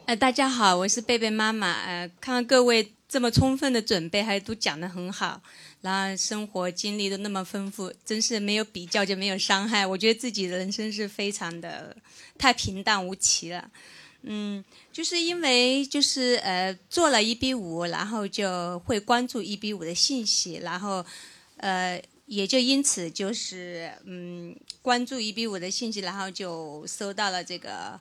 [0.06, 1.80] 呃，大家好，我是贝贝妈妈。
[1.80, 5.40] 呃，看到各位这么充分的准备，还都讲得很好，
[5.80, 9.86] 然后生活经历都那么丰富，真是没有比较就没有伤害。
[9.86, 11.96] 我觉得自己的人生是非常的
[12.36, 13.70] 太平淡无奇了。
[14.20, 14.62] 嗯，
[14.92, 21.02] 就是因为就是呃做了一比五，然后就会关注一比五的信息，然后
[21.56, 27.98] 呃也就因此就是嗯关注一比五的信息，然后就收到了这个。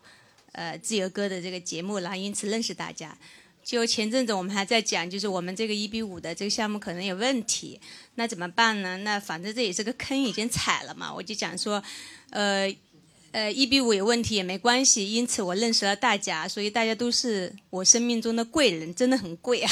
[0.53, 3.15] 呃，自由哥的这个节目，然后因此认识大家。
[3.63, 7.79] 就前阵子我们还在讲，就是我们这个一比五的这个项目可能有问题，
[8.15, 8.97] 那怎么办呢？
[8.97, 11.13] 那反正这也是个坑，已经踩了嘛。
[11.13, 11.81] 我就讲说，
[12.31, 12.75] 呃，
[13.31, 19.71] 呃，一比五有问题也没关系，因此我认识了大家，所以大家都是我生命中的贵人，真的很贵啊。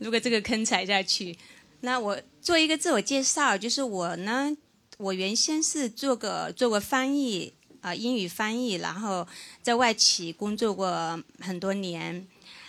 [0.00, 1.36] 如果这个坑踩下去，
[1.82, 4.56] 那我做一个自我介绍，就是我呢，
[4.96, 7.52] 我原先是做个做过翻译。
[7.88, 9.26] 啊，英语翻译，然后
[9.62, 12.26] 在外企工作过很多年，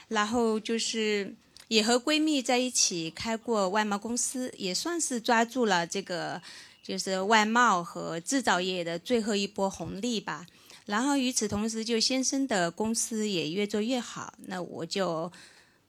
[0.07, 1.35] 然后就是
[1.67, 6.41] 也和闺蜜在一起开过外贸公司，也算是抓住了这个，
[6.81, 10.47] 就是外贸和制造业的最后一波红利吧。
[10.85, 15.29] 然后与此同时，就先生的公司也越做越好，那我就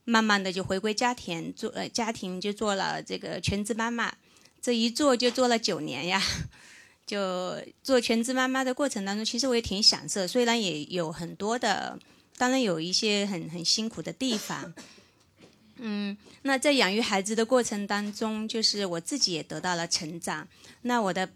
[0.05, 4.12] 慢慢的就回归家庭，做呃家庭就做了这个全职妈妈，
[4.61, 6.20] 这一做就做了九年呀。
[7.10, 11.98] 就做全职妈妈的过程当中，其实我也挺享受，虽然也有很多的，
[12.36, 14.72] 当然有一些很很辛苦的地方。
[15.78, 20.46] 嗯，那在养育孩子的过程当中，就是我自己也得到了成长。
[20.82, 21.28] 那我的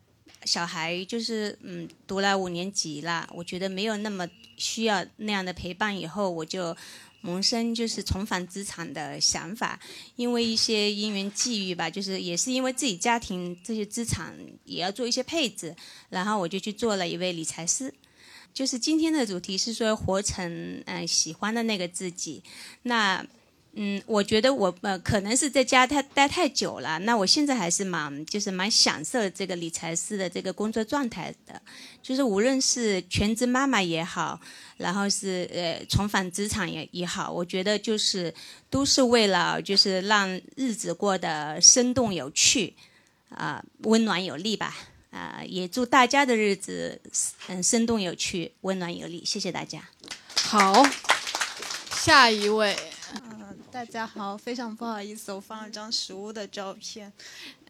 [0.45, 6.77] 小孩就是嗯读了五年级了，我觉得没有那么需要那样的陪伴，以后我就。
[7.25, 9.81] 萌生就是重返职场的想法，
[10.15, 15.75] 因为一些因缘际遇吧，就是也是因为自己家庭这些资产也要做一些配置，
[16.11, 17.93] 然后我就去做了一位理财师。
[18.53, 22.43] 就是今天的主题是说活成嗯喜欢的那个自己，
[22.83, 23.27] 那。
[23.77, 31.61] 嗯，我觉得我呃可能是在家太待太久了，那我现在还是蛮就是蛮享受这个理财师的这个工作状态的，
[32.01, 34.41] 就是无论是全职妈妈也好，
[34.77, 38.35] 然后是呃重返职场也也好，我觉得就是
[38.69, 42.75] 都是为了就是让日子过得生动有趣，
[43.29, 44.77] 啊温暖有力吧，
[45.11, 47.01] 啊也祝大家的日子
[47.49, 49.89] 嗯生动有趣，温暖有力，谢谢大家。
[50.37, 50.85] 好，
[51.91, 52.77] 下一位。
[53.71, 57.13] 大家好，非常不好意思，我放了张实物的照片。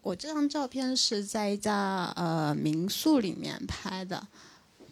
[0.03, 4.27] 我这张照片是在一家呃民宿里面拍的，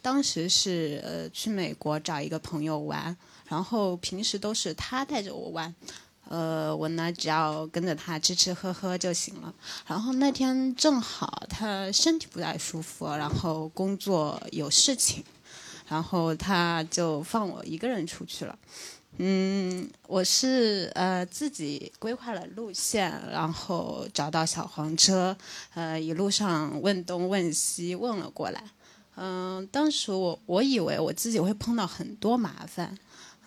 [0.02, 3.16] 当时是呃去美国找一个朋友玩，
[3.48, 5.72] 然后平时都是他带着我玩，
[6.28, 9.54] 呃我呢只要跟着他吃吃喝喝就行了。
[9.86, 15.22] 然后那天正好他身体不太舒服，然后工作有事情，
[15.88, 18.58] 然后他就放我一个人出去了。
[19.18, 25.36] 嗯，我是呃自己规划了路线，然后找到小黄车，
[25.74, 28.64] 呃一路上问东问西问了过来。
[29.16, 32.96] 嗯，当时我我以为我自己会碰到很多麻烦，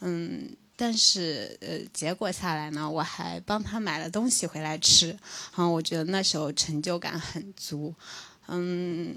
[0.02, 7.94] 嗯，但是呃结果下来呢，我还帮他买了东西回来吃，然后我觉得那时候成就感很足，
[8.48, 9.16] 嗯，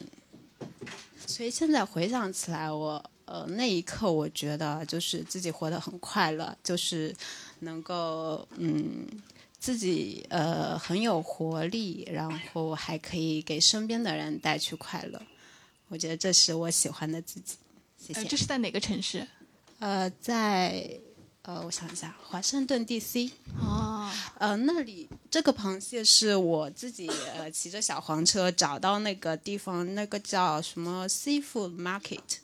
[1.26, 3.10] 所以现在回想起来我。
[3.30, 7.14] 呃，那一刻我觉得就是自己活得很快乐，就是
[7.58, 9.06] 能够嗯，
[9.60, 15.20] 自己呃很有活力，然后还可以给身边的人带去快乐。
[15.88, 17.56] 我觉得这是我喜欢的自己。
[17.96, 18.24] 谢谢。
[18.24, 19.26] 这是在哪个城市？
[19.78, 21.00] 呃，在
[21.42, 23.30] 呃，我想一下，华盛顿 DC。
[23.60, 24.10] 哦。
[24.38, 32.38] 呃，那里这个螃蟹是我自己呃骑着小黄车找到那个地方，那个叫什么 Seafood Market。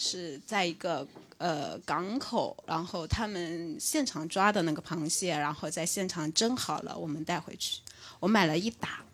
[0.00, 1.04] 是在一个
[1.38, 7.80] 呃港口，然后他们现场抓的那个螃蟹，然后在现场蒸好了，我们带回去。
[8.20, 9.04] 我买了一打，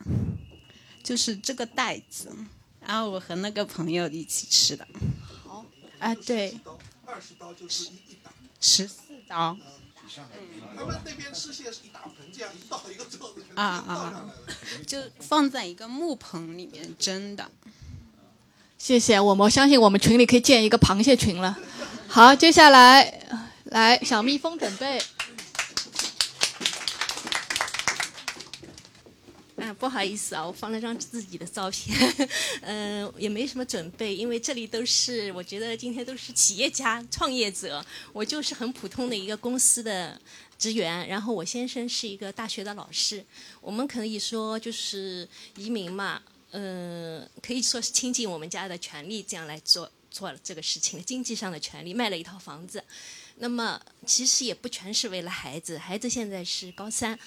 [1.03, 2.31] 就是这个袋子，
[2.87, 4.87] 然后我和那个朋友一起吃的。
[5.45, 5.65] 好，
[5.99, 6.59] 啊对，
[7.07, 8.17] 二十刀就是一
[8.61, 9.57] 十四刀。
[10.77, 14.31] 他们那边吃蟹是一大盆这样一倒一个桌子啊啊，
[14.87, 17.51] 就放在一个木盆里面蒸的。
[18.79, 21.57] 谢谢我们，我相信我们群里可以建一个螃蟹群了。
[22.07, 23.27] 好，接下来
[23.65, 25.03] 来小蜜蜂准备。
[29.65, 31.97] 嗯，不好意思啊，我放了张自己的照片，
[32.61, 37.83] 嗯， 也没什么准备，因为这里都是我觉得今天都是企业家、创业者，
[38.13, 40.21] 我就是很普通的一个公司的
[40.59, 41.09] 职员。
[41.09, 43.25] 然后我先生是一个大学的老师，
[43.63, 45.27] 我们可以说就是
[45.57, 46.21] 移民嘛。
[46.51, 52.85] 嗯，可以说是倾尽我们家的全力，这样来做做了这个事情，经济上的权利，卖了一套房子。
[53.39, 57.19] 那么其实也不全是为了孩子，孩子现在是高三，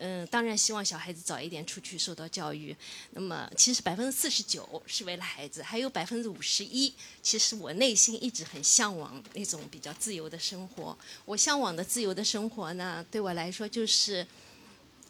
[0.00, 2.74] 嗯，当然希望小孩子早一点出去受到教育。
[3.12, 10.96] 那么其实百分之四十九是为了孩子，还有百分之五十一，其实我内心一直很向往那种比较自由的生活。
[11.24, 14.26] 我向往的自由的生活呢，对我来说就是。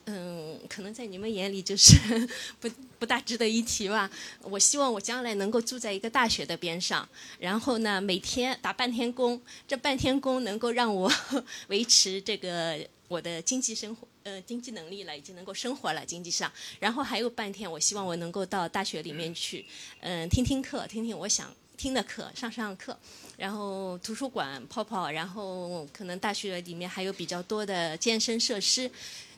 [0.07, 1.95] 嗯，可能在你们眼里就是
[2.59, 2.69] 不
[2.99, 4.11] 不大值得一提吧。
[4.41, 7.07] 我希望我将来能够住在一个大学的边上，
[7.39, 11.13] 然后呢，每天打半天工，这半天工能够让我
[11.69, 16.51] 维持这个我的经济生活，呃，经济能力了，已经能够生活了经济上。
[16.79, 19.67] 然后还有半天，我希望我能够到大学里面去，
[19.99, 22.97] 嗯，听听课，听听我想听的课，上上课，
[23.37, 28.89] 然后图书馆泡泡，然后可能大学里面还有比较多的健身设施。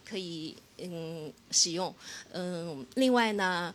[0.04, 1.94] 可以嗯使用
[2.32, 3.74] 嗯，另外呢，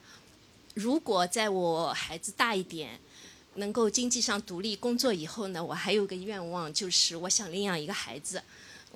[0.76, 3.00] 如果在我孩子大一点，
[3.56, 8.44] 能够经济上独立工作以后呢，我还有个愿望，就是我想领养一个孩子。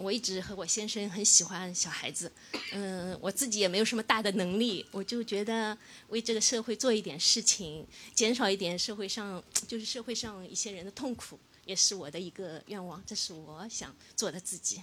[0.01, 2.31] 我一直和我先生很喜欢小孩子，
[2.71, 5.77] 嗯，我自己也没有什么大的能力，我就觉得
[6.09, 14.81] 为这个社会做一点事情，减少一点社会上就是社会上一些人的痛苦，也是我的一个愿望，这是我想做的自己。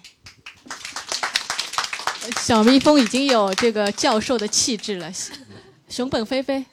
[2.41, 5.13] 小蜜蜂已经有这个教授的气质了，
[5.89, 6.65] 熊本菲菲。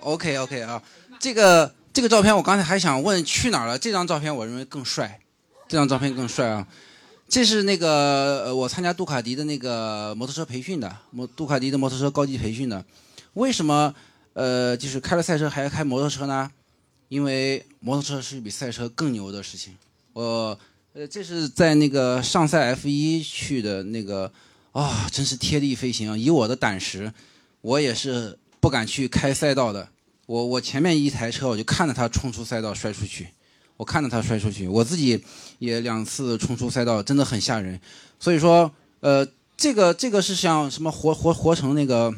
[0.00, 0.82] OK OK 啊，
[1.18, 5.20] 这个这个照片我刚才还想问去哪儿了，这张照片我认为更帅，
[5.68, 6.66] 这张照片更帅啊。
[7.28, 12.84] 这是那个呃，我参加杜卡迪的那个摩托车培训的，摩杜卡迪的摩托车高级培训的。
[13.32, 13.94] 为什么
[14.34, 16.50] 呃，就是开了赛车还要开摩托车呢？
[17.08, 19.74] 因为摩托车是比赛车更牛的事情。
[20.12, 20.58] 我
[20.92, 24.30] 呃，这是在那个上赛 F 一去的那个
[24.72, 26.16] 啊，真是贴地飞行啊！
[26.16, 27.12] 以我的胆识，
[27.62, 29.88] 我也是不敢去开赛道的。
[30.26, 33.28] 我我前面一台车，我就看着他冲出赛道摔出去。
[33.76, 35.22] 我看着他摔出去，我自己
[35.58, 37.80] 也两次冲出赛道，真的很吓人。
[38.20, 38.70] 所以说，
[39.00, 39.26] 呃，
[39.56, 42.14] 这个这个是想什么活活活成那个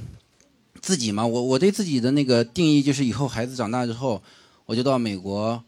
[0.82, 1.26] 自己嘛？
[1.26, 4.22] 我我对自己的那个定义就是，以后孩子长大之后，
[4.66, 5.62] 我就到美国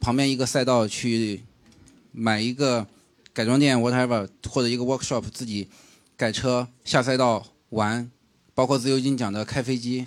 [0.00, 1.42] 旁边一个赛道去
[2.10, 2.86] 买一个
[3.32, 5.68] 改装店，whatever，或者一个 workshop，自己
[6.16, 8.10] 改车下赛道玩，
[8.54, 10.06] 包括自由金讲的开飞机、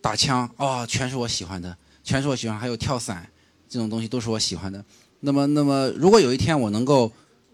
[0.00, 3.30] 打枪，啊，全是我喜欢的，全是我喜欢，还有跳伞。
[3.68, 4.84] 这种东西都是我喜欢的。
[5.20, 7.12] 那么，那么如果有一天我能够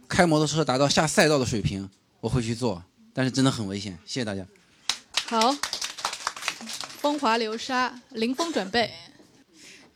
[0.08, 1.88] 开摩托车达到下赛道的水平，
[2.20, 2.82] 我会去做。
[3.12, 3.96] 但是真的很危险。
[4.04, 4.44] 谢谢大家。
[5.26, 5.56] 好，
[6.98, 8.92] 风华流沙，林峰准备。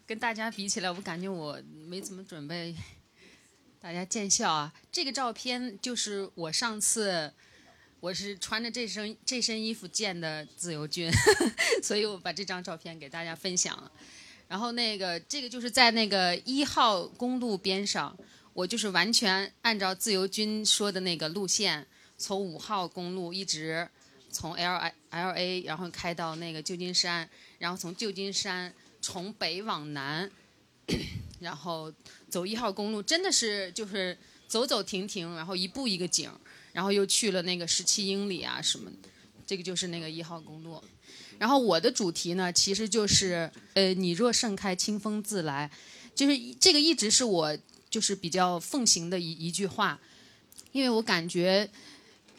[0.07, 2.75] 跟大家比起来，我感觉我没怎么准备，
[3.81, 4.73] 大家见笑啊。
[4.91, 7.31] 这个照片就是我上次
[8.01, 11.11] 我是穿着这身这身衣服见的自由军，
[11.83, 13.91] 所以我把这张照片给大家分享了。
[14.49, 18.17] 然后那个这个就是在那个一号公路边上，
[18.55, 23.87] 我就是完全按照自由军说的那个路线，从五号公路一直
[24.31, 28.73] 从 L I L A，然后开到那个旧金山，然后从旧金山
[29.03, 30.31] 从北往南，
[31.41, 31.93] 然后
[32.31, 34.17] 走一号公路，真的是就是
[34.47, 36.31] 走走停停，然后一步一个景，
[36.73, 38.91] 然后又去了那个十七英里啊什么，
[39.47, 40.83] 这个就是那个一号公路。
[41.39, 45.71] 然后我的主题呢，其实就是，呃，你若盛开，清风自来，
[46.15, 47.57] 就是这个一直是我
[47.89, 49.99] 就是比较奉行的一一句话，
[50.73, 51.71] 因为我感觉，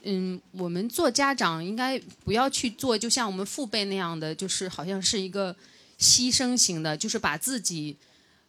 [0.04, 5.56] 嗯，我们做家长应该不要去做，就像我们父辈那样的，就是好像是一个
[5.98, 7.96] 牺牲型的，就是把自己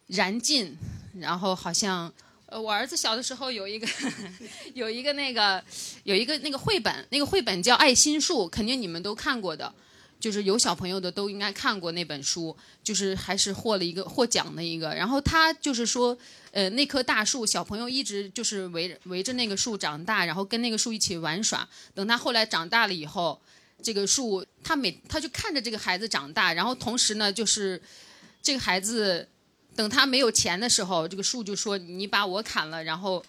[0.09, 0.77] 燃尽，
[1.21, 2.13] 然后好像，
[2.47, 3.87] 呃，我儿子小的时候有一个
[4.75, 5.63] 有一个那个
[6.03, 9.73] 有一个那个绘本，那个绘本叫《爱心树》，肯定你们都看过的。
[10.21, 14.95] 就是有小朋友的都应该看过那本书，就是还是获了一个获奖的一个。
[14.95, 16.17] 然后他就是说，
[16.53, 21.67] 呃，那棵大树，小朋友一直就是围围着那个树长大，然后跟那个树一起玩耍。
[21.95, 23.41] 等他后来长大了以后，
[23.83, 27.81] 这个树他每他就看着这个孩子长大，然后同时呢，就是
[28.43, 29.27] 这个孩子
[29.75, 32.85] 等他没有钱的时候，这个树就说你把我砍了。
[32.85, 33.25] 然后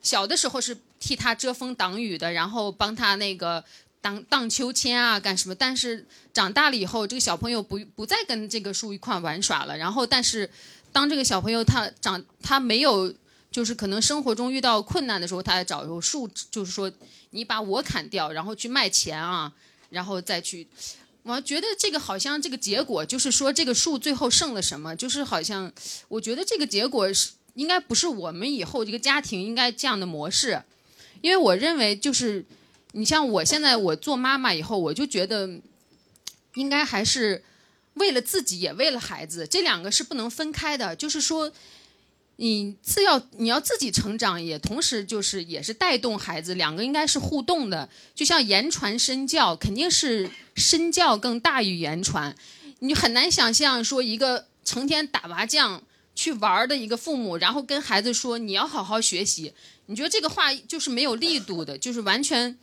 [0.00, 3.64] 小的时候是替他遮风挡雨的，然后帮他那个。
[4.06, 5.54] 荡荡秋千啊，干什么？
[5.56, 9.76] 但是长大了以后，这个小朋友不不再跟这个树一块玩耍了。
[9.76, 10.48] 然后，但是
[10.92, 13.12] 当这个小朋友他长他没有，
[13.50, 16.88] 就是可能生活中遇到困难的时候，他来找树，就是说
[17.30, 19.52] 你把我砍掉，然后去卖钱啊，
[19.90, 20.68] 然后再去。
[21.24, 24.94] 我觉得这个好像这个结果就是说，这个树最后剩了什么？
[24.94, 25.72] 就是好像
[26.06, 30.62] 我觉得这个结果是应该不是我们以后这个家庭应该这样的模式，
[31.22, 32.44] 因为我认为就是。
[32.98, 35.46] 你像我现在我做妈妈以后，我就觉得，
[36.54, 37.44] 应该还是
[37.92, 40.96] 为了自己也为了孩子，这两个是不能分开的。
[40.96, 41.52] 就是说，
[42.36, 47.86] 你自要你要自己成长，也同时就是也是带动孩子，两个应该是互动的。
[48.14, 52.34] 就像言传身教，肯定是身教更大于言传。
[52.78, 55.82] 你很难想象说一个成天打麻将
[56.14, 59.52] 去玩的一个父母，然后跟孩子说你要好好学习，
[59.84, 62.56] 你觉得这个话就是没有力度的，就是完全。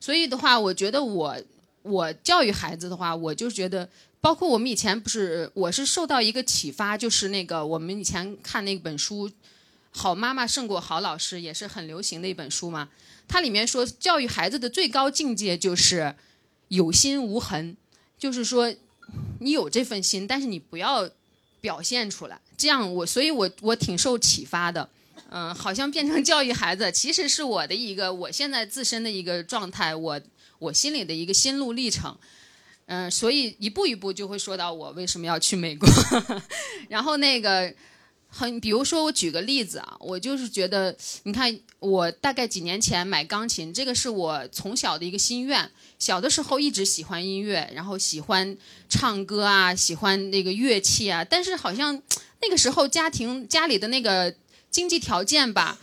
[0.00, 1.36] 所以的话，我觉得我
[1.82, 3.88] 我教育孩子的话，我就觉得，
[4.20, 9.28] 包括我们以前不是，我是受到一个启发，就是那个我们以前看那本书，
[9.90, 12.88] 《好妈妈胜过好老师》，也是很流行的一本书嘛。
[13.28, 16.14] 它里面说，教育孩子的最高境界就是
[16.68, 17.76] 有心无痕，
[18.18, 18.74] 就是说
[19.40, 21.08] 你有这份心，但是你不要
[21.60, 22.40] 表现出来。
[22.56, 24.88] 这样我，所以我我挺受启发的。
[25.32, 30.20] 嗯，好像变成教育孩子，其实是我的一个我现在自身的一个状态，我
[30.58, 32.16] 我心里的一个心路历程。
[32.86, 35.88] 嗯，所以一步一步就会说到我为什么要去美国。
[36.90, 37.72] 然后那个，
[38.26, 45.70] 很，比如说我举个例子啊，我就是觉得，你看我大概几年前买钢琴，这个是我从小的一个心愿。
[46.00, 48.56] 小的时候一直喜欢音乐，然后喜欢
[48.88, 52.02] 唱歌啊，喜欢那个乐器啊，但是好像
[52.42, 54.34] 那个时候家庭家里的那个
[54.70, 55.78] 经济条件吧，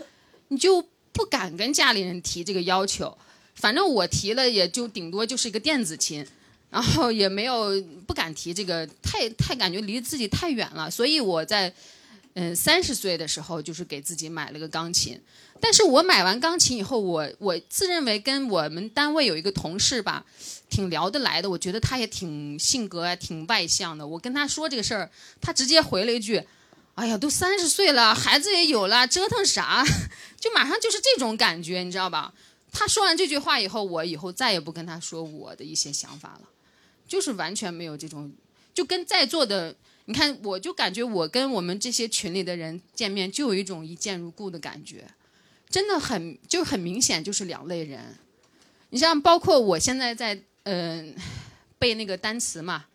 [0.48, 3.18] 你就不敢跟家里人提这个要求。
[3.56, 6.26] 反正我提了，也就顶多就是一个电子琴。
[6.70, 11.74] 然后也没有不敢提这个，太太感觉离自己太远了，所以我在
[12.34, 15.18] 嗯三十岁的时候就是给自己买了个钢琴。
[15.62, 20.26] 但是我买完钢琴以后，我我自认为跟我们单位有一个同事吧，
[20.70, 21.50] 挺聊得来的。
[21.50, 24.06] 我觉得他也挺性格啊，挺外向的。
[24.06, 25.10] 我跟他说这个事儿，
[25.40, 26.44] 他直接回了一句
[26.98, 29.86] ：“哎呀，都三十岁了，孩子也有了，折腾啥？”
[30.42, 32.34] 就马上就是这种感觉，你知道吧？
[32.72, 36.50] 他说完这句话以后，我以后再也不跟他说我的一些想法了。
[37.08, 38.34] 就是完全没有这种，
[38.74, 39.76] 就跟在座的，
[40.06, 45.08] 你看，我就感觉我跟我们这些群里的人见面，就有一种一见如故的感觉，
[45.70, 48.18] 真的很就很明显，就是两类人。
[48.90, 51.16] 你像包括我现在在嗯
[51.78, 52.86] 背那个单词嘛，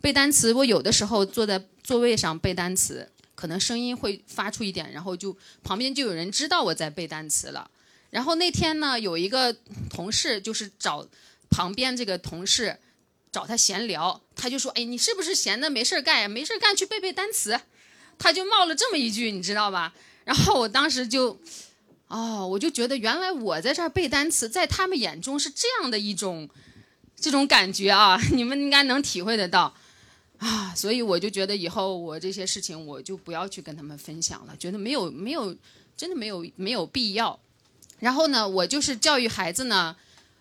[0.00, 7.70] 背单词，我有的时候坐在座位上背单词，可能声音会发出一点，然后就旁边就有人知道我在背单词了。
[8.10, 9.56] 然后那天呢，有一个
[9.88, 11.06] 同事就是找
[11.48, 12.78] 旁边这个同事。
[13.30, 16.26] 找他闲聊，他就说：“哎，你是不是闲的没事干呀？
[16.26, 17.60] 没事干去背背单词。”
[18.18, 19.92] 他就冒了这么一句，你知道吧？
[20.24, 21.38] 然后我当时就，
[22.08, 26.48] 哦，我就觉得原来我在这儿背单词，在他们眼中是这样的一种
[27.14, 28.18] 这种感觉啊！
[28.32, 29.74] 你们应该能体会得到
[30.38, 30.74] 啊！
[30.74, 35.54] 所以我就觉得以后我这些事情我就不要去跟他们分享了，觉得没有没有
[35.96, 37.38] 真的没有没有必要。
[37.98, 39.96] 然后呢，我就是教育孩子呢，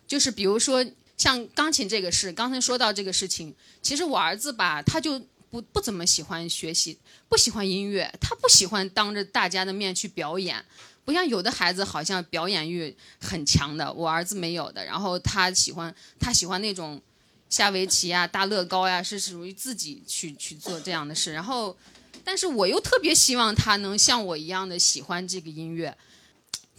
[0.07, 0.86] 就是比如说。
[1.18, 3.52] 像钢琴这个事，刚才说到这个事情，
[3.82, 5.19] 其实我儿子吧，他就
[5.49, 6.95] 不不怎么喜欢学习，
[7.28, 10.64] 不喜欢音乐，他不喜欢当着大家的面去表演，
[11.03, 14.86] 不像有的孩子好像表演欲很强的，我儿子没有的。
[14.86, 17.02] 然后他喜欢他喜欢那种
[17.49, 21.34] 下围棋啊、大乐高呀，是属于自己去去做这样的事。
[21.34, 21.76] 然后，
[22.24, 25.95] 但是我又特别希望他能像我一样的喜欢这个音乐，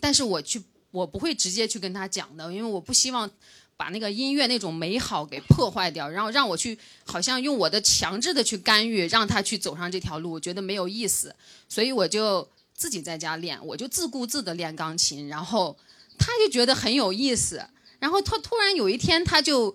[0.00, 3.30] 但是我去我不会直接去跟他讲的，因为我不希望。
[3.78, 11.32] 把那个音乐那种美好给破坏掉，然后让我去好像用我的强制的去干预，让他去走上这条路，我觉得没有意思，
[11.68, 15.78] 所以我就自己在家练，我就自顾自的练钢琴，然后
[16.18, 17.64] 他就觉得很有意思，
[18.00, 19.72] 然后他突然有一天他就，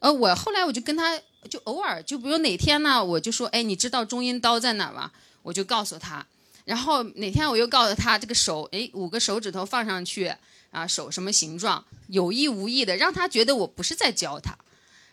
[0.00, 1.20] 呃，我后来我就跟他
[1.50, 5.10] 就偶尔就比如哪天呢，我就说，哎，你知道中音刀在哪吗？
[5.42, 6.26] 我就告诉他，
[6.64, 10.34] 然后哪天我又告诉他这个手，哎，五个手指头放上去。
[10.70, 11.82] 啊，手什么形状？
[12.08, 14.54] 有意无意的让他觉得我不是在教他，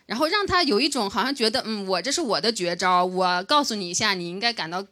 [0.04, 4.86] 然后让他有一种好像觉得，嗯，我这是我的绝招，我告诉你一下，你应该感到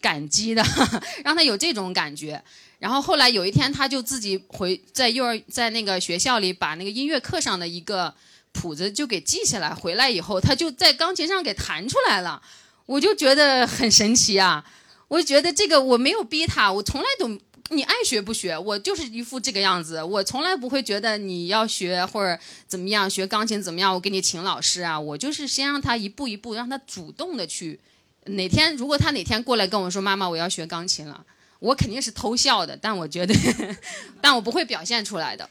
[0.00, 0.62] 感激的，
[1.24, 2.40] 让他有这种感觉。
[2.78, 8.14] 然后后来有一天，他就自己回在幼儿在那个学校里把那个音乐课上的一个
[8.54, 12.40] 谱子就给记下来，回来以后他就在钢琴上给弹出来了，
[12.86, 14.64] 我就觉得很神奇啊！
[15.08, 17.38] 我就觉得这个我没有逼他，我从来都。
[17.70, 20.02] 你爱学不学，我就是一副这个样子。
[20.02, 25.00] 我从来不会觉得你要学或者怎么样，学钢琴怎么样，我给你请老师啊。
[25.00, 27.80] 我就是先让他一步一步，让他主动的去。
[28.26, 31.24] 哪天如果他哪天过来跟我说妈妈我要学钢琴了，
[31.58, 33.34] 我肯定是偷笑的，但我觉得，
[34.20, 35.48] 但我不会表现出来的。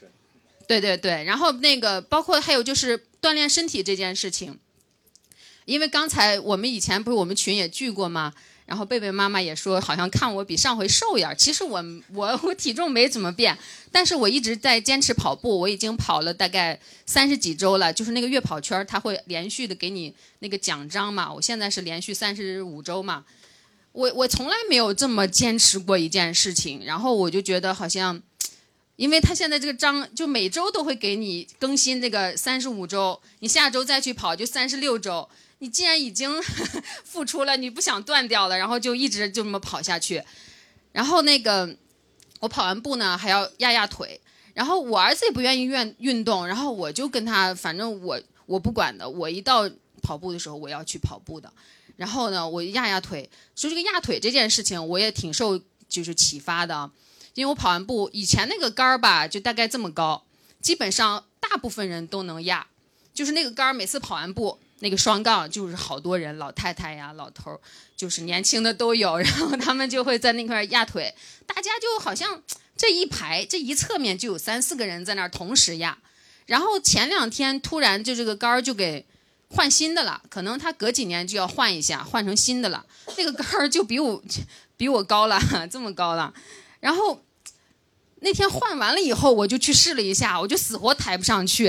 [0.66, 4.58] 对对对，然后那个包括还有就是锻炼身体这件事情，
[5.64, 8.32] 因为刚才我们以前不是我们群也聚过吗？
[8.66, 11.36] 然后贝贝妈妈也说，好像看我比上回瘦一点。
[11.36, 11.84] 其实我
[12.14, 13.54] 我我体重没怎么变，
[13.92, 15.60] 但是我一直在坚持跑步。
[15.60, 21.30] 我已经跑了大概三十几周了，就是那个月跑圈，它会连续的给你那个奖章嘛。
[21.30, 23.26] 我现在是连续三十五周嘛。
[23.92, 28.22] 我我从来没有这么坚持过一件事情，然后我就觉得好像，
[28.96, 35.28] 因为他现在这个章就每周都会给你更新这个三十五周，你下周再去跑就三十六周。
[35.58, 36.30] 你既然已经
[37.04, 40.22] 付出了，你不想断掉了，然后就一直就这么跑下去。
[40.92, 41.76] 然后那个
[42.40, 44.20] 我跑完步呢，还要压压腿。
[44.52, 49.08] 然后我儿子也不愿意运运动，然后我就跟他，反正我我不管的。
[49.08, 49.68] 我一到
[50.02, 51.52] 跑步的时候，我要去跑步的。
[51.96, 53.28] 然后呢，我压压腿。
[53.56, 56.88] 所以这个压腿这件事情，我也挺受就是启发的，
[57.34, 60.24] 因为我跑完步以前那个杆儿吧，就大概这么高，
[60.60, 62.66] 基本上大部分人都能压。
[63.12, 64.58] 就是那个杆儿，每次跑完步。
[64.80, 67.60] 那个双杠就是好多人，老太太呀、老头儿，
[67.96, 71.14] 就是年轻的都有，然后他们就会在那块压腿，
[71.46, 72.42] 大家就好像
[72.76, 75.96] 这一排这一侧面就有三四个人在那儿同时压，
[76.44, 79.06] 然后前两天突然就这个杆儿就给
[79.48, 82.84] 换新的了，可能他隔几年就要换一下，换成新的了，
[83.16, 84.22] 那个杆儿就比我
[84.76, 85.40] 比我高了，
[85.70, 86.34] 这么高了。
[86.84, 87.18] 然后
[88.16, 91.68] 那天换完了以后，我就去试了一下，我就死活抬不上去。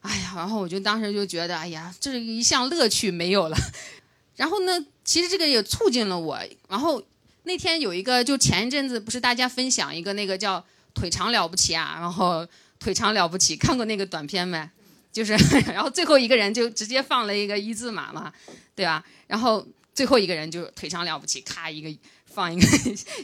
[0.00, 3.56] 哎呀，然后我就当时就觉得，哎呀，这一项乐趣没有了。
[4.34, 6.36] 然后呢，其实这个也促进了我。
[6.68, 7.00] 然后
[7.44, 10.64] 那天有一个，就前一阵子不是大家分享一个那个叫
[10.94, 12.44] “腿长了不起”啊，然后
[12.80, 14.68] “腿长了不起”，看过那个短片没？
[15.12, 15.32] 就是，
[15.72, 18.32] 然后最后一个人就直接放了一个一字马嘛，
[18.74, 19.04] 对吧？
[19.28, 19.64] 然后
[19.94, 21.88] 最后一个人就腿长了不起，咔一个
[22.30, 22.66] 放一个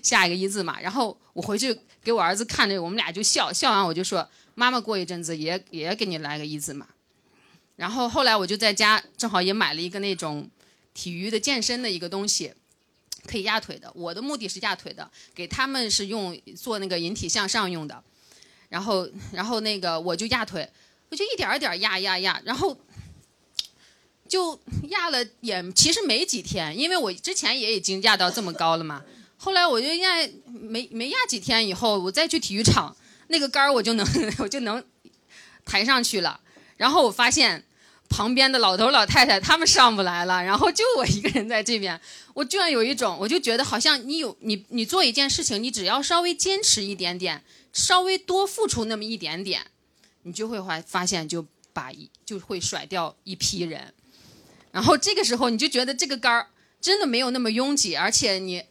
[0.03, 0.81] 下一个一字马。
[0.81, 6.87] 然后我回去给我儿子看着，我们俩就笑笑完，我就说：“妈妈过一阵子也也给你来个一字马。”
[7.77, 10.51] 然后后来我就在家正好也买了一个那种
[10.93, 12.53] 体育的健身的一个东西，
[13.27, 13.91] 可以压腿的。
[13.95, 18.03] 我的目的是压腿的，给他们是用做那个引体向上用的。
[18.69, 20.69] 然后然后那个我就压腿。
[21.09, 22.77] 我就一点儿点儿压压压，然后
[24.29, 24.59] 就
[24.89, 29.03] 压了也其实没几天，因为我之前也已经压到这么高了嘛。
[29.37, 32.97] 后来我就压没没压几天以后，我再去体育场，
[33.29, 34.07] 那个杆儿我就能
[34.39, 34.83] 我就能
[35.65, 36.41] 抬上去了。
[36.77, 37.65] 然后我发现
[38.09, 42.01] 旁边的老头老太太他们上不来了，然后就我一个人在这边。
[42.35, 47.43] 我居然有一种，我就觉得好像你有你你做一件事情，你只要稍微坚持一点点，
[47.73, 49.63] 稍微多付出那么一点点。
[50.23, 53.95] 你就会发发现，就把一就会甩掉一批人，
[54.77, 56.47] 然后这个时候你就觉得这个杆儿
[56.83, 58.63] 真的没有那么拥挤，而且你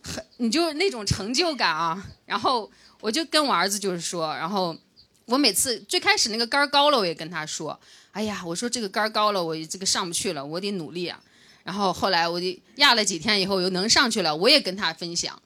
[0.00, 2.06] 很你就那种成就感啊。
[2.24, 2.70] 然后
[3.00, 4.76] 我就跟我儿子就是说，然后
[5.24, 7.76] 我每次最开始那个杆儿高了，我也跟他说，
[8.12, 11.20] 哎呀，我说这个杆儿高了，我这个上不去了，我得努力啊。
[11.64, 12.46] 然后后来我就
[12.76, 15.42] 压了几天以后又能上去了，我也跟他分享，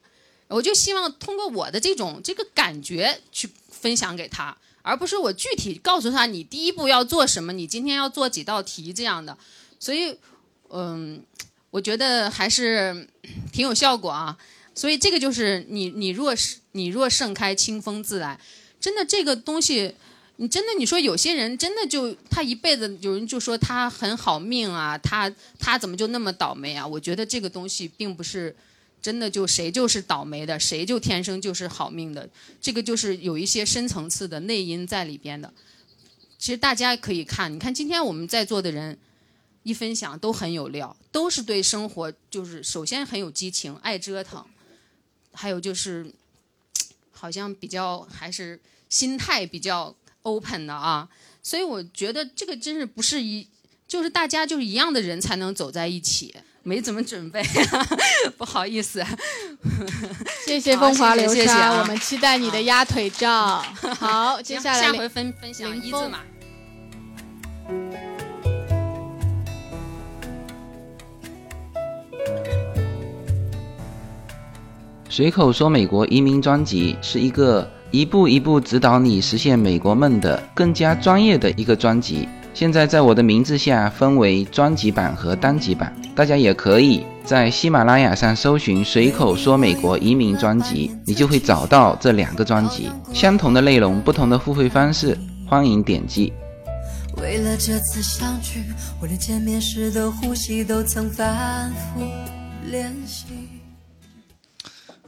[0.48, 4.55] 我就希望通过我的这种这个感觉去分享给他。
[4.82, 9.36] 而不是我具体告诉他你第一步要做什么，你今天要做几道题这样的，
[9.78, 10.16] 所以，
[10.70, 11.22] 嗯，
[11.70, 13.09] 我觉得还是
[13.52, 14.36] 挺有效果啊。
[14.74, 18.38] 所以这个就是你你若是你若盛开，清风自来，
[18.80, 19.94] 真的这个东西，
[20.36, 26.86] 你真的你说有些人真的就他一辈子有人就说他很好命啊，他他怎么就那么倒霉啊？
[26.86, 28.55] 我觉得这个东西并不是。
[29.00, 32.28] 真的就谁就是倒霉的，谁就天生就是好命的，
[32.60, 35.50] 这个就是有一些深层次的内因在里边的。
[36.36, 38.98] 其实大家可以看，你看今天我们在座的人
[39.69, 44.43] 一分享都很有料，都是对生活就是首先很有激情，爱折腾，
[45.35, 46.11] 还有就是
[47.12, 48.59] 好像比较还是
[48.89, 51.07] 心态比较 open 的啊。
[51.43, 53.47] 所以我觉得这个真是不是一，
[53.86, 56.35] 就是大家就是一样的人才能走在一起。
[56.62, 57.43] 没怎么准备，
[58.39, 59.05] 不好意思。
[60.47, 63.61] 谢谢风华流沙，我们期待你的压腿照。
[63.99, 66.20] 好，接下来下回分分享一字马。
[75.10, 82.28] 随口说美国移民专辑是一个一步一步指导你实现美国梦的更加专业的一个专辑。
[82.52, 95.16] 现在在我的名字下分为专辑版和单集版，大家也可以在喜马拉雅上搜寻“随口说美国移民专辑”，你就会找到这两个专辑，相同的内容，不同的付费方式，
[95.47, 96.32] 欢迎点击。
[97.22, 98.64] 为了这次相聚，
[99.01, 102.02] 我连见面时的呼吸都曾反复
[102.70, 103.47] 练习。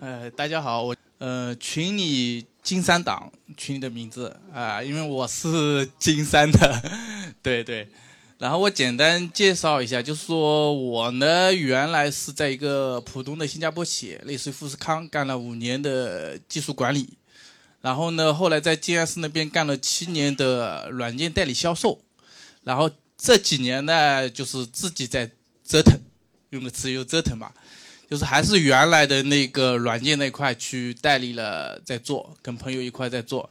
[0.00, 6.82] 呃，大家好，我呃群里金三党群里的名字啊，因为我是金三的。
[7.42, 7.86] 对对，
[8.38, 17.18] 然后我简单介绍一下，就是说我呢原来是在一个普通的新加坡企业，类似于富士康，干了五年的技术管理，
[17.82, 22.00] 然后呢后来在静安寺那边干了七年的软件代理销售，
[22.64, 25.30] 然后这几年呢就是自己在
[25.62, 26.00] 折腾，
[26.48, 27.52] 用个词又折腾吧，
[28.10, 33.48] 就是还是原来的那个软件那块去代理了在做，跟朋友一块在做。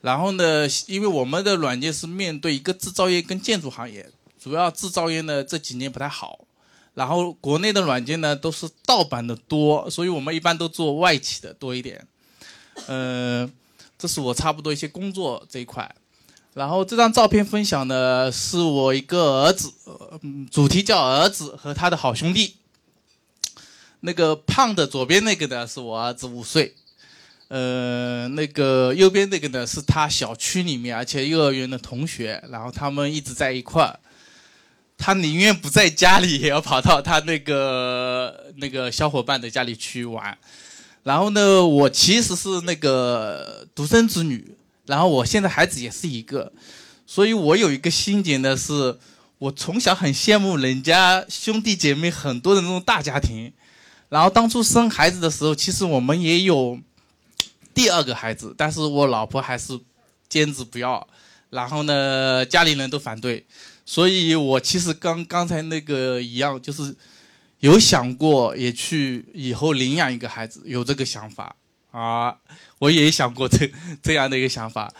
[0.00, 4.08] 然后呢，因为我们的软件是面对一个制造业跟建筑行业，
[4.42, 6.46] 主要制造业呢这几年不太好，
[6.94, 12.06] 然后国内的软件呢都是盗版的多，所以我们一般都做外企的多一点。
[12.86, 13.52] 嗯，
[13.98, 15.94] 这是我差不多一些工作这一块。
[16.54, 19.70] 然后这张照片分享的是我一个儿子，
[20.50, 22.56] 主题叫儿子和他的好兄弟。
[24.02, 26.74] 那个胖的左边那个呢是我儿子五岁。
[27.48, 34.00] 呃，那个右边那个呢，是他小区里面，而且幼儿园的同学，然后他们一直在一块儿。
[34.96, 40.38] 他宁愿不在家里，也要跑到他那个那个小伙伴的家里去玩。
[41.02, 44.54] 然后呢，我其实是那个独生子女，
[44.86, 46.50] 然后我现在孩子也是一个，
[47.06, 48.98] 所以我有一个心结呢，是
[49.36, 53.52] 我从小很羡慕人家兄弟姐妹很多的那种大家庭。
[54.12, 56.78] 然后当初生孩子的时候，其实我们也有
[57.72, 59.80] 第二个孩子，但是我老婆还是
[60.28, 61.08] 坚持不要，
[61.48, 63.46] 然后呢，家里人都反对，
[63.86, 66.94] 所以我其实刚刚才那个一样，就是
[67.60, 71.56] 有想过也去以后领养一个孩子，有这个想法
[71.90, 72.36] 啊，
[72.80, 73.72] 我也想过这
[74.04, 74.92] 这样的一个想法。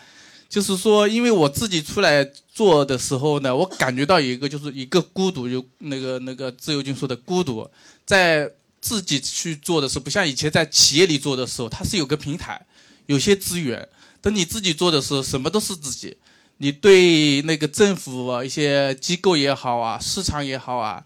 [0.49, 7.69] 就是说，因为我自己出来做的时候呢，我感觉到一个就是一个孤独，就那个那个自由军说的孤独，
[8.05, 8.49] 在
[8.83, 12.65] 自己去做的时候，不像以前在企业里做的时候，它是有个平台，
[13.05, 13.87] 有些资源。
[14.21, 16.17] 等你自己做的时候，什么都是自己，
[16.57, 21.01] 你对那个政府啊、一些机构也好啊、市场也好啊、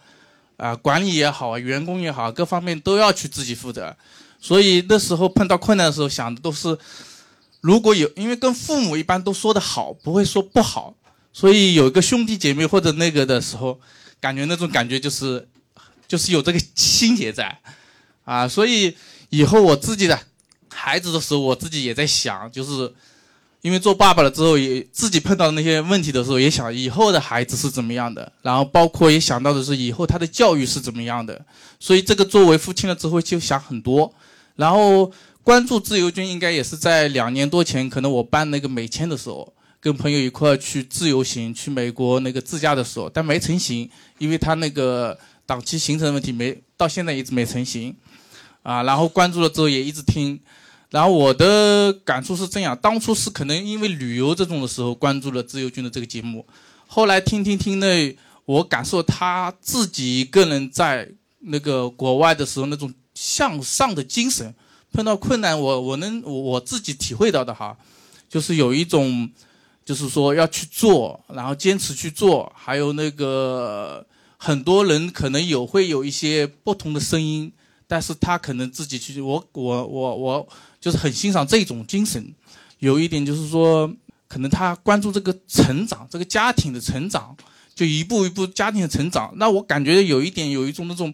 [0.58, 3.96] 啊管理也好啊、员工也好，各方面都要去自己负责。
[4.40, 6.76] 所以那时候碰到困难的时候，想的都是。
[7.62, 10.96] 如果有，因为跟父母一般都说的好，不会说不好，
[11.34, 13.80] 所以有一个兄弟姐妹或者那个的时候，
[14.22, 15.48] 感觉那种感觉就是，
[16.08, 17.60] 就是有这个心结在，
[18.24, 18.96] 啊，所以
[19.30, 20.20] 以后我自己的
[20.70, 22.94] 孩子的时候，我自己也在想，就是
[23.62, 31.46] 因为做爸爸了之后，也自己碰到那些问题的时候，也想以后的孩子是怎么样的，然后包括也想到的是以后他的教育是怎么样的，
[31.80, 34.14] 所以这个作为父亲了之后就想很多，
[34.56, 35.12] 然后。
[35.48, 45.18] 关注自由军应该也是在两年多前，可能我办那个美签的时候，跟朋友一块去自由行去美国那个自驾的时候，但没成行，因为他那个
[45.48, 47.96] 档期行程问题，没到现在一直没成型，
[48.62, 50.40] 啊，然后关注了之后也一直听，
[50.92, 56.46] 然后我的感触是这样，当初是可能因为旅游这种的时候关注了自由军的这个节目，
[56.86, 57.88] 后来听听听呢，
[58.46, 61.10] 我感受他自己一个人在
[61.40, 64.54] 那个国外的时候那种向上的精神。
[64.90, 67.78] 碰到困难，我我能我自己体会到的哈，
[68.30, 69.30] 就是有一种，
[69.84, 74.04] 就是说要去做，然后坚持去做，还有那个
[74.38, 77.52] 很多人可能有会有一些不同的声音，
[77.88, 80.48] 但是他可能自己去，我我我我
[80.80, 82.34] 就是很欣赏这种精神。
[82.80, 83.92] 有一点就是说，
[84.28, 87.36] 可能他关注这个成长，这个家庭的成长，
[87.74, 89.34] 就一步一步家庭的成长。
[89.38, 91.12] 那我感觉有一点有一种那种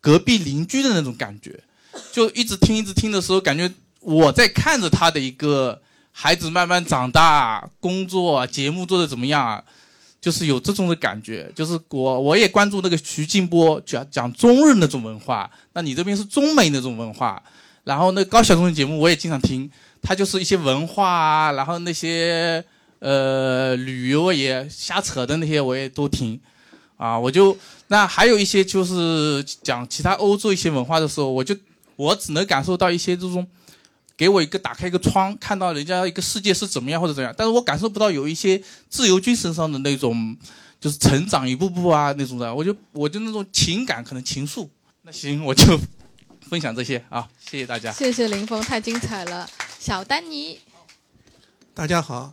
[0.00, 1.62] 隔壁邻居的那种感觉。
[2.10, 5.80] 就一直听一直听的时候，感觉我在看着他的一个
[6.10, 9.62] 孩子慢慢长大，工作节目做的怎么样啊？
[10.24, 11.52] 就是有这种的感觉。
[11.54, 17.42] 就是我我也关注那个徐静波讲讲中日那种文化，那你这边是中美那种文化。
[17.84, 19.70] 然后那高晓松的节目我也经常听，
[20.00, 22.64] 他就是一些文化啊，然后那些
[23.00, 26.40] 呃旅游也瞎扯的那些我也都听。
[26.96, 27.54] 啊，我就
[27.88, 31.54] 那还有一些就是讲其他欧洲一些文化的时候，我就。
[31.96, 33.46] 我只能感受到一些这种，
[34.16, 40.36] 给我一个打开一个窗，看到人家一个世界是怎么样或者怎样，但是我感受不到有一些自由军身上的那种，
[40.80, 44.68] 就是成长一步步啊那种的，我就我就那种情感可能情愫。
[45.02, 45.78] 那行，我就
[46.48, 47.92] 分享这些啊，谢谢大家。
[47.92, 49.48] 谢谢林峰，太精彩了。
[49.78, 50.60] 小丹尼，
[51.74, 52.32] 大家好。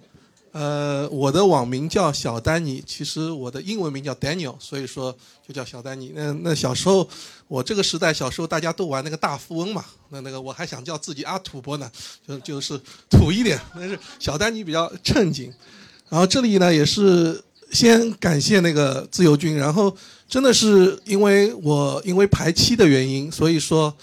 [0.53, 5.15] 呃，我的网名叫小丹尼，其实我的英文名叫 Daniel，所以说
[5.47, 6.11] 就叫小丹尼。
[6.13, 7.07] 那那小时候，
[7.47, 11.89] 我这个时代小时候大家都玩那个大富翁嘛，那那个我还想叫自己阿土伯呢，
[12.27, 12.77] 就就是
[13.09, 15.53] 土一点，但是小丹尼比较正经。
[16.09, 17.41] 然后这里呢也是
[17.71, 19.95] 先感谢那个自由军，然后
[20.27, 23.93] 真的是因为我因为排期的原因，所以说。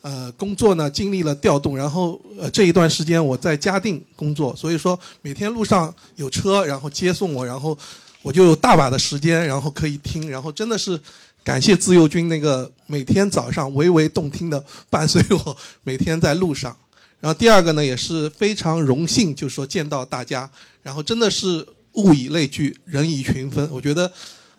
[0.00, 7.76] 呃，工作呢经历了调动，然后呃这一段时间我在嘉定工作，所以说每天路上有车，然后接送我，然后
[8.22, 10.98] 我就有大把的时间，然后可以听，然后真的是
[11.42, 16.74] 感谢自由军那个每天早上娓娓动听的伴随我每天在路上。
[17.20, 20.48] 然后第二个呢也是非常荣幸，就是说见到大家，
[20.80, 23.68] 然后真的是物以类聚，人以群分。
[23.72, 24.10] 我觉得，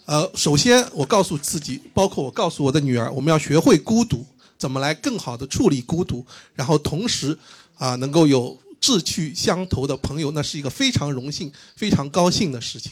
[0.03, 4.25] 呃，首先我告诉自己，包括我告诉我的女儿，我们要学会孤独。
[4.59, 7.35] 怎么来更好的处理孤独，然后同时
[7.77, 12.91] 啊能够有志趣相投的朋友，那是一个非常荣幸、非常高兴的事情。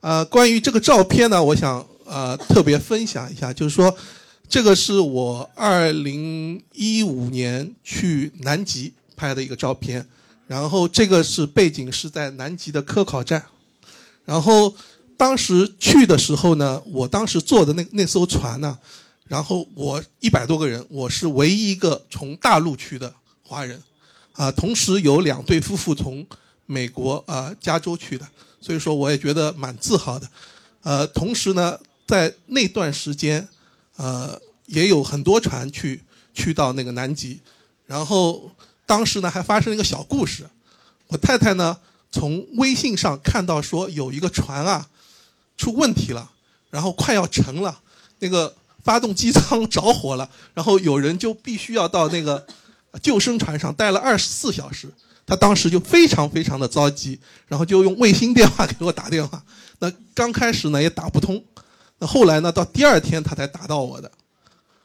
[0.00, 3.96] 呃，关于这个照片呢，我想呃特别分享一下，就是说
[4.48, 10.04] 这个是我二零一五年去南极拍的一个照片，
[10.48, 13.44] 然后这个是背景是在南极的科考站，
[14.24, 14.74] 然后
[15.16, 18.76] 当时去的时候呢，我当时坐的那那艘船呢。
[19.28, 23.82] 然后我一百多个人，我是唯一一个从大陆去的华人，
[24.32, 26.26] 啊，同时有两对夫妇从
[26.64, 28.26] 美国啊加州去的，
[28.58, 30.26] 所以说我也觉得蛮自豪的，
[30.82, 33.46] 呃，同时呢，在那段时间，
[33.96, 36.02] 呃，也有很多船去
[36.32, 37.38] 去到那个南极，
[37.84, 38.50] 然后
[38.86, 40.48] 当时呢还发生了一个小故事，
[41.08, 41.76] 我太太呢
[42.10, 44.88] 从微信上看到说有一个船啊
[45.58, 46.30] 出问题了，
[46.70, 47.82] 然后快要沉了，
[48.20, 48.56] 那个。
[48.88, 52.46] 发动机舱着火了，然后有人就必须要到那个
[53.02, 54.88] 救生船上待了二十四小时。
[55.26, 59.44] 他当时就非常非常的着急，然后就用卫星电话给我打电话。
[59.80, 61.44] 那刚开始呢也打不通，
[61.98, 64.10] 那后来呢到第二天他才打到我的。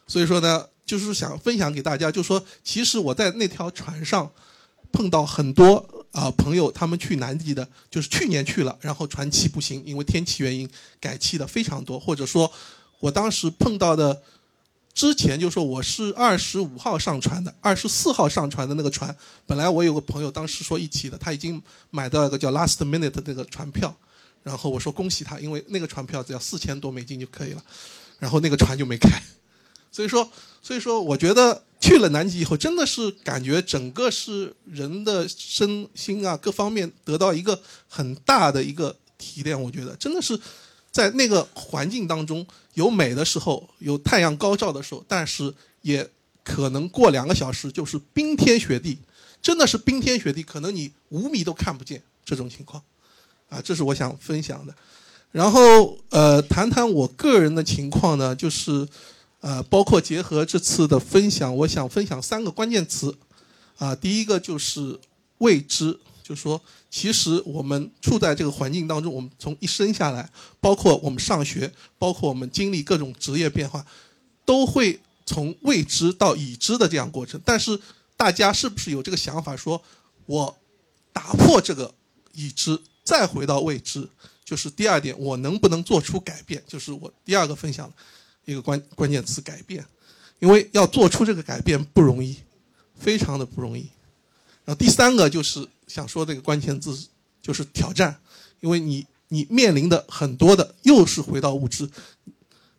[0.05, 4.29] 所以说呢，就是想分享给大家，就说其实我在那条船上
[4.91, 10.69] 碰到很多啊朋友，他们去南极的，就是去年去了，然后船期不行，因为天气原因
[10.99, 12.51] 改期的非常多，或者说
[13.03, 14.21] 我当时碰到的。
[14.93, 19.17] 之前就说我是二十五号上船的，二十四号上船的那个船，
[19.47, 21.59] 本来我有个朋友当时说一起的，他已经
[21.89, 23.97] 买到一个叫 Last Minute 的那个船票，
[24.43, 27.63] 然后我说恭喜他，因为那个船票只要四千多美金就可以了，
[28.19, 29.09] 然后那个船就没开，
[29.91, 30.29] 所以说，
[30.61, 37.59] 所以说我觉得去了南极以后，真的是感觉整个是人的身心啊各方面得到一个
[37.89, 40.39] 很大的一个提炼，我觉得真的是。
[40.93, 42.45] 在那个环境当中，
[42.75, 45.51] 有美的时候，有太阳高照的时候，但是
[45.81, 46.07] 也
[46.43, 48.99] 可能过两个小时就是冰天雪地，
[49.41, 52.81] 真的是冰天雪地，可能你五米都看不见这种情况，
[53.49, 54.75] 啊，这是我想分享的。
[55.31, 58.87] 然后呃，谈谈我个人的情况呢，就是
[59.41, 63.17] 呃，包括结合这次的分享，我想分享三个关键词，
[63.77, 64.99] 啊，第一个就是
[65.39, 65.99] 未知。
[66.23, 66.59] 就说，
[66.89, 70.29] 其实我们处在这个环境当中，我们从一生下来，
[70.61, 71.69] 包括我们上学，
[71.99, 73.85] 包括我们经历各种职业变化，
[74.45, 77.39] 都会从未知到已知的这样过程。
[77.43, 77.77] 但是，
[78.15, 79.83] 大家是不是有这个想法，说
[80.25, 80.57] 我
[81.11, 81.93] 打破这个
[82.31, 84.07] 已知，再回到未知？
[84.45, 86.63] 就是第二点，我能不能做出改变？
[86.65, 87.91] 就是我第二个分享
[88.45, 89.85] 一个关关键词：改变。
[90.39, 92.37] 因为要做出这个改变不容易，
[92.97, 93.89] 非常的不容易。
[94.63, 95.67] 然后第三个就是。
[95.93, 96.97] 想说这个关键字
[97.39, 98.17] 就是挑战，
[98.61, 101.87] 因为你你面临的很多的又是回到物质，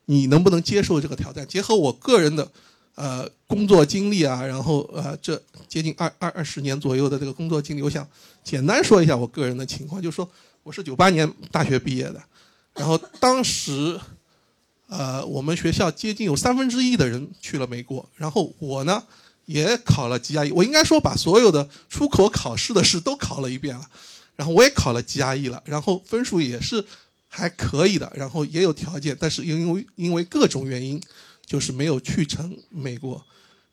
[0.06, 1.46] 你能不能接受这个挑战？
[1.46, 2.50] 结合我个人的
[2.96, 8.04] 呃工作经历啊，然后呃这接近二二二十年左右的这个工作经历，我想
[8.42, 10.28] 简单说一下我个人的情况，就是说
[10.64, 12.20] 我是九八年大学毕业的，
[12.74, 13.96] 然后当时
[14.88, 19.04] 呃我们学校接近有三分之一的人去了美国，然后我呢。
[19.46, 23.86] 也考了 GRE，我应该说把所有的出口考试的事都考了一遍了，
[24.36, 26.84] 然后我也考了 GRE 了，然后分数也是
[27.28, 31.00] 还可以的，然后也有条件，但是因为因为各种原因，
[31.44, 33.22] 就是没有去成美国。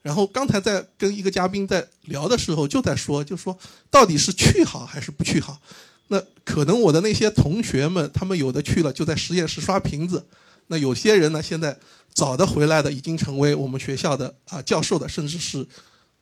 [0.01, 3.55] 然后刚才在跟一个嘉宾在聊的时候，就在说，就说
[3.91, 5.61] 到底是去好还是不去好？
[6.07, 10.25] 那可能我的那些同学们，他们有的去了就在实验室刷瓶子，
[10.71, 11.77] 那有些人呢现在。
[12.13, 15.65] 早的回来的已经成为我们学校的啊教授的，甚至是，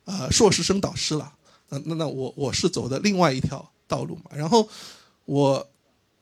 [0.04, 1.32] 呃硕士生导师了。
[1.68, 4.30] 那那那我我是走的另外一条道路嘛。
[4.32, 4.68] 然后
[5.24, 5.68] 我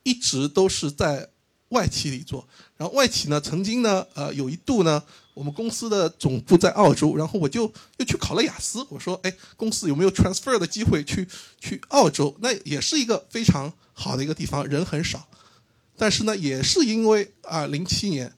[0.05, 1.29] 一直都是在
[1.69, 2.49] 外企里做。
[2.79, 5.03] 然后外企呢，曾经呢，呃有一度呢，
[5.35, 8.83] 我们公司的总部在澳洲，然后我就又去考了雅思。
[8.89, 11.29] 我说，哎，公司有没有 transfer 的机会去
[11.61, 12.35] 去澳洲？
[12.41, 15.29] 那也是一个非常好的一个地方，人很少。
[15.99, 18.33] 但是呢，也是因为啊，零七年。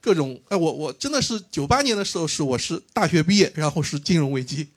[0.00, 4.68] 各种哎，我我真的是九八年的时候是我是大学毕业，然后是金融危机，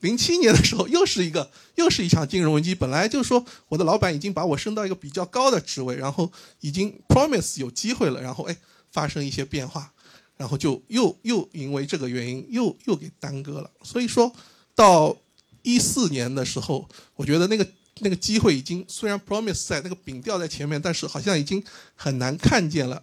[0.00, 2.74] 零七年的时候又是一个又是一场金融危机。
[2.74, 8.56] 本来就是说我的老板已经把我升到一个比较高的职位，然后已经 promise 有机会了，然后哎
[8.90, 9.92] 发生一些变化，
[10.36, 13.70] 然后就又又因为这个原因又又给耽搁了。
[13.84, 14.32] 所以说
[14.74, 15.16] 到
[15.62, 17.64] 一四年的时候，我觉得那个
[18.00, 21.62] 那个机会已经虽然 promise 在那个饼掉在前面，但是好像已经
[21.94, 23.02] 很难看见了。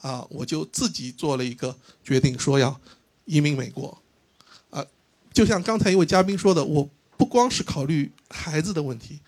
[0.00, 2.80] 啊，我就自己做了一个决定，说要
[3.26, 4.00] 移民美国。
[4.70, 4.82] 啊，
[5.30, 6.88] 就像刚才一位嘉宾说的，我
[7.18, 9.18] 不光是考虑孩子的问题，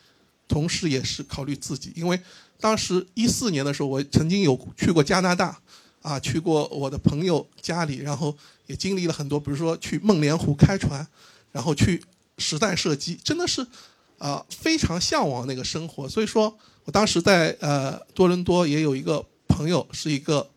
[0.49, 1.93] 同时也是考虑自己。
[1.95, 2.19] 因为
[2.59, 5.61] 当时一四年的时候，我曾经有去过加拿大，
[6.01, 8.35] 啊，去过我的朋友家里，然后
[8.67, 11.07] 也经历了很多，比如说去梦莲湖开船，
[11.51, 12.03] 然后去
[12.39, 13.67] 实弹射击，真的是
[14.23, 16.09] 啊非常向往那个生活。
[16.09, 20.49] 所以说我当时在呃多伦多也有一个朋友，是一个。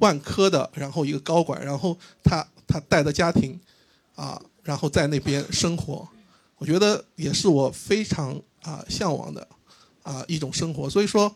[0.00, 1.94] 万科的，然后一个高管，然后
[2.24, 3.60] 他他带着家庭，
[4.14, 6.08] 啊，然后在那边生活，
[6.56, 9.46] 我觉得也是我非常啊向往的，
[10.02, 10.88] 啊一种生活。
[10.88, 11.30] 所以说，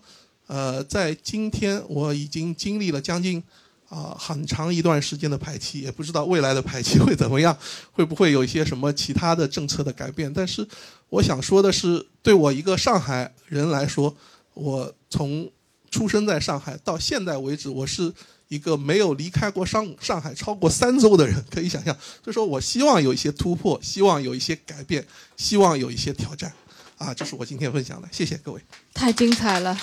[0.46, 3.42] 呃，在今天我已经经历了将近
[3.88, 7.56] 啊很长一段时间的排期，也不知道未来的排期会怎么样，
[7.92, 10.32] 会不会有一些什么其他的政策的改变。
[10.32, 10.66] 但是
[11.08, 14.16] 我想说的是，对我一个上海人来说，
[14.54, 15.50] 我从
[15.90, 18.12] 出生在上海到现在为止，我是。
[18.48, 25.04] 一个没有离开过上上海超过三周的人，可以想象，就说我希望有一些突破，希望有一些改变，
[25.34, 26.52] 希望有一些挑战，
[26.98, 28.60] 啊，这是我今天分享的，谢谢各位。
[28.92, 29.76] 太精彩了！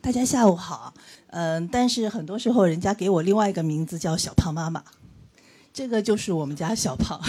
[0.00, 0.94] 大家下午好，
[1.28, 4.82] 嗯，但是很多时候人家给我另外一个名字叫小胖妈妈，
[5.72, 7.20] 这个就是我们家小胖。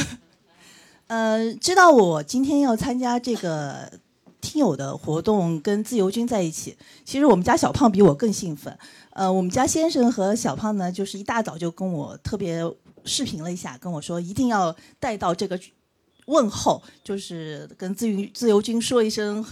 [1.07, 3.91] 呃，知道我今天要参加这个
[4.39, 8.77] 听友的活动，跟自由军在一起，其实我们家小胖比我更兴奋。
[9.11, 12.63] 呃，我们家先生和小胖呢，就是一大早就跟我特别
[13.03, 15.59] 视频了一下，跟我说一定要带到这个
[16.27, 19.43] 问候，就是跟自由自由军说一声，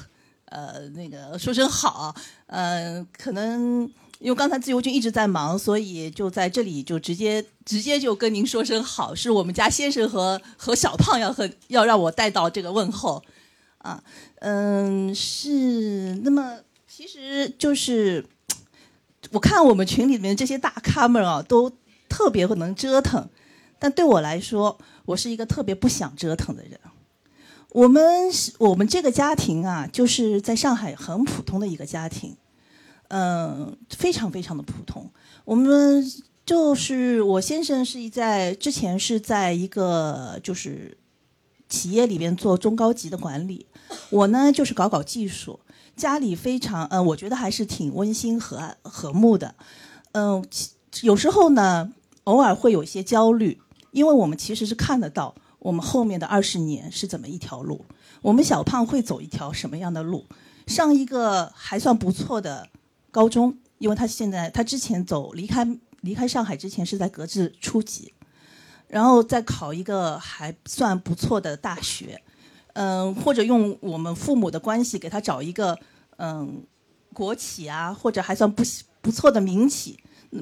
[0.46, 2.16] 呃，那个说声好。
[2.48, 3.90] 呃，可能。
[4.20, 13.24] 因为刚才自由军一直在忙，所以就在这里就直接直接就跟您说声好，是我们家先生和和小胖要和要让我带到这个问候，
[13.78, 14.04] 啊，
[14.40, 16.58] 嗯，是那么
[16.88, 18.26] 其实就是
[19.30, 21.72] 我看我们群里面这些大咖们啊，都
[22.10, 23.30] 特别能折腾，
[23.78, 26.80] 但对我来说，我是一个特别不想折腾的人。
[27.72, 28.04] 我们
[28.60, 32.36] 我们这个家庭啊，就是在上海很普通的一个家庭。
[33.10, 35.10] 嗯，非常非常的普通。
[35.46, 36.04] 我们
[36.46, 40.98] 就是我先生是在之前是在一个就是
[41.70, 43.66] 企业里边做中高级的管理，
[44.10, 45.60] 我呢就是搞搞技术。
[45.96, 49.56] 家里非常呃，我觉得还是挺温馨和和睦的。
[50.12, 50.46] 嗯，
[51.02, 51.92] 有时候呢，
[52.26, 53.60] 偶尔会有一些焦虑，
[53.92, 57.86] 因为我们其实是看得到我们后面的二十年是怎么一条路，
[58.22, 60.26] 我们小胖会走一条什么样的路，
[60.66, 62.70] 上一个还算不错的。
[63.10, 65.68] 高中，因为他现在他之前走离开
[66.02, 68.14] 离开上海之前是在格致初级，
[68.88, 72.22] 然后再考一个还算不错的大学，
[72.74, 75.80] 嗯，或者用我们父母的关系给他找一个
[76.18, 76.64] 嗯
[77.12, 78.62] 国企啊，或者还算不
[79.02, 79.98] 不错的民企，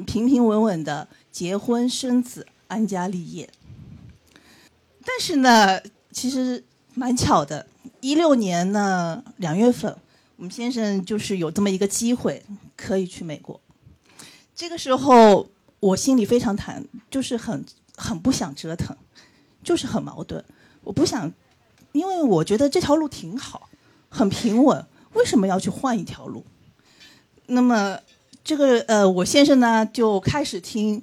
[0.06, 3.50] 平平稳稳的结婚生子安家立业。
[5.06, 5.80] 但是呢，
[6.12, 6.64] 其实
[6.96, 7.68] 蛮巧的，
[8.02, 9.96] 一六年呢两月份，
[10.36, 12.44] 我们先生就是有这么一个机会。
[12.78, 13.58] 可以去美国，
[14.54, 15.48] 这个时候
[15.80, 17.64] 我心里非常忐，就是很
[17.96, 18.94] 很不想折腾，
[19.64, 20.44] 就是很矛盾。
[20.84, 21.32] 我不想，
[21.94, 23.70] 因为我觉得这条路挺好，
[24.10, 26.46] 很平稳，为什么要去换一条路？
[27.46, 27.98] 那么
[28.44, 31.02] 这个呃，我先生呢就开始听，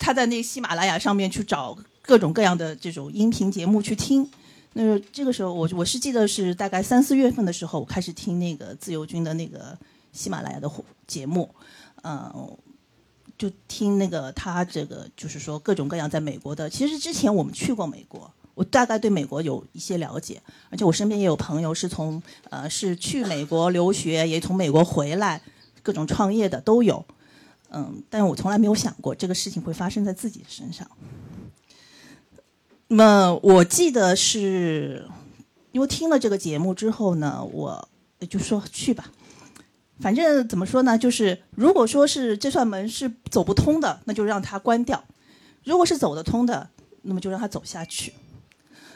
[0.00, 4.26] 他在那喜马拉雅上面去找各种各样的这种音频节目去听。
[4.72, 9.76] 那这个时候我我是记得是大概三四月份的时候，我开始听那个自由军的那个。
[10.12, 10.70] 喜马拉雅的
[11.06, 11.46] 节目，
[12.02, 12.56] 嗯，
[13.36, 16.70] 就听那个他这个就是说各种各样在美国的。
[16.70, 25.42] 其实之前我们去过美国，我大概对美国有一些了解，而且我身边也有朋友是从呃是去美国留学，也从美国回来，
[25.82, 27.04] 各种创业的都有。
[27.68, 30.90] 嗯，但我从来没有想过这个事情会发生在自己身上。
[32.88, 35.08] 那么我记得是，
[35.72, 37.88] 因为听了这个节目之后呢，我
[38.30, 39.10] 就说去吧。
[39.98, 44.98] 反正怎么说呢，就是如果说是这扇门是走不通的，那就让它关掉；
[45.64, 46.68] 如果是走得通的，
[47.02, 48.12] 那么就让它走下去。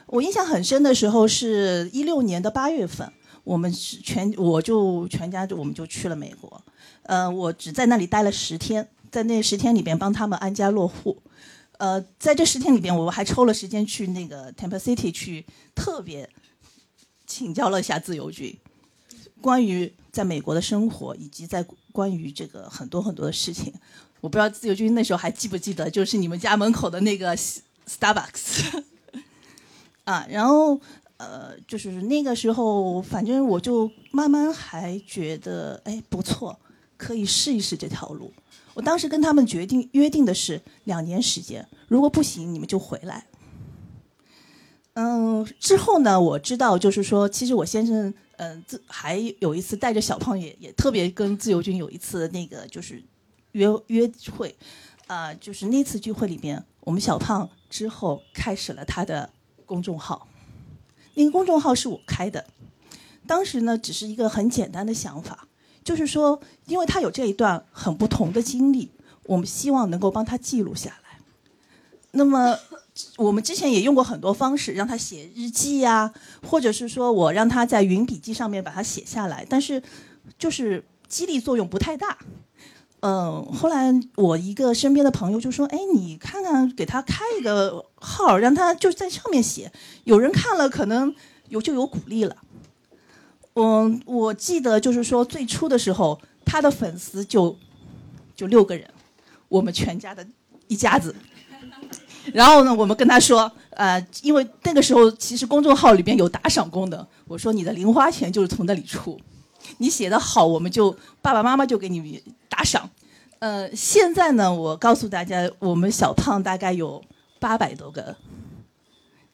[0.07, 3.11] 我印象很深的时候是一六年的八月份，
[3.43, 6.63] 我们全我就全家就我们就去了美国。
[7.05, 11.17] 呃，我只在那里待了十天，在那十天里边帮他们安家落户。
[11.81, 16.29] 呃，在这十天里边，我还抽了时间去那个 Tampa City 去特别
[17.27, 18.57] 请教了一下自由军，
[19.41, 19.93] 关于。
[20.13, 23.73] 在美国的生活，以及在关于这个很多很多的事情，
[24.21, 28.83] 我不知道自由军那时候还记不记得，就是你们家门口的那个 Starbucks
[30.03, 30.81] 啊，然后
[31.19, 36.59] 呃，就是那个时候，反正我就慢慢还觉得，哎，不错，
[36.97, 38.33] 可以试一试这条路。
[38.75, 43.27] 我当时跟他们决定约定的是两年时间，如果不行，你们就回来。
[44.95, 48.13] 嗯，之后呢，我知道就是说，其实我先生。
[48.43, 53.05] 嗯，自还有一次带着小胖也也特别跟自由军有一次那个就是
[53.53, 54.57] 约约会，
[55.09, 59.29] 啊，就是那次聚会里边，我们小胖之后开始了他的
[59.67, 60.27] 公众号，
[61.13, 62.47] 那个公众号是我开的，
[63.27, 65.47] 当时呢只是一个很简单的想法，
[65.85, 68.91] 就是说，因为他有这一段很不同的经历，
[69.25, 71.21] 我们希望能够帮他记录下来，
[72.13, 72.59] 那么。
[73.17, 76.13] 我们之前也用过很多方式，让他写日记呀，
[76.47, 79.83] 或者是说我让他在云笔记上面把它写下来，但是
[80.37, 82.19] 就是激励作用不太大。
[83.01, 89.73] 嗯，后来我一个身边的朋友就说：“哎，你看看，给他开一个号，让他就在上面写，
[90.05, 91.15] 有人看了可能
[91.49, 92.37] 有就有鼓励了。”
[93.63, 97.55] 嗯，我记得就是说最初的时候，他的粉丝就
[98.35, 98.89] 就六个人，
[99.49, 100.27] 我们全家的
[100.67, 101.15] 一家子。
[102.33, 109.21] 然后呢，我们跟他说，呃，因为那个时候其实公众号里边有打赏功能，我说你的零花钱就是从那里出，
[109.77, 112.89] 你写的好，我们就爸爸妈妈就给你打赏。
[113.41, 117.03] 呃，现在呢，我告诉大家，我们小胖大概有
[117.39, 118.17] 八百多个，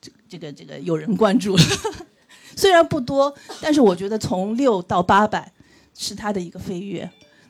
[0.01, 1.63] 这这个这个有人关注了，
[2.57, 5.53] 虽然不多，但是我觉得从六到八百
[5.97, 7.09] 是他的一个飞跃。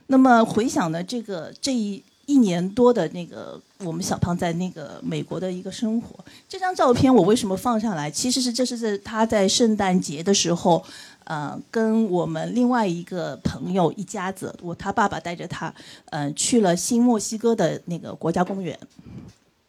[0.08, 8.10] 那么回想呢，这个这一一年多的那个我们小胖在那个美国的一个生活，这张照片我为什么放上来？
[8.10, 10.84] 其实是这是在他在圣诞节的时候。
[11.28, 15.74] 呃，跟我们另外一个朋友一家子，我他爸爸带着他，
[16.10, 18.78] 嗯，去了新墨西哥的那个国家公园。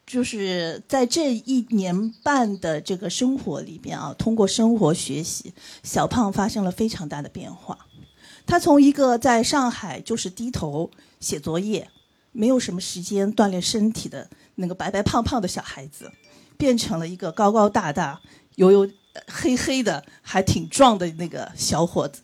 [0.07, 5.53] 就是在这一年半的这个生活里边啊，通过生活学习，
[5.83, 7.77] 小胖发生了非常大的变化。
[8.45, 10.89] 他从一个在上海就是低头
[11.19, 11.89] 写作业，
[12.31, 16.09] 没有什么时间锻炼身体的那个白白胖胖的小孩子，
[16.57, 18.21] 变成了一个高高大大、
[18.55, 18.89] 有有。
[19.25, 22.21] 黑黑的还挺壮的那个小伙子，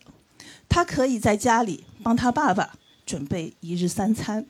[0.69, 4.45] 他可以在家里帮他爸爸准备一日三餐，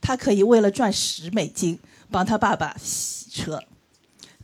[0.00, 1.78] 他可以为了赚十美金
[2.14, 3.60] 帮他爸爸洗车，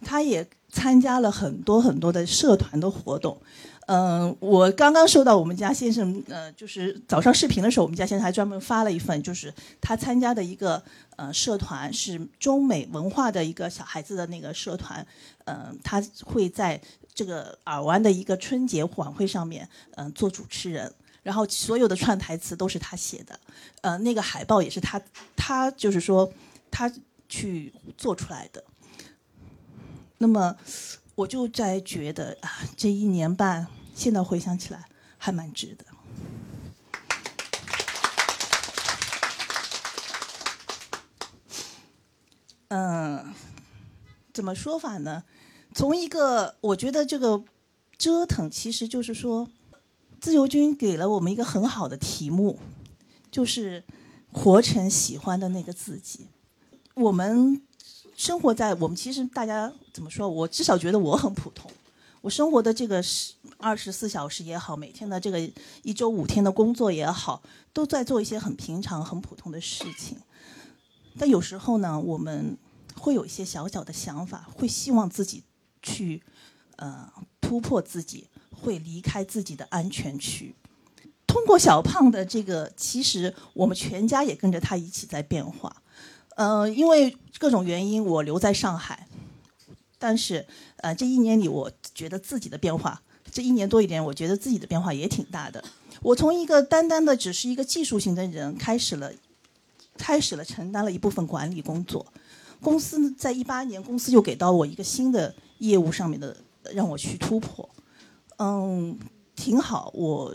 [0.04, 3.40] 他也参加了很多很多的社团的活动。
[3.86, 10.82] 嗯，我刚刚收到我们家先生，呃，就是早上视频的时候，我们家先生还专门发了一份，就是他参加的一个
[11.14, 15.06] 呃社团，是中美文化的一个小孩子的那个社团，
[15.44, 16.80] 嗯，他会在。
[17.12, 20.90] 这个尔湾的一个春节晚会上面，嗯，做主持人，
[21.22, 23.38] 然后所有的串台词都是他写的，
[23.82, 24.98] 呃，那个海报也是他，
[25.36, 26.32] 他就是说
[26.70, 26.90] 他
[27.30, 28.62] 去做出来的。
[30.18, 30.54] 那么
[31.14, 34.84] 我就在觉得啊，这一年半，现在回想起来
[35.16, 35.86] 还蛮值得。
[42.68, 43.34] 嗯，
[44.32, 45.24] 怎么说法呢？
[45.74, 47.42] 从一个，我觉得这个
[47.96, 49.48] 折腾，其实就是说，
[50.20, 52.60] 自由军给了我们一个很好的题目，
[53.30, 53.84] 就是
[54.30, 56.28] 活成喜欢的那个自己。
[57.00, 57.60] 我们
[58.16, 60.28] 生活在我们其实大家怎么说？
[60.28, 61.70] 我至少觉得我很普通。
[62.20, 65.40] 我生活的这个十二十四小时也好，每天的这个
[65.82, 70.18] 一周五天的工作也好，都在做一些很平常、很普通的事情。
[71.18, 72.56] 但有时候呢，我们
[72.94, 75.42] 会有一些小小的想法，会希望自己。
[75.82, 76.22] 去，
[76.76, 77.10] 呃，
[77.40, 80.54] 突破自己，会离开自己的安全区。
[81.26, 85.74] 通过小胖的这个，其实我们全家也跟着他一起在变化。
[86.40, 89.06] 呃，因为各种原因，我留在上海，
[89.98, 90.46] 但是，
[90.78, 95.62] 呃，这一年里，我觉得自己的变化，这一年多一点，我觉得自己的变化也挺大的。
[96.00, 99.12] 我从一个单单的只是一个技术型的人，开始了，
[99.98, 102.06] 开始了承担了一部分管理工作。
[102.62, 105.34] 公司在一八年，公司又给到我一个新的。
[105.58, 106.34] 业务上面的
[106.72, 107.68] 让我去突破，
[108.38, 108.98] 嗯，
[109.36, 109.90] 挺好。
[109.92, 110.34] 我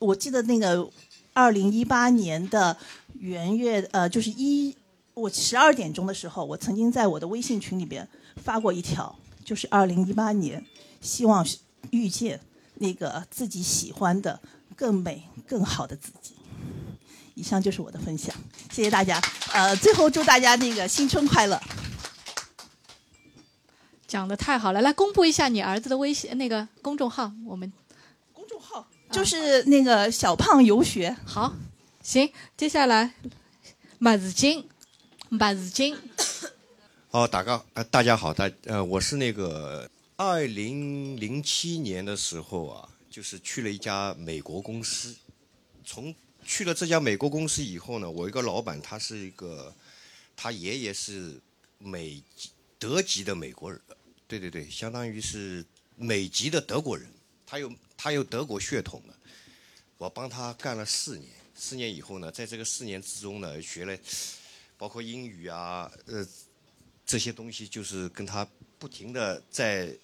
[0.00, 0.90] 我记得那个
[1.32, 2.76] 二零一八年的
[3.20, 4.74] 元月，呃，就是一
[5.14, 10.64] 我十二点钟的时候，我曾经在我的微信群里边发过一条，就是二零一八年，
[11.00, 11.46] 希望
[11.90, 12.40] 遇见
[12.74, 14.40] 那个自己喜欢的
[14.74, 16.34] 更美更好的自己。
[17.34, 18.34] 以上就是我的分享，
[18.72, 19.20] 谢谢大家。
[19.52, 21.60] 呃，最后祝大家那个新春快乐。
[24.06, 27.72] 讲的太好了，来公布一下你儿子的微信那个公众号，我们
[28.32, 31.16] 公众号就是那个小胖游学。
[31.24, 31.54] 好，
[32.02, 33.14] 行，接下来
[33.98, 34.68] 马子金，
[35.36, 35.96] 马子金。
[37.10, 45.14] 哦，大家呃，大家好，大呃，我是那个二零零七年的时候啊，就是去了一家美国公司，
[45.84, 49.74] 从去了这家美国公司以后呢，我一个老板他是一个，
[50.36, 51.40] 他爷爷是
[51.78, 52.22] 美
[52.78, 53.80] 德籍的美国人。
[54.28, 55.64] 对对对，相当于是
[55.96, 57.08] 美籍的德国人，
[57.44, 59.14] 他有他有德国血统的。
[59.98, 63.96] 我帮他干了四年，四年以后呢，在这个四年之中呢，学了
[64.76, 66.26] 包括英语啊，呃，
[67.06, 68.46] 这些东西，就是跟他
[68.78, 69.96] 不停的在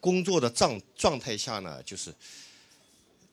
[0.00, 2.14] 工作的状状态下呢，就是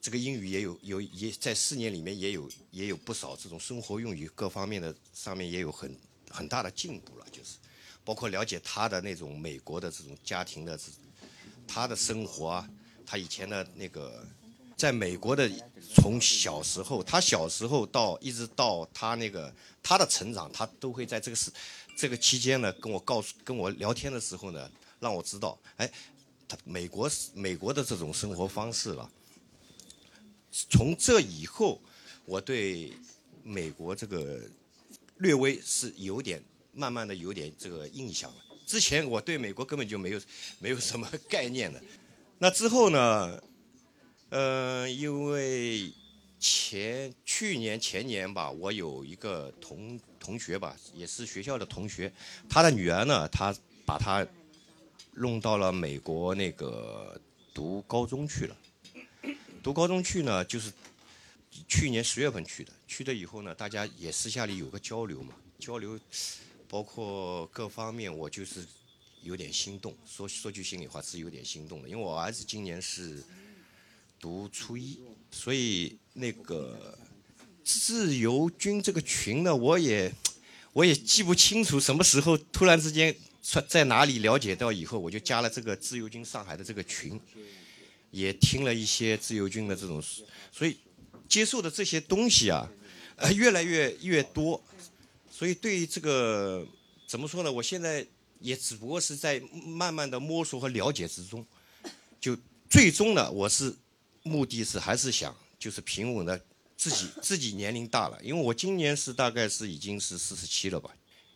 [0.02, 5.98] 这个英语也有有也在四年里面也有也有不少这种生活用语各方面的上面也有很
[6.30, 7.58] 很大的进步了，就是。
[8.06, 10.78] 包括了解他的那种美国的这种家庭的，
[11.66, 12.70] 他的生活啊，
[13.06, 14.28] 他以前的那个
[14.84, 15.50] 在美国的，
[15.96, 19.50] 从小时候，他小时候到一直到他那个
[19.82, 21.50] 他的成长，他都会在这个时
[21.96, 24.70] 这个期间呢，跟我告诉跟我聊天的时候呢，
[25.00, 25.90] 让我知道，哎，
[26.50, 29.10] 他美国美国的这种生活方式了。
[30.52, 31.82] 从这以后，
[32.26, 32.92] 我对
[33.42, 34.42] 美国这个
[35.20, 36.44] 略微是有点。
[36.74, 38.38] 慢慢的有点这个印象了。
[38.66, 40.20] 之前我对美国根本就没有
[40.60, 41.82] 没有什么概念的。
[42.40, 43.42] 那之后呢？
[44.34, 45.94] 呃，因为
[46.40, 47.60] 前去。
[47.60, 52.12] 年前年吧，我有一个同同学吧，也是学校的同学，
[52.50, 53.56] 他的女儿呢，他
[53.86, 54.26] 把他
[55.14, 57.22] 弄到了美国那个
[57.54, 58.58] 读高中去了。
[59.62, 60.74] 读高中去呢，就是
[61.68, 62.74] 去年十月份去的。
[62.88, 66.00] 去了以后呢，大家也私下里有个交流嘛，交流
[66.68, 68.66] 包括各方面，我就是
[69.22, 69.96] 有点心动。
[70.08, 73.24] 说说句心里话，是有点心动的，因为我儿子今年是
[74.24, 74.98] 读初一，
[75.32, 76.98] 所以那个
[77.62, 80.10] 自由军这个群呢，我也
[80.72, 83.14] 我也记不清楚什么时候突然之间
[83.68, 87.20] 在哪里了解到以后，我就加了这个自由军上海的这个群。
[88.12, 90.02] 也听了一些自由军的这种，
[90.52, 90.78] 所以
[91.28, 92.70] 接受的这些东西啊，
[93.16, 94.64] 呃，越来越越多，
[95.32, 96.64] 所以对这个
[97.08, 97.52] 怎么说呢？
[97.52, 98.06] 我现在
[98.40, 101.44] 也只不过是在慢慢的摸索和了解之中，
[102.22, 102.38] 就
[102.70, 103.74] 最终呢，我是
[104.24, 106.40] 目的是还是想就是平稳的
[106.76, 110.90] 自己自己年龄大了，因为我今年是大概是已经是四十七了吧，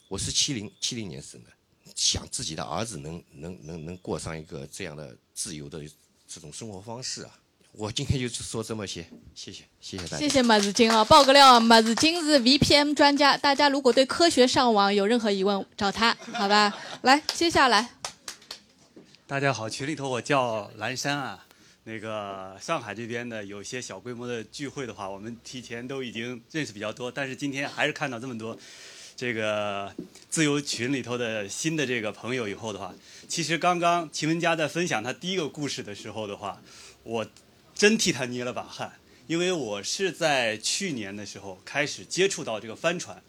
[0.07, 1.49] 我是七零七零年生的，
[1.95, 5.81] 想自己的儿子能能能能过上一个这样的自由的。
[6.29, 7.39] 这种生活方式啊，
[7.71, 10.17] 我今天就说这么些，谢谢，谢谢大家。
[10.17, 16.77] 谢谢马子金啊，爆个料，马子金是 VPN 专家，大家如果对科学上网有任何疑问，找他，好吧？
[17.03, 17.91] 来，接下来。
[19.25, 21.46] 大家好，群里头我叫蓝山啊，
[21.87, 28.59] 那个上海这边的有些小规模的聚会的话，我们提前都已经认识比较多，但是今天还是看到这么多。
[29.15, 29.95] 这个
[30.29, 32.93] 自由群里头的新的这个朋友以后的话，
[33.29, 36.61] 其实刚刚秦文佳在分享他第一个故事的时候的话，
[37.03, 37.25] 我
[37.73, 43.23] 真替他捏了把汗，因为我是在去年的时候开始接触到这个帆船，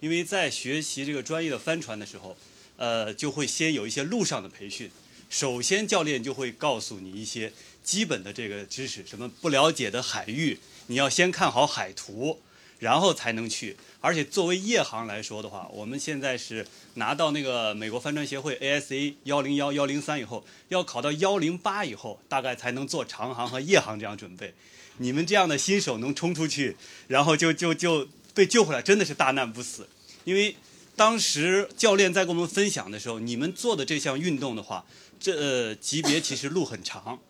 [0.00, 2.36] 因为在学习这个专业的帆船的时候，
[2.76, 4.90] 呃，就会先有一些路上的培训，
[5.30, 7.52] 首先教练就会告诉你一些
[7.82, 12.40] 基本的这个知识，什么不了解的海域，你要先看好海图。
[12.82, 24.52] 然后才能去，而且作为夜航来说的话，我们现在是拿到那个美国帆船协会 ASA 幺零幺幺零三以后，要考到幺零八以后，大概才能做长航和夜航这样准备。
[24.96, 26.76] 你们这样的新手能冲出去，
[27.06, 29.88] 然后就就就被救回来，真的是大难不死。
[30.24, 30.56] 因为
[30.96, 34.84] 当时教练在跟我们分享的时候，你们做的这项运动的话，
[35.20, 37.20] 这级别其实路很长。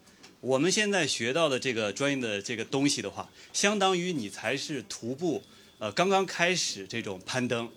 [0.43, 5.41] 我们现在学到的这个专业的这个东西的话，相当于你才是徒步，
[5.79, 7.71] 呃，刚刚开始这种攀登，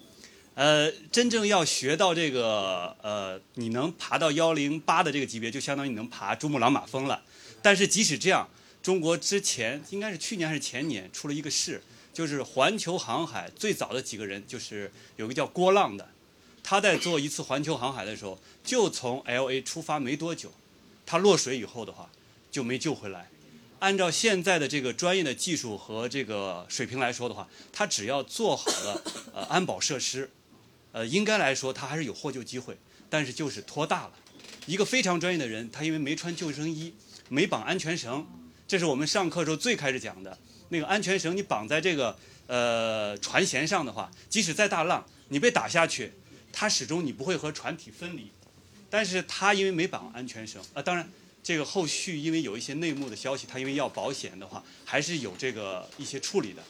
[0.56, 7.22] 呃，真正要学到这个，呃，你能爬到幺零八的这个级别，就相当于你能爬珠穆朗玛峰了。
[7.62, 8.50] 但是即使这样，
[8.82, 11.80] 中国之前应该是去年还是前年出了一个事，
[12.12, 16.10] 就是环球航海最早的几个人，就是有个叫郭浪的，
[16.64, 20.52] 他在做一次环球航海的时候，就从 L A 出发没多久，
[21.06, 22.10] 他落水以后的话。
[22.56, 23.30] 就没救回来。
[23.80, 29.02] 按照现在的这个专业的技术和这个水平来说的话，他只要做好了
[29.36, 30.32] 呃安保设施，
[30.94, 32.78] 呃，应该来说他还是有获救机会。
[33.10, 34.14] 但是就是拖大了。
[34.68, 36.94] 一个非常专业的人，他因为没穿救生衣，
[37.28, 38.26] 没绑安全绳，
[38.66, 40.38] 这是我们上课时候最开始讲的
[40.70, 41.36] 那个安全绳。
[41.36, 42.18] 你绑在这个
[42.48, 46.14] 呃船舷上的话，即使再大浪，你被打下去，
[46.54, 48.32] 它始终你不会和船体分离。
[48.90, 51.10] 但是他因为没绑安全绳啊，当然。
[51.46, 56.64] 这个后续因为有一些内幕的消息，他因为要保险的话，还是有这个一些处理的。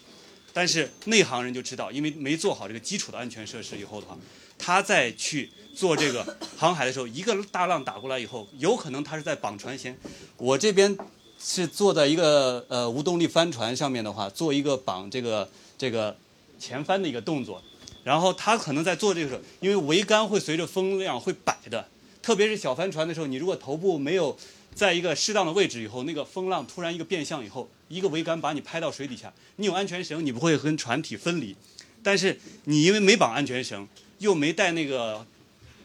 [0.52, 4.18] 但是内行人就知道，因为没做好这个基础的安全设施以后的话，
[4.58, 9.96] 他再去做这个航海的时候，一个大浪打过来以后，有可能他是在绑船舷。
[10.36, 10.98] 我这边
[11.40, 16.18] 是坐在一个呃无动力帆船上面的话，做一个绑这个这个
[16.60, 17.64] 前帆的一个动作，
[18.04, 21.88] 然后他可能在做这个时候，因为桅杆会随着风量会摆的，
[22.22, 24.38] 特别是小帆船的时候，你如果头部没有
[24.76, 31.56] 在一个适当的位置以后，那个风浪突然一个变向以后，一个桅杆把你拍到水底下，你有安全绳，你不会跟船体分离。
[32.04, 33.88] 但是你因为没绑安全绳，
[34.20, 35.26] 又没带那个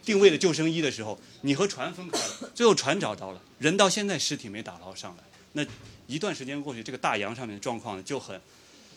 [0.04, 2.50] 定位的救生衣的时候，你和船分开了。
[2.52, 5.22] 最后船找着了，人到现在尸体没打捞上来。
[5.52, 5.64] 那
[6.08, 8.40] 一段时间过去，这个大洋上面的状况就很，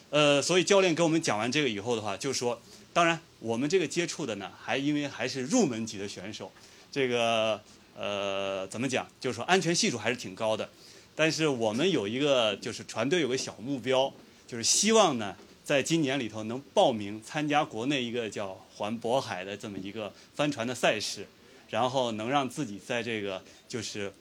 [0.10, 2.60] 呃，所以教练给我们讲完这个以后的话，就说，
[2.91, 6.52] 当然我们这个接触的呢，还因为还是入门级的选手，
[6.91, 7.61] 这个。
[7.95, 9.07] 呃，怎么讲？
[9.20, 10.68] 就是说安全系数还是挺高的，
[11.15, 14.11] 但是我们有一个，就是船队有个小目标，
[14.48, 21.28] 就是希望呢，在今年里头能报名参加国内一个叫环渤海的这么一个帆船的赛事，
[21.70, 24.11] 然后能让自己在这个就是，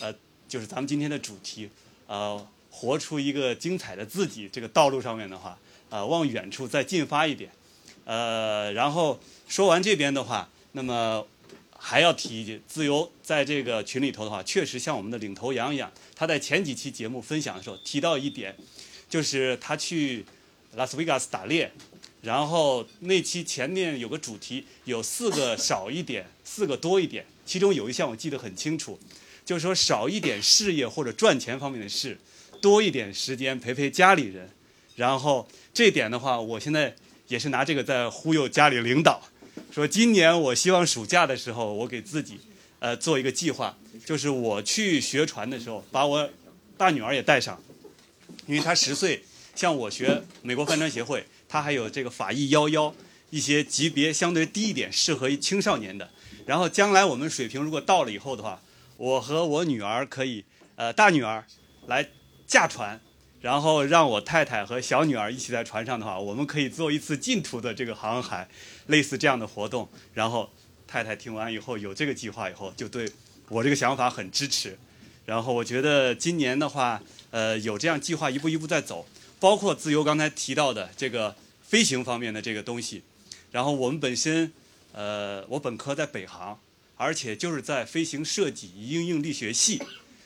[0.00, 0.12] 呃，
[0.48, 1.70] 就是咱们今天的主题，
[2.08, 5.56] 呃，活出一个精彩的自己这个道路上面的话，
[5.90, 7.52] 呃，往远处再进发一点，
[8.04, 11.24] 呃，然后说完这边的话，那么。
[11.86, 15.92] 还要提一句，自由在这个群里头的话，确实像我们的领头羊一样。
[16.16, 18.56] 他在前几期节目分享的时候提到一点，
[19.06, 20.24] 就是他去
[20.76, 21.70] 拉斯维加斯打猎，
[22.22, 28.98] 然后那期前面有个主题，有四个少一点，四个多一点，其中有一项我记得很清楚，
[29.44, 32.18] 就是说少一点事业或者赚钱方面的事，
[32.62, 34.48] 多一点时间陪陪家里人。
[34.96, 36.96] 然后这点的话，我现在
[37.28, 39.20] 也是拿这个在忽悠家里领导，
[39.74, 42.38] 说今年我希望暑假的时候，我给自己
[42.78, 43.76] 呃做一个计划，
[44.06, 46.30] 就是我去学船的时候，把我
[46.76, 47.60] 大女儿也带上，
[48.46, 49.24] 因为她十岁，
[49.56, 52.94] 像我学美国帆船协会，她还有这个法医幺幺
[53.30, 56.08] 一些级别相对低一点，适合于青少年的。
[56.46, 58.62] 然后将来我们水平如果到了以后的话，
[58.96, 60.44] 我和我女儿可以
[60.76, 61.44] 呃大女儿
[61.88, 62.08] 来
[62.46, 63.00] 驾船。
[63.44, 68.48] 然后让我太太和小女儿一起在船上的话，我们可以做一次近途的这个航海，
[68.86, 69.86] 类似这样的活动。
[70.14, 70.48] 然后
[70.86, 73.06] 太太听完以后有这个计划以后，就对
[73.50, 74.78] 我这个想法很支持。
[75.26, 77.02] 然后我觉得今年的话，
[77.32, 79.06] 呃，有这样计划一步一步在走，
[79.38, 83.02] 包括自由刚才提到的这个飞行方面的这个东西。
[83.52, 84.50] 然后我们本身，
[84.92, 86.58] 呃，我本科在北航，
[86.96, 89.82] 而且就是在飞行设计应用力学系。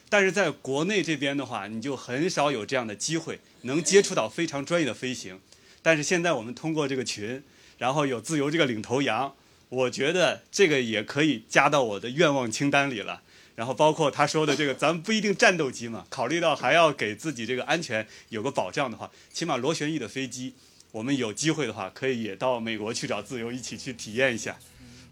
[0.08, 5.40] 但是在国内这边的话，你就很少有这样的机会能接触到非常专业的飞行。
[5.82, 7.42] 但是现在我们通过这个群，
[7.78, 9.34] 然后有自由这个领头羊，
[9.68, 13.22] 我觉得这个也可以加到我的愿望清单里了。
[13.54, 20.54] 然后包括他说的这个，咱们不一定战斗机嘛，考虑到还要给自己这个安全有个保障的话，起码螺旋翼的飞机，
[20.92, 24.56] 我们有机会的话，可以也到美国去找自由一起去体验一下。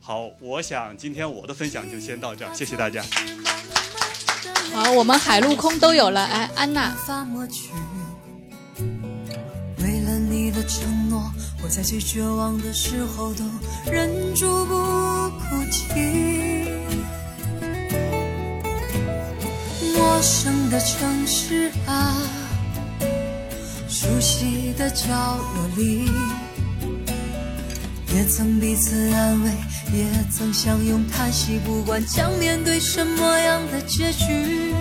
[0.00, 3.04] 好，我想今天我的分享就先到这儿，谢谢大家。
[4.74, 6.24] 好，我们海陆空都有了。
[6.24, 6.94] 哎，安娜。
[9.78, 11.30] 为了你的承诺，
[11.62, 13.44] 我在最绝望的时候都
[13.90, 14.74] 忍住不
[15.30, 16.68] 哭泣。
[19.94, 22.16] 陌生的城市啊，
[23.88, 26.10] 熟悉的角落里。
[28.16, 29.50] 也曾彼此安慰，
[29.92, 34.74] 也曾相拥叹息，不管将面对什么样的结局，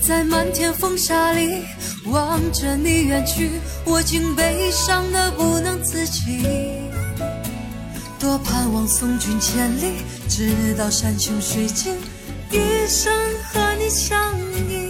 [0.00, 1.62] 在漫天风沙里
[2.06, 3.52] 望着你远去，
[3.84, 6.42] 我竟悲伤的不能自己。
[8.18, 9.92] 多盼望送君千里，
[10.28, 11.94] 直到山穷水尽，
[12.50, 13.14] 一生
[13.52, 14.36] 和你相
[14.68, 14.85] 依。